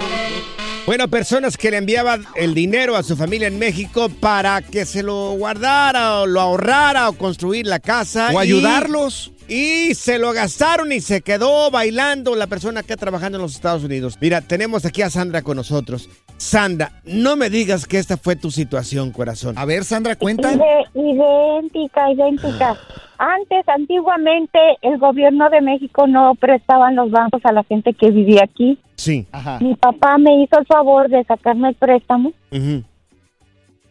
Bueno, 0.87 1.09
personas 1.09 1.57
que 1.57 1.71
le 1.73 1.79
enviaban 1.79 2.25
el 2.37 2.55
dinero 2.55 2.95
a 2.97 3.03
su 3.03 3.17
familia 3.17 3.49
en 3.49 3.59
México 3.59 4.09
para 4.09 4.63
que 4.63 4.87
se 4.87 5.03
lo 5.03 5.33
guardara 5.33 6.21
o 6.21 6.27
lo 6.27 6.41
ahorrara 6.41 7.09
o 7.09 7.13
construir 7.15 7.67
la 7.67 7.81
casa. 7.81 8.29
O 8.29 8.35
y- 8.35 8.37
ayudarlos. 8.47 9.33
Y 9.49 9.95
se 9.95 10.19
lo 10.19 10.33
gastaron 10.33 10.93
y 10.93 11.01
se 11.01 11.21
quedó 11.21 11.71
bailando 11.71 12.35
la 12.35 12.47
persona 12.47 12.83
que 12.83 12.93
está 12.93 12.97
trabajando 12.97 13.39
en 13.39 13.43
los 13.43 13.55
Estados 13.55 13.85
Unidos. 13.85 14.19
Mira, 14.21 14.41
tenemos 14.41 14.85
aquí 14.85 15.03
a 15.03 15.11
Sandra 15.11 15.43
con 15.43 15.57
nosotros. 15.57 16.09
Sandra, 16.37 16.93
no 17.05 17.37
me 17.37 17.49
digas 17.49 17.87
que 17.87 17.99
esta 17.99 18.17
fue 18.17 18.37
tu 18.37 18.51
situación, 18.51 19.13
corazón. 19.13 19.57
A 19.57 19.65
ver, 19.65 19.85
Sandra, 19.85 20.17
cuenta. 20.17 20.53
Idéntica, 20.95 22.13
idéntica. 22.13 22.77
Antes, 23.19 23.67
antiguamente, 23.69 24.59
el 24.83 24.99
gobierno 24.99 25.49
de 25.49 25.61
México 25.63 26.07
no 26.07 26.35
prestaban 26.35 26.97
los 26.97 27.11
bancos 27.11 27.41
a 27.45 27.53
la 27.53 27.65
gente 27.65 27.95
que 27.95 28.11
vivía 28.11 28.43
aquí. 28.45 28.79
Sí. 28.97 29.27
Mi 29.61 29.75
papá 29.77 30.19
me 30.19 30.43
hizo 30.43 30.59
el 30.59 30.67
favor 30.67 31.09
de 31.09 31.23
sacarme 31.25 31.69
el 31.69 31.75
préstamo 31.75 32.33
Ujú, 32.51 32.83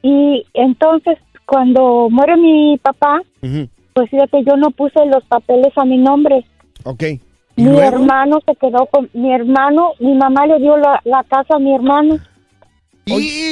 y 0.01 0.45
entonces 0.53 1.17
cuando 1.45 2.09
muere 2.11 2.37
mi 2.37 2.77
papá, 2.77 3.21
ujú. 3.41 3.67
Pues 3.95 4.09
fíjate, 4.09 4.43
yo 4.45 4.57
no 4.57 4.71
puse 4.71 5.05
los 5.05 5.23
papeles 5.23 5.71
a 5.77 5.85
mi 5.85 5.97
nombre. 5.97 6.45
Ok. 6.83 7.03
Mi 7.55 7.79
hermano 7.79 8.39
se 8.45 8.53
quedó 8.57 8.85
con 8.87 9.09
mi 9.13 9.33
hermano, 9.33 9.91
mi 10.01 10.13
mamá 10.13 10.45
le 10.45 10.59
dio 10.59 10.75
la, 10.75 10.99
la 11.05 11.23
casa 11.23 11.55
a 11.55 11.59
mi 11.59 11.73
hermano. 11.73 12.17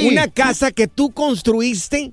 ¿Una 0.06 0.28
casa 0.28 0.72
que 0.72 0.88
tú 0.90 1.12
construiste? 1.12 2.12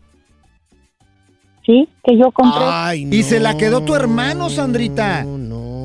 Sí, 1.67 1.89
que 2.05 2.17
yo 2.17 2.31
compré. 2.31 2.63
Ay, 2.63 3.09
Y 3.11 3.25
se 3.25 3.41
la 3.41 3.57
quedó 3.57 3.81
tu 3.83 3.97
hermano, 3.97 4.49
Sandrita. 4.49 5.25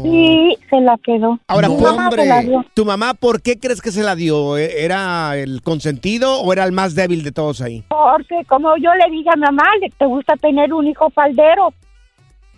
Sí, 0.03 0.55
se 0.69 0.79
la 0.81 0.95
quedó. 1.03 1.39
Ahora, 1.47 1.67
Mi 1.67 1.75
¿por- 1.77 1.95
mamá 1.95 2.11
se 2.11 2.25
la 2.27 2.41
dio. 2.41 2.63
¿tu 2.75 2.85
mamá 2.85 3.15
por 3.15 3.41
qué 3.41 3.59
crees 3.59 3.81
que 3.81 3.89
se 3.91 4.03
la 4.03 4.15
dio? 4.15 4.55
¿E- 4.57 4.83
¿Era 4.85 5.35
el 5.35 5.63
consentido 5.63 6.41
o 6.41 6.53
era 6.53 6.63
el 6.65 6.71
más 6.73 6.93
débil 6.93 7.23
de 7.23 7.31
todos 7.31 7.61
ahí? 7.61 7.83
Porque 7.89 8.45
como 8.47 8.77
yo 8.77 8.91
le 8.93 9.09
dije 9.11 9.29
a 9.33 9.35
mi 9.35 9.41
mamá, 9.41 9.63
le- 9.81 9.89
te 9.89 10.05
gusta 10.05 10.35
tener 10.35 10.71
un 10.73 10.85
hijo 10.87 11.09
faldero. 11.09 11.73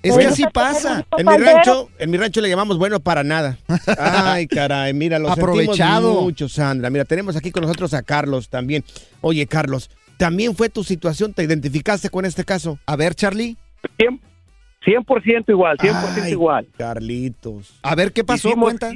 Es 0.09 0.17
que 0.17 0.25
así 0.25 0.43
pasa. 0.53 1.05
En 1.17 1.25
mi 1.27 1.37
rancho, 1.37 1.89
en 1.99 2.09
mi 2.11 2.17
rancho 2.17 2.41
le 2.41 2.49
llamamos 2.49 2.77
bueno 2.77 2.99
para 2.99 3.23
nada. 3.23 3.57
Ay, 3.99 4.47
caray, 4.47 4.93
mira, 4.93 5.19
lo 5.19 5.29
Aprovechado. 5.31 6.01
sentimos 6.01 6.23
mucho, 6.23 6.49
Sandra. 6.49 6.89
Mira, 6.89 7.05
tenemos 7.05 7.35
aquí 7.35 7.51
con 7.51 7.61
nosotros 7.63 7.93
a 7.93 8.01
Carlos 8.03 8.49
también. 8.49 8.83
Oye, 9.21 9.45
Carlos, 9.47 9.89
¿también 10.17 10.55
fue 10.55 10.69
tu 10.69 10.83
situación? 10.83 11.33
¿Te 11.33 11.43
identificaste 11.43 12.09
con 12.09 12.25
este 12.25 12.43
caso? 12.43 12.79
A 12.85 12.95
ver, 12.95 13.15
Charlie. 13.15 13.57
100% 14.85 15.49
igual, 15.49 15.77
100% 15.77 16.21
Ay, 16.23 16.31
igual. 16.31 16.67
Carlitos. 16.77 17.77
A 17.83 17.95
ver, 17.95 18.13
¿qué 18.13 18.23
pasó? 18.23 18.49
Hicimos- 18.49 18.65
Cuenta. 18.65 18.91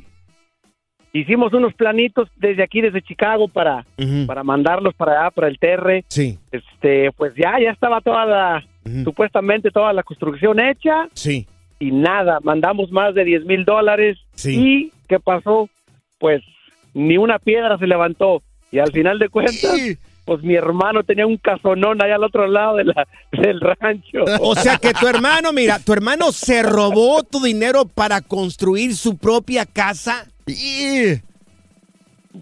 Hicimos 1.13 1.51
unos 1.53 1.73
planitos 1.73 2.29
desde 2.37 2.63
aquí, 2.63 2.79
desde 2.79 3.01
Chicago, 3.01 3.49
para, 3.49 3.85
para 4.27 4.43
mandarlos 4.45 4.93
para 4.95 5.19
allá, 5.23 5.31
para 5.31 5.49
el 5.49 5.59
TR. 5.59 6.05
Sí. 6.07 6.39
Este, 6.53 7.11
pues 7.17 7.33
ya, 7.35 7.59
ya 7.61 7.71
estaba 7.71 7.99
toda 7.99 8.25
la, 8.25 8.63
supuestamente 9.03 9.71
toda 9.71 9.93
la 9.93 10.03
construcción 10.03 10.59
hecha. 10.59 11.07
Sí. 11.13 11.47
Y 11.79 11.91
nada, 11.91 12.39
mandamos 12.43 12.91
más 12.91 13.15
de 13.15 13.25
10 13.25 13.45
mil 13.45 13.65
dólares. 13.65 14.17
Sí. 14.33 14.55
¿Y 14.59 14.91
qué 15.07 15.19
pasó? 15.19 15.69
Pues 16.19 16.43
ni 16.93 17.17
una 17.17 17.39
piedra 17.39 17.77
se 17.77 17.87
levantó. 17.87 18.43
Y 18.71 18.79
al 18.79 18.91
final 18.91 19.19
de 19.19 19.29
cuentas, 19.29 19.77
pues 20.25 20.43
mi 20.43 20.55
hermano 20.55 21.03
tenía 21.03 21.25
un 21.25 21.37
casonón 21.37 22.01
allá 22.01 22.15
al 22.15 22.23
otro 22.23 22.47
lado 22.47 22.77
de 22.77 22.85
la, 22.85 23.07
del 23.31 23.59
rancho. 23.59 24.23
O 24.39 24.55
sea 24.55 24.77
que 24.77 24.93
tu 24.93 25.07
hermano, 25.07 25.51
mira, 25.51 25.79
tu 25.79 25.93
hermano 25.93 26.31
se 26.31 26.63
robó 26.63 27.23
tu 27.23 27.41
dinero 27.41 27.85
para 27.85 28.21
construir 28.21 28.95
su 28.95 29.17
propia 29.17 29.65
casa. 29.65 30.27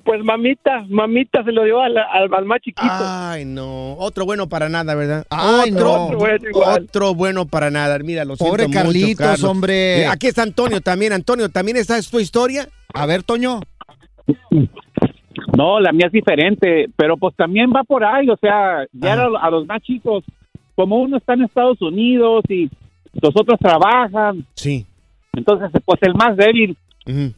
Pues 0.03 0.23
mamita, 0.23 0.85
mamita 0.87 1.43
se 1.43 1.51
lo 1.51 1.63
dio 1.63 1.81
al, 1.81 1.97
al, 1.97 2.33
al 2.33 2.45
más 2.45 2.61
chiquito. 2.61 2.81
Ay, 2.89 3.43
no. 3.45 3.93
Otro 3.93 4.25
bueno 4.25 4.47
para 4.47 4.69
nada, 4.69 4.93
¿verdad? 4.95 5.25
Ay, 5.29 5.71
otro, 5.71 5.83
no. 5.85 6.05
Otro 6.05 6.17
bueno 6.19 6.49
igual. 6.49 6.83
otro 6.83 7.15
bueno 7.15 7.45
para 7.47 7.69
nada. 7.71 7.97
Mira, 7.99 8.23
lo 8.25 8.35
siento 8.35 8.51
Pobre 8.51 8.67
mucho, 8.67 8.79
Carlitos, 8.79 9.15
Carlos. 9.17 9.43
hombre. 9.43 10.01
Eh, 10.01 10.07
Aquí 10.07 10.27
está 10.27 10.43
Antonio 10.43 10.79
también. 10.81 11.13
Antonio, 11.13 11.49
¿también 11.49 11.77
esta 11.77 11.97
es 11.97 12.09
tu 12.09 12.19
historia? 12.19 12.67
A 12.93 13.05
ver, 13.05 13.23
Toño. 13.23 13.61
No, 15.57 15.79
la 15.79 15.91
mía 15.91 16.07
es 16.07 16.11
diferente, 16.11 16.87
pero 16.95 17.17
pues 17.17 17.35
también 17.35 17.71
va 17.75 17.83
por 17.83 18.03
ahí, 18.03 18.29
o 18.29 18.37
sea, 18.37 18.85
ya 18.93 19.13
a, 19.13 19.27
a 19.41 19.49
los 19.49 19.65
más 19.65 19.81
chicos, 19.81 20.23
como 20.75 20.97
uno 20.97 21.17
está 21.17 21.33
en 21.33 21.43
Estados 21.43 21.81
Unidos 21.81 22.43
y 22.49 22.69
los 23.21 23.35
otros 23.35 23.57
trabajan, 23.59 24.45
Sí. 24.53 24.85
entonces 25.33 25.69
pues 25.85 25.99
el 26.03 26.13
más 26.13 26.37
débil, 26.37 26.77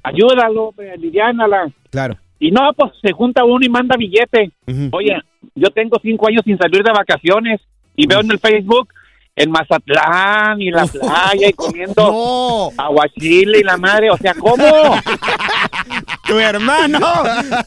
ayúdalo, 0.04 0.74
aliviánala. 0.94 1.72
Claro. 1.90 2.18
Y 2.42 2.50
no, 2.50 2.74
pues 2.76 2.92
se 3.00 3.12
junta 3.12 3.46
uno 3.46 3.64
y 3.64 3.70
manda 3.70 3.96
billete. 3.96 4.52
Oye, 4.92 5.16
yo 5.54 5.70
tengo 5.70 6.00
cinco 6.02 6.28
años 6.28 6.42
sin 6.44 6.58
salir 6.58 6.84
de 6.84 6.92
vacaciones 6.92 7.62
y 7.96 8.08
veo 8.08 8.22
en 8.22 8.32
el 8.32 8.40
Facebook 8.40 8.90
en 9.36 9.52
Mazatlán 9.52 10.60
y 10.60 10.72
la 10.72 10.86
playa 10.88 11.50
y 11.50 11.54
comiendo 11.54 12.72
aguachile 12.76 13.60
y 13.60 13.64
la 13.64 13.78
madre, 13.78 14.10
o 14.10 14.18
sea, 14.18 14.34
¿cómo? 14.34 14.66
Tu 16.28 16.40
hermano, 16.40 17.00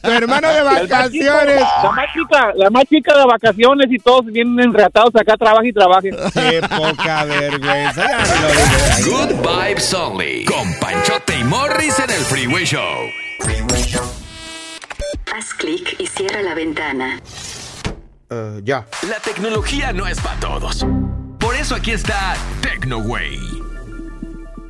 tu 0.01 0.09
hermano 0.09 0.51
de 0.51 0.63
vacaciones. 0.63 1.61
La 1.83 1.91
más 1.91 2.05
chica, 2.13 2.53
la 2.55 2.69
más 2.71 2.83
chica 2.85 3.15
de 3.15 3.25
vacaciones 3.25 3.91
y 3.91 3.99
todos 3.99 4.25
vienen 4.25 4.59
enratados 4.59 5.15
acá, 5.15 5.37
trabaja 5.37 5.67
y 5.67 5.73
trabaja. 5.73 6.01
Qué 6.01 6.61
poca 6.61 7.25
vergüenza. 7.25 8.07
Good 9.03 9.35
Vibes 9.41 9.93
Only. 9.93 10.45
Con 10.45 10.73
Panchote 10.79 11.37
y 11.39 11.43
Morris 11.43 11.99
en 11.99 12.09
el 12.09 12.21
Freeway 12.21 12.65
Show. 12.65 13.11
Haz 15.37 15.53
clic 15.53 15.97
y 15.99 16.07
cierra 16.07 16.41
la 16.41 16.53
ventana. 16.53 17.21
ya. 18.63 18.87
La 19.09 19.19
tecnología 19.19 19.91
no 19.91 20.07
es 20.07 20.17
para 20.21 20.39
todos. 20.39 20.85
Por 21.39 21.55
eso 21.55 21.75
aquí 21.75 21.91
está 21.91 22.37
TecnoWay. 22.61 23.37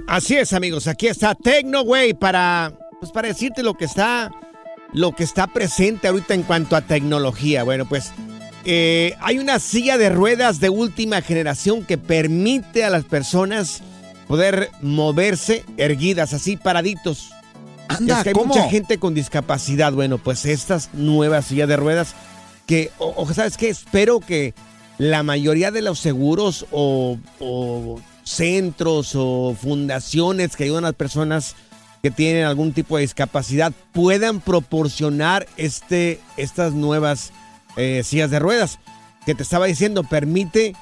Así 0.08 0.36
es, 0.36 0.54
amigos. 0.54 0.88
Aquí 0.88 1.06
está 1.06 1.36
TecnoWay 1.36 2.16
para, 2.16 2.74
pues, 3.00 3.12
para 3.12 3.28
decirte 3.28 3.62
lo 3.62 3.76
que 3.76 3.86
está, 3.86 4.32
lo 4.92 5.12
que 5.12 5.24
está 5.24 5.46
presente 5.46 6.08
ahorita 6.08 6.34
en 6.34 6.42
cuanto 6.42 6.76
a 6.76 6.82
tecnología. 6.82 7.64
Bueno, 7.64 7.86
pues 7.88 8.12
eh, 8.64 9.16
hay 9.20 9.38
una 9.38 9.60
silla 9.60 10.00
de 10.00 10.10
ruedas 10.10 10.60
de 10.60 10.70
última 10.70 11.22
generación 11.22 11.86
que 11.86 12.00
permite 12.00 12.84
a 12.84 12.90
las 12.90 13.06
personas 13.06 13.84
poder 14.28 14.72
moverse 14.82 15.64
erguidas, 15.78 16.34
así 16.34 16.58
paraditos. 16.58 17.30
Anda, 17.88 18.18
es 18.18 18.24
que 18.24 18.30
hay 18.30 18.34
¿cómo? 18.34 18.48
mucha 18.48 18.70
gente 18.70 18.98
con 18.98 19.14
discapacidad. 19.14 19.94
Bueno, 19.94 20.18
pues 20.18 20.46
estas 20.46 20.94
nuevas 20.94 21.46
sillas 21.46 21.68
de 21.68 21.78
ruedas 21.78 22.16
que, 22.66 22.92
o, 22.98 23.14
o, 23.16 23.34
¿sabes 23.34 23.58
qué? 23.58 23.70
Espero 23.70 24.20
que 24.20 24.54
la 24.98 25.24
mayoría 25.24 25.72
de 25.72 25.82
los 25.82 26.00
seguros 26.00 26.66
o, 26.72 27.18
o 27.40 28.00
centros 28.24 29.14
o 29.16 29.56
fundaciones 29.60 30.56
que 30.56 30.66
ayudan 30.66 30.86
a 30.86 30.90
las 30.90 30.96
personas 30.96 31.56
que 32.02 32.12
tienen 32.12 32.46
algún 32.46 32.72
tipo 32.72 32.98
de 32.98 33.02
discapacidad 33.02 33.74
puedan 33.92 34.40
proporcionar 34.40 35.48
este, 35.58 36.20
estas 36.38 36.74
nuevas 36.74 37.32
eh, 37.78 38.04
sillas 38.04 38.30
de 38.30 38.40
ruedas. 38.40 38.80
Que 39.26 39.34
te 39.34 39.42
estaba 39.42 39.66
diciendo, 39.66 40.04
permite 40.04 40.76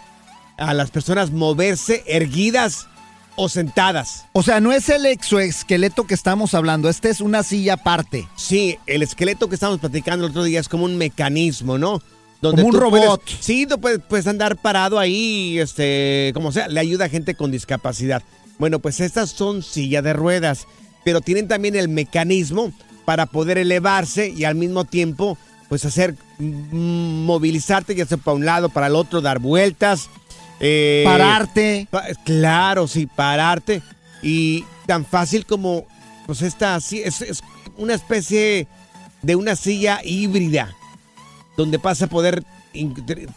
a 0.58 0.74
las 0.74 0.92
personas 0.92 1.32
moverse 1.32 2.04
erguidas 2.08 2.88
o 3.36 3.50
sentadas. 3.50 4.26
O 4.34 4.44
sea, 4.44 4.60
no 4.60 4.72
es 4.72 4.90
el 4.90 5.06
exoesqueleto 5.06 6.06
que 6.06 6.14
estamos 6.14 6.54
hablando, 6.54 6.90
este 6.90 7.10
es 7.10 7.20
una 7.22 7.44
silla 7.44 7.74
aparte. 7.74 8.28
Sí, 8.36 8.78
el 8.86 9.02
esqueleto 9.04 9.50
que 9.50 9.56
estábamos 9.56 9.80
platicando 9.80 10.26
el 10.26 10.32
otro 10.32 10.44
día 10.44 10.60
es 10.60 10.70
como 10.70 10.86
un 10.86 10.98
mecanismo, 10.98 11.78
¿no? 11.78 12.02
Como 12.42 12.66
un 12.68 12.74
robot. 12.74 13.24
puedes- 13.24 13.40
sí, 13.46 13.66
tú 13.66 13.80
puedes, 13.80 14.00
puedes 14.08 14.28
andar 14.28 14.58
parado 14.58 15.00
ahí, 15.00 15.58
este, 15.60 16.32
como 16.34 16.52
sea, 16.52 16.68
le 16.68 16.80
ayuda 16.80 17.06
a 17.06 17.10
gente 17.10 17.36
con 17.36 17.52
discapacidad. 17.52 18.22
Bueno, 18.60 18.80
pues 18.80 19.00
estas 19.00 19.30
son 19.32 19.64
sillas 19.64 20.04
de 20.04 20.14
ruedas, 20.14 20.68
pero 21.06 21.22
tienen 21.22 21.48
también 21.48 21.76
el 21.76 21.88
mecanismo 21.90 22.72
para 23.06 23.26
poder 23.26 23.58
elevarse 23.58 24.30
y 24.30 24.44
al 24.44 24.56
mismo 24.56 24.84
tiempo, 24.86 25.38
pues 25.70 25.86
hacer, 25.86 26.16
mm, 26.38 27.26
movilizarte, 27.26 27.96
ya 27.96 28.06
sea 28.06 28.18
para 28.18 28.36
un 28.36 28.46
lado, 28.46 28.70
para 28.70 28.88
el 28.88 28.96
otro, 28.96 29.22
dar 29.22 29.40
vueltas. 29.40 30.10
Eh, 30.60 31.04
Pararte. 31.06 31.88
pa- 31.90 32.06
claro, 32.24 32.88
sí, 32.88 33.06
pararte. 33.08 33.82
Y 34.22 34.64
tan 34.86 35.06
fácil 35.06 35.46
como, 35.46 35.86
pues 36.26 36.42
esta, 36.42 36.80
sí, 36.80 37.02
es, 37.04 37.22
es 37.22 37.42
una 37.78 37.94
especie 37.94 38.68
de 39.22 39.36
una 39.36 39.56
silla 39.56 40.00
híbrida, 40.04 40.74
donde 41.58 41.78
vas 41.78 42.02
a 42.02 42.08
poder, 42.08 42.44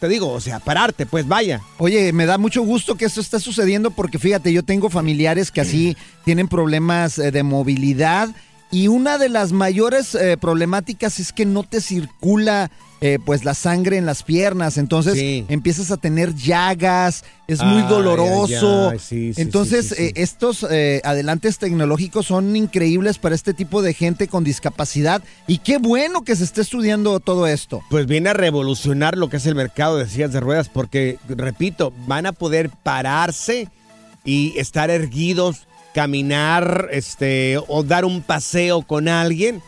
te 0.00 0.08
digo, 0.08 0.30
o 0.32 0.40
sea, 0.40 0.60
pararte, 0.60 1.06
pues 1.06 1.26
vaya. 1.28 1.60
Oye, 1.78 2.12
me 2.12 2.26
da 2.26 2.38
mucho 2.38 2.62
gusto 2.62 2.94
que 2.96 3.04
esto 3.04 3.20
esté 3.20 3.38
sucediendo 3.40 3.90
porque 3.90 4.18
fíjate, 4.18 4.52
yo 4.52 4.62
tengo 4.62 4.90
familiares 4.90 5.50
que 5.50 5.60
así 5.60 5.96
tienen 6.24 6.48
problemas 6.48 7.18
eh, 7.18 7.30
de 7.30 7.42
movilidad 7.42 8.28
y 8.70 8.88
una 8.88 9.18
de 9.18 9.28
las 9.28 9.52
mayores 9.52 10.14
eh, 10.14 10.36
problemáticas 10.36 11.20
es 11.20 11.32
que 11.32 11.46
no 11.46 11.62
te 11.62 11.80
circula 11.80 12.70
eh, 13.00 13.18
pues 13.24 13.44
la 13.44 13.52
sangre 13.54 13.98
en 13.98 14.06
las 14.06 14.22
piernas, 14.22 14.78
entonces 14.78 15.14
Sí. 15.14 15.44
empiezas 15.48 15.90
a 15.90 15.98
tener 15.98 16.34
llagas, 16.34 17.24
es 17.46 17.62
muy 17.62 17.82
doloroso. 17.82 18.92
sí, 18.98 19.32
sí, 19.34 19.40
entonces 19.42 19.92
eh, 19.92 20.12
estos 20.16 20.66
eh, 20.70 21.00
adelantes 21.04 21.58
tecnológicos 21.58 22.26
son 22.26 22.56
increíbles 22.56 23.18
para 23.18 23.34
este 23.34 23.52
tipo 23.54 23.82
de 23.82 23.92
gente 23.94 24.28
con 24.28 24.44
discapacidad 24.44 25.22
y 25.46 25.58
qué 25.58 25.76
bueno 25.78 26.24
que 26.24 26.34
se 26.36 26.44
esté 26.44 26.62
estudiando 26.62 27.20
todo 27.20 27.46
esto. 27.46 27.82
Pues 27.90 28.06
viene 28.06 28.30
a 28.30 28.34
revolucionar 28.34 29.16
lo 29.18 29.28
que 29.28 29.36
es 29.36 29.46
el 29.46 29.54
mercado 29.54 29.98
de 29.98 30.08
sillas 30.08 30.32
de 30.32 30.40
ruedas, 30.40 30.68
porque, 30.68 31.18
repito, 31.28 31.92
van 32.06 32.24
a 32.26 32.32
poder 32.32 32.70
pararse 32.82 33.68
y 34.24 34.54
estar 34.58 34.90
erguidos, 34.90 35.66
caminar, 35.94 36.88
este, 36.92 37.58
o 37.68 37.82
dar 37.82 38.04
un 38.04 38.22
paseo 38.22 38.82
con 38.82 39.08
alguien. 39.08 39.62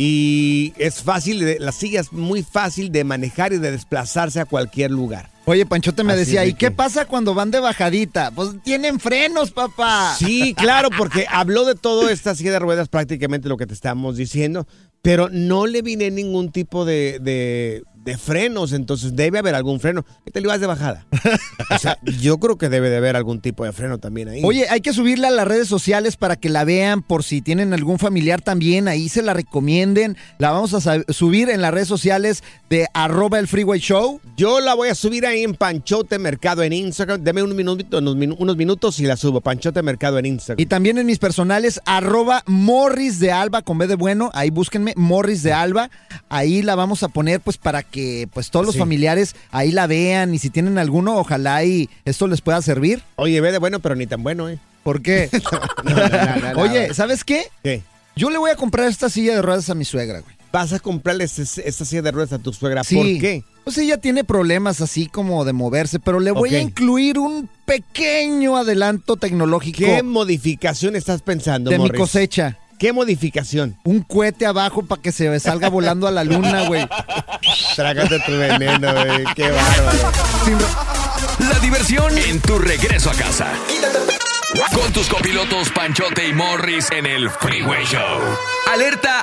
Y 0.00 0.72
es 0.78 1.02
fácil, 1.02 1.40
de- 1.40 1.58
la 1.58 1.72
silla 1.72 2.00
es 2.00 2.12
muy 2.12 2.44
fácil 2.44 2.92
de 2.92 3.02
manejar 3.02 3.52
y 3.52 3.58
de 3.58 3.72
desplazarse 3.72 4.38
a 4.38 4.44
cualquier 4.44 4.92
lugar. 4.92 5.28
Oye, 5.44 5.66
Panchote 5.66 6.04
me 6.04 6.12
Así 6.12 6.20
decía, 6.20 6.42
de 6.42 6.48
¿y 6.48 6.54
qué 6.54 6.70
pasa 6.70 7.06
cuando 7.06 7.34
van 7.34 7.50
de 7.50 7.58
bajadita? 7.58 8.30
Pues 8.30 8.50
tienen 8.62 9.00
frenos, 9.00 9.50
papá. 9.50 10.14
Sí, 10.16 10.54
claro, 10.54 10.88
porque 10.96 11.26
habló 11.28 11.64
de 11.64 11.74
todo 11.74 12.08
esta 12.10 12.34
silla 12.36 12.52
de 12.52 12.58
ruedas, 12.60 12.88
prácticamente 12.88 13.48
lo 13.48 13.56
que 13.56 13.66
te 13.66 13.74
estamos 13.74 14.16
diciendo, 14.16 14.68
pero 15.02 15.28
no 15.32 15.66
le 15.66 15.82
vine 15.82 16.10
ningún 16.12 16.52
tipo 16.52 16.84
de, 16.84 17.18
de- 17.20 17.82
de 18.08 18.16
frenos, 18.16 18.72
entonces 18.72 19.14
debe 19.14 19.38
haber 19.38 19.54
algún 19.54 19.80
freno. 19.80 20.02
¿Qué 20.24 20.30
te 20.30 20.40
le 20.40 20.48
vas 20.48 20.60
de 20.60 20.66
bajada? 20.66 21.06
o 21.70 21.78
sea, 21.78 21.98
yo 22.20 22.38
creo 22.38 22.56
que 22.56 22.70
debe 22.70 22.88
de 22.88 22.96
haber 22.96 23.16
algún 23.16 23.42
tipo 23.42 23.66
de 23.66 23.72
freno 23.72 23.98
también 23.98 24.28
ahí. 24.28 24.40
Oye, 24.44 24.66
hay 24.70 24.80
que 24.80 24.94
subirla 24.94 25.28
a 25.28 25.30
las 25.30 25.46
redes 25.46 25.68
sociales 25.68 26.16
para 26.16 26.36
que 26.36 26.48
la 26.48 26.64
vean 26.64 27.02
por 27.02 27.22
si 27.22 27.42
tienen 27.42 27.74
algún 27.74 27.98
familiar 27.98 28.40
también, 28.40 28.88
ahí 28.88 29.10
se 29.10 29.20
la 29.20 29.34
recomienden. 29.34 30.16
La 30.38 30.52
vamos 30.52 30.72
a 30.72 31.02
subir 31.12 31.50
en 31.50 31.60
las 31.60 31.74
redes 31.74 31.88
sociales 31.88 32.42
de 32.70 32.86
arroba 32.94 33.38
el 33.38 33.46
Freeway 33.46 33.78
Show. 33.78 34.22
Yo 34.38 34.60
la 34.60 34.72
voy 34.72 34.88
a 34.88 34.94
subir 34.94 35.26
ahí 35.26 35.42
en 35.42 35.54
Panchote 35.54 36.18
Mercado 36.18 36.62
en 36.62 36.72
Instagram. 36.72 37.22
Deme 37.22 37.42
un 37.42 37.54
minuto, 37.54 37.98
unos, 37.98 38.16
unos 38.38 38.56
minutos 38.56 39.00
y 39.00 39.02
la 39.04 39.18
subo. 39.18 39.42
Panchote 39.42 39.82
Mercado 39.82 40.18
en 40.18 40.24
Instagram. 40.24 40.62
Y 40.62 40.66
también 40.66 40.96
en 40.96 41.04
mis 41.04 41.18
personales, 41.18 41.78
arroba 41.84 42.42
Morris 42.46 43.20
de 43.20 43.32
Alba, 43.32 43.60
con 43.60 43.76
B 43.76 43.86
de 43.86 43.96
bueno, 43.96 44.30
ahí 44.32 44.48
búsquenme, 44.48 44.94
Morris 44.96 45.42
de 45.42 45.52
Alba. 45.52 45.90
Ahí 46.30 46.62
la 46.62 46.74
vamos 46.74 47.02
a 47.02 47.08
poner 47.08 47.40
pues 47.40 47.58
para 47.58 47.82
que 47.82 47.97
pues 48.32 48.50
todos 48.50 48.64
los 48.66 48.74
Sí. 48.74 48.78
familiares 48.78 49.34
ahí 49.50 49.70
la 49.72 49.86
vean 49.86 50.34
y 50.34 50.38
si 50.38 50.50
tienen 50.50 50.78
alguno, 50.78 51.16
ojalá 51.18 51.64
y 51.64 51.88
esto 52.04 52.26
les 52.26 52.40
pueda 52.40 52.60
servir. 52.62 53.02
Oye, 53.16 53.40
ve 53.40 53.52
de 53.52 53.58
bueno, 53.58 53.80
pero 53.80 53.94
ni 53.94 54.06
tan 54.06 54.22
bueno, 54.22 54.48
¿eh? 54.48 54.58
¿Por 54.82 55.02
qué? 55.02 55.28
No, 55.84 55.90
no, 55.94 56.08
no, 56.08 56.36
no, 56.36 56.52
no. 56.54 56.60
Oye, 56.60 56.94
¿sabes 56.94 57.24
qué? 57.24 57.46
¿Qué? 57.62 57.82
Yo 58.16 58.30
le 58.30 58.38
voy 58.38 58.50
a 58.50 58.56
comprar 58.56 58.88
esta 58.88 59.08
silla 59.08 59.34
de 59.34 59.42
ruedas 59.42 59.70
a 59.70 59.74
mi 59.74 59.84
suegra, 59.84 60.20
güey. 60.20 60.34
Vas 60.50 60.72
a 60.72 60.78
comprarle 60.80 61.24
esta 61.24 61.84
silla 61.84 62.02
de 62.02 62.10
ruedas 62.10 62.32
a 62.32 62.38
tu 62.38 62.52
suegra. 62.54 62.82
Sí. 62.82 62.94
¿Por 62.96 63.04
qué? 63.04 63.44
Pues 63.64 63.76
ella 63.78 63.98
tiene 63.98 64.24
problemas 64.24 64.80
así 64.80 65.06
como 65.06 65.44
de 65.44 65.52
moverse, 65.52 65.98
pero 65.98 66.20
le 66.20 66.30
voy 66.30 66.54
a 66.54 66.60
incluir 66.60 67.18
un 67.18 67.50
pequeño 67.66 68.56
adelanto 68.56 69.16
tecnológico 69.16 69.78
¿Qué 69.84 70.02
modificación 70.02 70.96
estás 70.96 71.20
pensando, 71.20 71.70
de 71.70 71.78
mi 71.78 71.90
cosecha. 71.90 72.56
¿Qué 72.78 72.92
modificación? 72.92 73.76
Un 73.84 74.02
cohete 74.02 74.46
abajo 74.46 74.84
para 74.84 75.02
que 75.02 75.10
se 75.10 75.40
salga 75.40 75.68
volando 75.68 76.06
a 76.06 76.12
la 76.12 76.22
luna, 76.22 76.68
güey. 76.68 76.86
Trágate 77.74 78.20
tu 78.20 78.32
veneno, 78.32 78.92
güey. 78.92 79.24
Qué 79.34 79.50
bárbaro. 79.50 80.12
La 81.40 81.58
diversión 81.58 82.16
en 82.16 82.40
tu 82.40 82.58
regreso 82.58 83.10
a 83.10 83.14
casa. 83.14 83.52
Con 84.74 84.92
tus 84.92 85.08
copilotos 85.08 85.70
Panchote 85.70 86.28
y 86.28 86.32
Morris 86.32 86.90
en 86.92 87.06
el 87.06 87.28
Freeway 87.28 87.84
Show. 87.84 88.20
Alerta, 88.72 89.22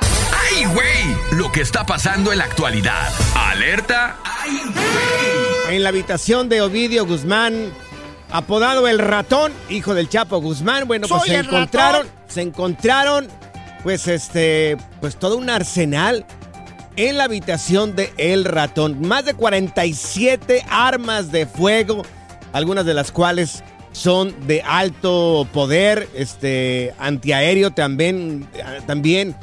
¡ay, 0.51 0.65
güey! 0.65 1.39
Lo 1.39 1.51
que 1.51 1.61
está 1.61 1.85
pasando 1.85 2.31
en 2.31 2.39
la 2.39 2.43
actualidad. 2.43 3.09
Alerta, 3.35 4.17
¡ay, 4.23 4.61
güey! 4.65 5.75
En 5.75 5.83
la 5.83 5.89
habitación 5.89 6.49
de 6.49 6.61
Ovidio 6.61 7.05
Guzmán, 7.05 7.71
apodado 8.31 8.87
el 8.87 8.99
ratón, 8.99 9.51
hijo 9.69 9.93
del 9.93 10.09
Chapo 10.09 10.39
Guzmán, 10.41 10.87
bueno, 10.87 11.07
pues 11.07 11.23
se 11.23 11.35
encontraron, 11.37 12.01
ratón. 12.07 12.11
se 12.27 12.41
encontraron, 12.41 13.27
pues 13.83 14.07
este, 14.07 14.77
pues 15.01 15.15
todo 15.17 15.37
un 15.37 15.49
arsenal 15.49 16.25
en 16.97 17.17
la 17.17 17.25
habitación 17.25 17.95
de 17.95 18.13
El 18.17 18.45
Ratón. 18.45 19.01
Más 19.07 19.25
de 19.25 19.33
47 19.33 20.65
armas 20.69 21.31
de 21.31 21.45
fuego, 21.45 22.03
algunas 22.53 22.85
de 22.85 22.93
las 22.93 23.11
cuales 23.11 23.63
son 23.91 24.33
de 24.47 24.61
alto 24.61 25.47
poder, 25.53 26.07
este, 26.15 26.93
antiaéreo 26.97 27.71
también, 27.71 28.47
eh, 28.53 28.63
también. 28.87 29.35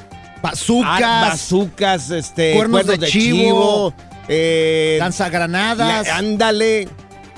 Bazucas. 0.43 1.03
Ar- 1.03 1.29
bazucas, 1.31 2.11
este, 2.11 2.55
Cuernos 2.55 2.87
de 2.87 2.99
chivo. 3.07 3.95
eh, 4.29 4.97
Lanzagranadas. 4.99 6.07
la- 6.09 6.17
ándale. 6.17 6.89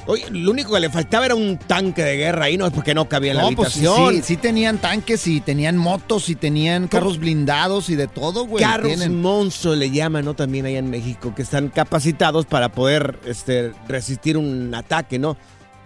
Oye, 0.07 0.27
lo 0.31 0.51
único 0.51 0.75
que 0.75 0.81
le 0.81 0.91
faltaba 0.91 1.25
era 1.27 1.35
un 1.35 1.57
tanque 1.57 2.03
de 2.05 2.17
guerra 2.17 2.45
ahí, 2.45 2.57
no 2.59 2.67
es 2.67 2.73
porque 2.73 2.95
no 2.95 3.09
cabía 3.09 3.31
en 3.31 3.39
la 3.39 3.43
No, 3.45 3.53
pues 3.57 3.73
sí, 3.73 3.87
habitación. 3.87 4.15
sí, 4.17 4.23
sí 4.23 4.37
tenían 4.37 4.79
tanques 4.79 5.27
y 5.27 5.41
tenían 5.41 5.77
motos 5.79 6.29
y 6.29 6.35
tenían 6.37 6.89
carros 6.89 7.19
blindados 7.19 7.89
y 7.89 7.97
de 7.97 8.07
todo, 8.07 8.45
güey. 8.47 8.63
Carros 8.63 8.89
tienen. 8.89 9.21
monstruo 9.21 9.75
le 9.75 9.91
llaman, 9.91 10.25
¿no? 10.25 10.35
También 10.35 10.67
allá 10.67 10.79
en 10.79 10.91
México, 10.91 11.35
que 11.35 11.43
están 11.43 11.69
capacitados 11.69 12.45
para 12.47 12.71
poder 12.71 13.19
este, 13.25 13.73
resistir 13.89 14.37
un 14.37 14.75
ataque, 14.75 15.19
¿no? 15.19 15.37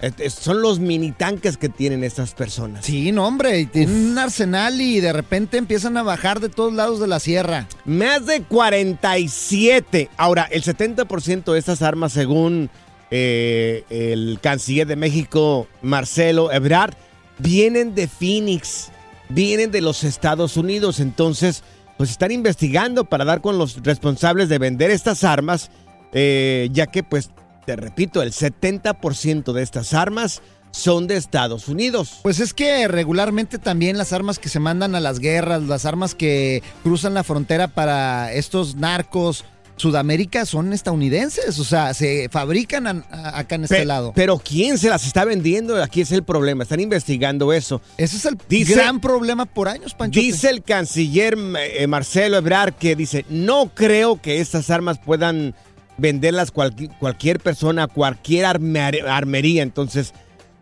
Este, 0.01 0.31
son 0.31 0.63
los 0.63 0.79
mini 0.79 1.11
tanques 1.11 1.57
que 1.57 1.69
tienen 1.69 2.05
estas 2.05 2.33
personas. 2.33 2.85
Sí, 2.85 3.11
no, 3.11 3.27
hombre, 3.27 3.67
tienen 3.67 4.11
un 4.13 4.19
arsenal 4.19 4.81
y 4.81 5.01
de 5.01 5.13
repente 5.13 5.59
empiezan 5.59 5.97
a 5.97 6.03
bajar 6.05 6.39
de 6.39 6.49
todos 6.49 6.73
lados 6.73 7.01
de 7.01 7.09
la 7.09 7.19
sierra. 7.19 7.67
Más 7.85 8.25
de 8.27 8.43
47. 8.43 10.09
Ahora, 10.17 10.49
el 10.51 10.63
70% 10.63 11.53
de 11.53 11.59
estas 11.59 11.83
armas, 11.83 12.13
según 12.13 12.71
eh, 13.11 13.85
el 13.91 14.39
canciller 14.41 14.87
de 14.87 14.97
México, 14.97 15.67
Marcelo 15.83 16.53
Ebrard, 16.53 16.95
vienen 17.39 17.95
de 17.95 18.09
Phoenix, 18.09 18.91
vienen 19.29 19.71
de 19.71 19.81
los 19.81 20.05
Estados 20.05 20.57
Unidos. 20.57 21.01
Entonces, 21.01 21.63
pues 21.97 22.11
están 22.11 22.31
investigando 22.31 23.05
para 23.05 23.25
dar 23.25 23.41
con 23.41 23.59
los 23.59 23.83
responsables 23.83 24.49
de 24.49 24.59
vender 24.59 24.91
estas 24.91 25.25
armas, 25.25 25.71
eh, 26.13 26.69
ya 26.73 26.87
que, 26.87 27.03
pues, 27.03 27.31
te 27.67 27.77
repito, 27.77 28.23
el 28.23 28.33
70% 28.33 29.53
de 29.53 29.63
estas 29.63 29.93
armas 29.95 30.41
son 30.71 31.07
de 31.07 31.17
Estados 31.17 31.69
Unidos. 31.69 32.21
Pues 32.23 32.41
es 32.41 32.55
que 32.55 32.89
regularmente 32.89 33.59
también 33.59 33.99
las 33.99 34.13
armas 34.13 34.39
que 34.39 34.49
se 34.49 34.61
mandan 34.61 34.95
a 34.95 35.01
las 35.01 35.19
guerras, 35.19 35.63
las 35.63 35.85
armas 35.85 36.15
que 36.15 36.63
cruzan 36.83 37.15
la 37.15 37.25
frontera 37.25 37.69
para 37.69 38.33
estos 38.33 38.77
narcos 38.77 39.45
Sudamérica 39.79 40.45
son 40.45 40.73
estadounidenses, 40.73 41.59
o 41.59 41.65
sea, 41.65 41.95
se 41.95 42.29
fabrican 42.31 42.87
a- 42.87 43.05
a- 43.11 43.39
acá 43.39 43.55
en 43.55 43.65
este 43.65 43.77
Pe- 43.77 43.85
lado. 43.85 44.13
Pero 44.15 44.39
¿quién 44.39 44.77
se 44.77 44.89
las 44.91 45.07
está 45.07 45.25
vendiendo? 45.25 45.83
Aquí 45.83 46.01
es 46.01 46.13
el 46.13 46.23
problema. 46.25 46.65
Están 46.65 46.81
investigando 46.81 47.53
eso. 47.53 47.81
Ese 47.97 48.17
es 48.17 48.25
el 48.27 48.37
Dice- 48.49 48.75
gran 48.75 49.01
problema 49.01 49.47
por 49.47 49.69
años, 49.69 49.95
Pancho. 49.95 50.19
Dice 50.21 50.51
el 50.51 50.63
canciller 50.63 51.37
eh, 51.79 51.87
Marcelo 51.87 52.37
Ebrard 52.39 52.75
que 52.75 52.97
dice, 52.97 53.25
no 53.31 53.71
creo 53.75 54.21
que 54.21 54.41
estas 54.41 54.69
armas 54.71 54.99
puedan 54.99 55.55
venderlas 55.97 56.53
cualqui- 56.53 56.91
cualquier 56.99 57.41
persona, 57.41 57.87
cualquier 57.87 58.45
arme- 58.47 59.03
armería. 59.09 59.63
Entonces, 59.63 60.13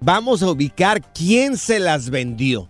vamos 0.00 0.42
a 0.42 0.50
ubicar 0.50 1.02
quién 1.12 1.56
se 1.56 1.78
las 1.78 2.10
vendió. 2.10 2.68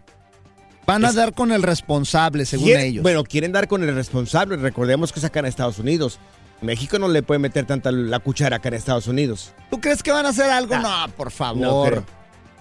Van 0.87 1.05
a 1.05 1.13
dar 1.13 1.33
con 1.35 1.51
el 1.53 1.63
responsable, 1.63 2.47
según 2.47 2.69
ellos. 2.71 3.03
Bueno, 3.03 3.25
quieren 3.25 3.53
dar 3.53 3.67
con 3.69 3.83
el 3.83 3.95
responsable. 3.95 4.57
Recordemos 4.57 5.13
que 5.13 5.21
sacan 5.21 5.45
a 5.45 5.49
Estados 5.49 5.79
Unidos. 5.79 6.19
México 6.63 6.99
no 6.99 7.09
le 7.09 7.23
puede 7.23 7.39
meter 7.39 7.67
tanta 7.67 7.91
la 7.93 8.19
cuchara 8.19 8.57
acá 8.57 8.69
en 8.69 8.75
Estados 8.75 9.07
Unidos. 9.09 9.53
¿Tú 9.71 9.81
crees 9.81 10.03
que 10.03 10.11
van 10.13 10.25
a 10.27 10.31
hacer 10.31 10.51
algo? 10.51 10.77
No, 10.79 11.07
por 11.17 11.31
favor. 11.31 11.61
No 11.61 11.85
creo. 11.85 12.05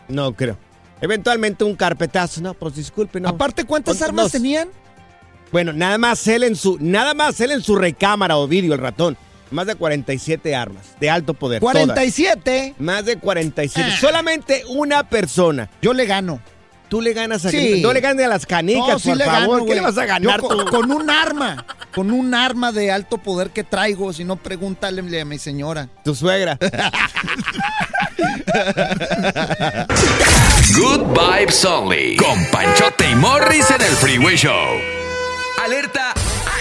No 0.08 0.34
creo. 0.34 0.58
Eventualmente 1.02 1.64
un 1.64 1.76
carpetazo. 1.76 2.42
No, 2.42 2.54
pues 2.54 2.76
disculpe, 2.76 3.20
no. 3.20 3.30
Aparte, 3.30 3.64
¿cuántas 3.64 3.98
¿Cuántos 3.98 4.08
armas 4.10 4.26
nos- 4.26 4.32
tenían? 4.32 4.70
Bueno, 5.52 5.72
nada 5.72 5.98
más 5.98 6.28
él 6.28 6.44
en 6.44 6.56
su, 6.56 6.78
nada 6.82 7.14
más 7.14 7.40
él 7.40 7.52
en 7.52 7.62
su 7.62 7.76
recámara, 7.76 8.36
Ovidio, 8.38 8.74
el 8.74 8.80
ratón. 8.80 9.16
Más 9.52 9.68
de 9.68 9.76
47 9.76 10.56
armas 10.56 10.96
de 11.00 11.10
alto 11.10 11.34
poder. 11.36 11.62
todas. 11.62 11.74
47. 11.76 12.76
Más 12.80 13.06
de 13.06 13.18
47. 13.18 13.90
Ah. 13.94 13.98
Solamente 14.02 14.64
una 14.68 15.08
persona. 15.08 15.70
Yo 15.82 15.94
le 15.94 16.06
gano. 16.06 16.42
Tú 16.96 17.02
le 17.02 17.12
ganas 17.12 17.44
a 17.46 17.50
Sí. 17.50 17.82
No 17.82 17.92
le 17.92 18.00
ganes 18.00 18.26
a 18.26 18.30
las 18.30 18.46
canicas, 18.46 18.88
No, 18.88 19.00
sí 19.00 19.10
por 19.10 19.18
le 19.18 19.26
favor. 19.26 19.58
gano, 19.58 19.66
¿Qué 19.66 19.76
le 19.76 19.82
vas 19.82 19.98
a 19.98 20.06
ganar 20.06 20.40
Yo 20.42 20.48
tú? 20.48 20.66
con 20.68 20.90
un 20.94 21.10
arma, 21.10 21.66
con 21.94 22.10
un 22.10 22.34
arma 22.34 22.72
de 22.72 22.90
alto 22.90 23.18
poder 23.18 23.50
que 23.50 23.66
traigo, 23.66 24.14
si 24.14 24.24
no 24.24 24.38
pregúntale 24.38 25.20
a 25.20 25.26
mi 25.26 25.38
señora. 25.38 25.90
Tu 26.06 26.16
suegra. 26.16 26.58
Good 30.74 31.02
Vibes 31.14 31.66
Only. 31.66 32.16
Con 32.16 32.46
Panchote 32.46 33.10
y 33.12 33.16
Morris 33.16 33.70
en 33.72 33.82
el 33.82 33.92
Freeway 33.98 34.38
Show. 34.38 34.80
Alerta, 35.62 36.14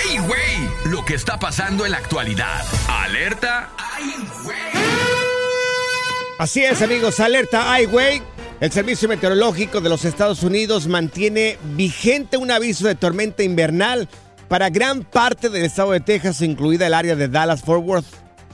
¡ay, 0.09 0.19
güey! 0.19 0.69
Lo 0.87 1.05
que 1.05 1.15
está 1.15 1.39
pasando 1.39 1.85
en 1.87 1.93
la 1.93 1.99
actualidad. 1.99 2.61
Alerta, 2.89 3.71
¡ay, 3.79 4.17
güey! 4.43 4.57
Así 6.41 6.65
es, 6.65 6.83
amigos. 6.83 7.21
Alerta, 7.21 7.73
ay, 7.73 7.85
güey. 7.87 8.21
El 8.61 8.71
Servicio 8.71 9.09
Meteorológico 9.09 9.81
de 9.81 9.89
los 9.89 10.05
Estados 10.05 10.43
Unidos 10.43 10.87
mantiene 10.87 11.59
vigente 11.77 12.37
un 12.37 12.53
aviso 12.53 12.87
de 12.87 12.95
tormenta 12.95 13.43
invernal 13.43 14.09
para 14.49 14.71
gran 14.71 15.03
parte 15.03 15.49
del 15.49 15.65
estado 15.65 15.91
de 15.91 16.01
Texas, 16.01 16.41
incluida 16.41 16.87
el 16.87 16.95
área 16.95 17.17
de 17.17 17.29
Dallas-Fort 17.29 17.85
Worth, 17.85 18.07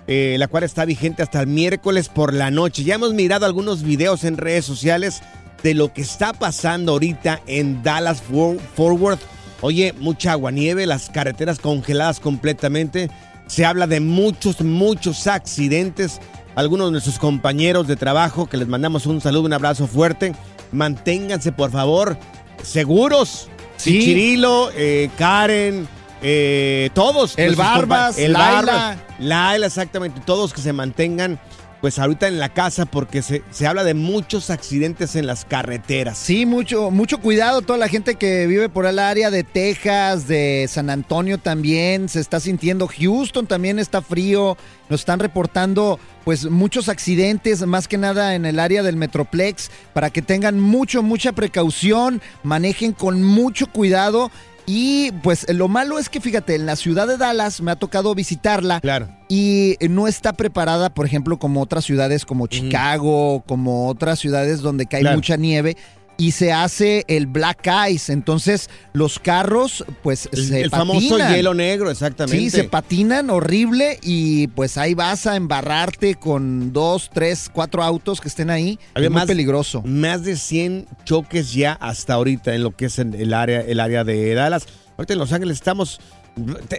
eh, 0.07 0.37
la 0.39 0.49
cual 0.49 0.65
está 0.65 0.87
vigente 0.87 1.23
hasta 1.23 1.43
el 1.43 1.49
miércoles 1.49 2.09
por 2.09 2.33
la 2.33 2.51
noche. 2.51 2.83
Ya 2.83 2.95
hemos 2.95 3.13
mirado 3.13 3.45
algunos 3.45 3.83
videos 3.83 4.25
en 4.25 4.39
redes 4.39 4.65
sociales 4.65 5.21
de 5.63 5.75
lo 5.75 5.93
que 5.93 6.01
está 6.01 6.33
pasando 6.33 6.93
ahorita 6.93 7.43
en 7.47 7.83
Dallas-Fort 7.83 8.61
Worth. 8.79 9.21
Oye, 9.61 9.93
mucha 9.99 10.33
agua, 10.33 10.51
nieve, 10.51 10.87
las 10.87 11.11
carreteras 11.11 11.59
congeladas 11.59 12.21
completamente. 12.21 13.11
Se 13.47 13.67
habla 13.67 13.87
de 13.87 14.01
muchos, 14.01 14.63
muchos 14.63 15.27
accidentes. 15.27 16.21
Algunos 16.55 16.89
de 16.89 16.93
nuestros 16.93 17.19
compañeros 17.19 17.87
de 17.87 17.97
trabajo, 17.97 18.47
que 18.47 18.57
les 18.57 18.69
mandamos 18.69 19.07
un 19.07 19.21
saludo, 19.21 19.45
un 19.45 19.53
abrazo 19.53 19.87
fuerte. 19.87 20.35
Manténganse, 20.73 21.53
por 21.53 21.71
favor, 21.71 22.19
seguros. 22.63 23.49
Sí. 23.77 24.01
Chirilo, 24.01 24.71
eh, 24.75 25.11
Karen, 25.17 25.89
eh, 26.23 26.91
todos. 26.93 27.39
El 27.39 27.57
Barbas, 27.57 28.19
el 28.19 28.33
Laila. 28.33 28.73
Barbas, 28.73 28.99
Laila, 29.19 29.67
exactamente. 29.67 30.21
Todos 30.25 30.53
que 30.53 30.61
se 30.61 30.73
mantengan 30.73 31.39
pues 31.81 31.99
ahorita 31.99 32.29
en 32.29 32.39
la 32.39 32.51
casa 32.51 32.87
porque 32.87 33.23
se, 33.23 33.43
se 33.51 33.67
habla 33.67 33.85
de 33.85 33.95
muchos 33.95 34.51
accidentes 34.51 35.17
en 35.17 35.27
las 35.27 35.45
carreteras. 35.45 36.19
Sí, 36.19 36.47
mucho, 36.47 36.91
mucho 36.91 37.19
cuidado. 37.19 37.63
Toda 37.63 37.79
la 37.79 37.89
gente 37.89 38.17
que 38.17 38.47
vive 38.47 38.69
por 38.69 38.87
el 38.87 38.99
área 38.99 39.31
de 39.31 39.45
Texas, 39.45 40.29
de 40.29 40.67
San 40.69 40.91
Antonio 40.91 41.39
también 41.39 42.09
se 42.09 42.21
está 42.21 42.41
sintiendo. 42.41 42.89
Houston 42.89 43.47
también 43.47 43.79
está 43.79 44.03
frío. 44.03 44.57
Nos 44.89 45.01
están 45.01 45.21
reportando 45.21 45.99
pues 46.25 46.51
muchos 46.51 46.89
accidentes, 46.89 47.65
más 47.65 47.89
que 47.89 47.97
nada 47.97 48.35
en 48.35 48.45
el 48.45 48.59
área 48.59 48.83
del 48.83 48.97
Metroplex, 48.97 49.71
para 49.95 50.11
que 50.11 50.21
tengan 50.21 50.61
mucho, 50.61 51.03
mucha 51.03 51.33
precaución, 51.33 52.21
manejen 52.43 52.93
con 52.93 53.23
mucho 53.23 53.69
cuidado. 53.69 54.31
Y 54.73 55.11
pues 55.25 55.53
lo 55.53 55.67
malo 55.67 55.99
es 55.99 56.09
que 56.09 56.21
fíjate, 56.21 56.55
en 56.55 56.65
la 56.65 56.77
ciudad 56.77 57.09
de 57.09 57.17
Dallas 57.17 57.61
me 57.61 57.73
ha 57.73 57.77
tocado 57.77 58.15
visitarla. 58.15 58.81
Claro. 58.81 59.09
Y 59.29 59.77
no 59.89 60.07
está 60.07 60.33
preparada, 60.33 60.95
por 60.95 61.07
ejemplo, 61.07 61.41
como 61.41 61.61
otras 61.61 61.85
ciudades 61.85 62.25
como 62.25 62.47
Chicago, 62.47 63.43
como 63.49 63.89
otras 63.89 64.21
ciudades 64.21 64.61
donde 64.61 64.87
cae 64.87 65.01
Claro. 65.01 65.17
mucha 65.17 65.37
nieve. 65.37 65.77
Y 66.21 66.33
se 66.33 66.53
hace 66.53 67.05
el 67.09 67.27
black 67.27 67.67
ice. 67.91 68.13
Entonces, 68.13 68.69
los 68.93 69.19
carros, 69.19 69.85
pues, 70.03 70.29
El, 70.33 70.47
se 70.47 70.61
el 70.61 70.71
famoso 70.71 71.17
hielo 71.17 71.55
negro, 71.55 71.91
exactamente. 71.91 72.39
Sí, 72.39 72.51
se 72.51 72.65
patinan 72.65 73.31
horrible 73.31 73.99
y 74.03 74.49
pues 74.49 74.77
ahí 74.77 74.93
vas 74.95 75.27
a 75.27 75.37
embarrarte 75.37 76.17
con 76.17 76.75
dos, 76.75 77.09
tres, 77.13 77.51
cuatro 77.51 77.83
autos 77.83 78.21
que 78.21 78.29
estén 78.29 78.51
ahí. 78.51 78.79
Había 78.95 79.07
es 79.07 79.13
muy 79.13 79.21
más- 79.21 79.27
peligroso. 79.27 79.83
Más 79.87 80.23
de 80.23 80.37
100 80.37 80.87
choques 81.05 81.55
ya 81.55 81.73
hasta 81.73 82.15
ahorita 82.15 82.55
en 82.55 82.65
lo 82.65 82.77
que 82.77 82.85
es 82.87 82.99
el 82.99 83.33
área, 83.33 83.63
el 83.63 83.81
área 83.81 84.05
de 84.05 84.35
Dallas. 84.35 84.67
Ahorita 84.99 85.15
en 85.15 85.19
Los 85.19 85.33
Ángeles 85.33 85.57
estamos, 85.57 86.01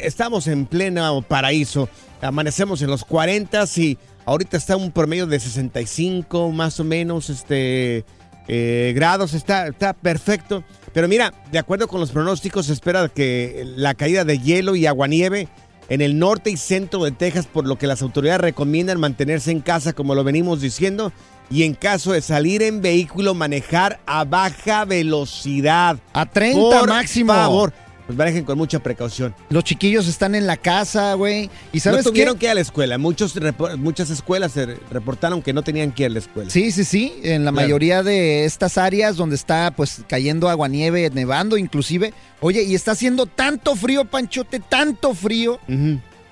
estamos 0.01 0.45
en 0.47 0.67
pleno 0.67 1.23
paraíso. 1.23 1.89
Amanecemos 2.21 2.81
en 2.83 2.89
los 2.91 3.03
40 3.03 3.63
y 3.77 3.97
ahorita 4.25 4.55
está 4.57 4.75
un 4.77 4.91
promedio 4.91 5.25
de 5.25 5.39
65 5.39 6.51
más 6.51 6.79
o 6.79 6.83
menos 6.83 7.31
este, 7.31 8.05
eh, 8.53 8.91
grados. 8.93 9.33
Está, 9.33 9.67
está 9.67 9.93
perfecto. 9.93 10.65
Pero 10.91 11.07
mira, 11.07 11.33
de 11.53 11.57
acuerdo 11.57 11.87
con 11.87 12.01
los 12.01 12.11
pronósticos, 12.11 12.65
se 12.65 12.73
espera 12.73 13.07
que 13.07 13.63
la 13.77 13.93
caída 13.93 14.25
de 14.25 14.39
hielo 14.39 14.75
y 14.75 14.85
aguanieve 14.85 15.47
en 15.87 16.01
el 16.01 16.19
norte 16.19 16.51
y 16.51 16.57
centro 16.57 17.05
de 17.05 17.11
Texas, 17.11 17.47
por 17.47 17.65
lo 17.65 17.77
que 17.77 17.87
las 17.87 18.01
autoridades 18.01 18.41
recomiendan 18.41 18.99
mantenerse 18.99 19.51
en 19.51 19.61
casa, 19.61 19.93
como 19.93 20.15
lo 20.15 20.25
venimos 20.25 20.59
diciendo, 20.59 21.13
y 21.49 21.63
en 21.63 21.75
caso 21.75 22.11
de 22.11 22.21
salir 22.21 22.61
en 22.61 22.81
vehículo, 22.81 23.33
manejar 23.33 24.01
a 24.05 24.25
baja 24.25 24.83
velocidad. 24.83 25.97
A 26.11 26.25
30 26.25 26.59
Por 26.59 26.89
máximo. 26.89 27.33
favor, 27.33 27.73
pues 28.05 28.17
manejen 28.17 28.43
con 28.45 28.57
mucha 28.57 28.79
precaución. 28.79 29.33
Los 29.49 29.63
chiquillos 29.63 30.07
están 30.07 30.35
en 30.35 30.47
la 30.47 30.57
casa, 30.57 31.13
güey. 31.13 31.49
¿Y 31.73 31.79
sabes 31.79 32.05
no 32.05 32.11
tuvieron 32.11 32.35
qué? 32.35 32.39
que 32.41 32.45
ir 32.47 32.51
a 32.51 32.55
la 32.55 32.61
escuela. 32.61 32.97
Muchos 32.97 33.33
muchas 33.77 34.09
escuelas 34.09 34.51
se 34.53 34.65
reportaron 34.91 35.41
que 35.41 35.53
no 35.53 35.63
tenían 35.63 35.91
que 35.91 36.03
ir 36.03 36.09
a 36.09 36.13
la 36.13 36.19
escuela. 36.19 36.49
Sí, 36.49 36.71
sí, 36.71 36.83
sí. 36.83 37.13
En 37.23 37.45
la 37.45 37.51
Claro. 37.51 37.67
mayoría 37.67 38.03
de 38.03 38.45
estas 38.45 38.77
áreas 38.77 39.15
donde 39.15 39.35
está 39.35 39.71
pues 39.71 40.01
cayendo 40.07 40.49
aguanieve, 40.49 41.09
nevando 41.11 41.57
inclusive. 41.57 42.13
Oye, 42.39 42.63
y 42.63 42.75
está 42.75 42.91
haciendo 42.91 43.25
tanto 43.25 43.75
frío, 43.75 44.05
Panchote, 44.05 44.59
tanto 44.59 45.13
frío, 45.13 45.59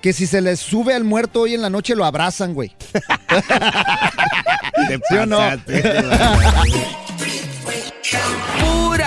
que 0.00 0.12
si 0.12 0.26
se 0.26 0.40
les 0.40 0.60
sube 0.60 0.94
al 0.94 1.04
muerto 1.04 1.42
hoy 1.42 1.54
en 1.54 1.62
la 1.62 1.70
noche 1.70 1.94
lo 1.94 2.04
abrazan, 2.04 2.54
güey. 2.54 2.72
¿Sí 5.08 5.16
o 5.16 5.26
no? 5.26 5.38
Pura 8.60 9.06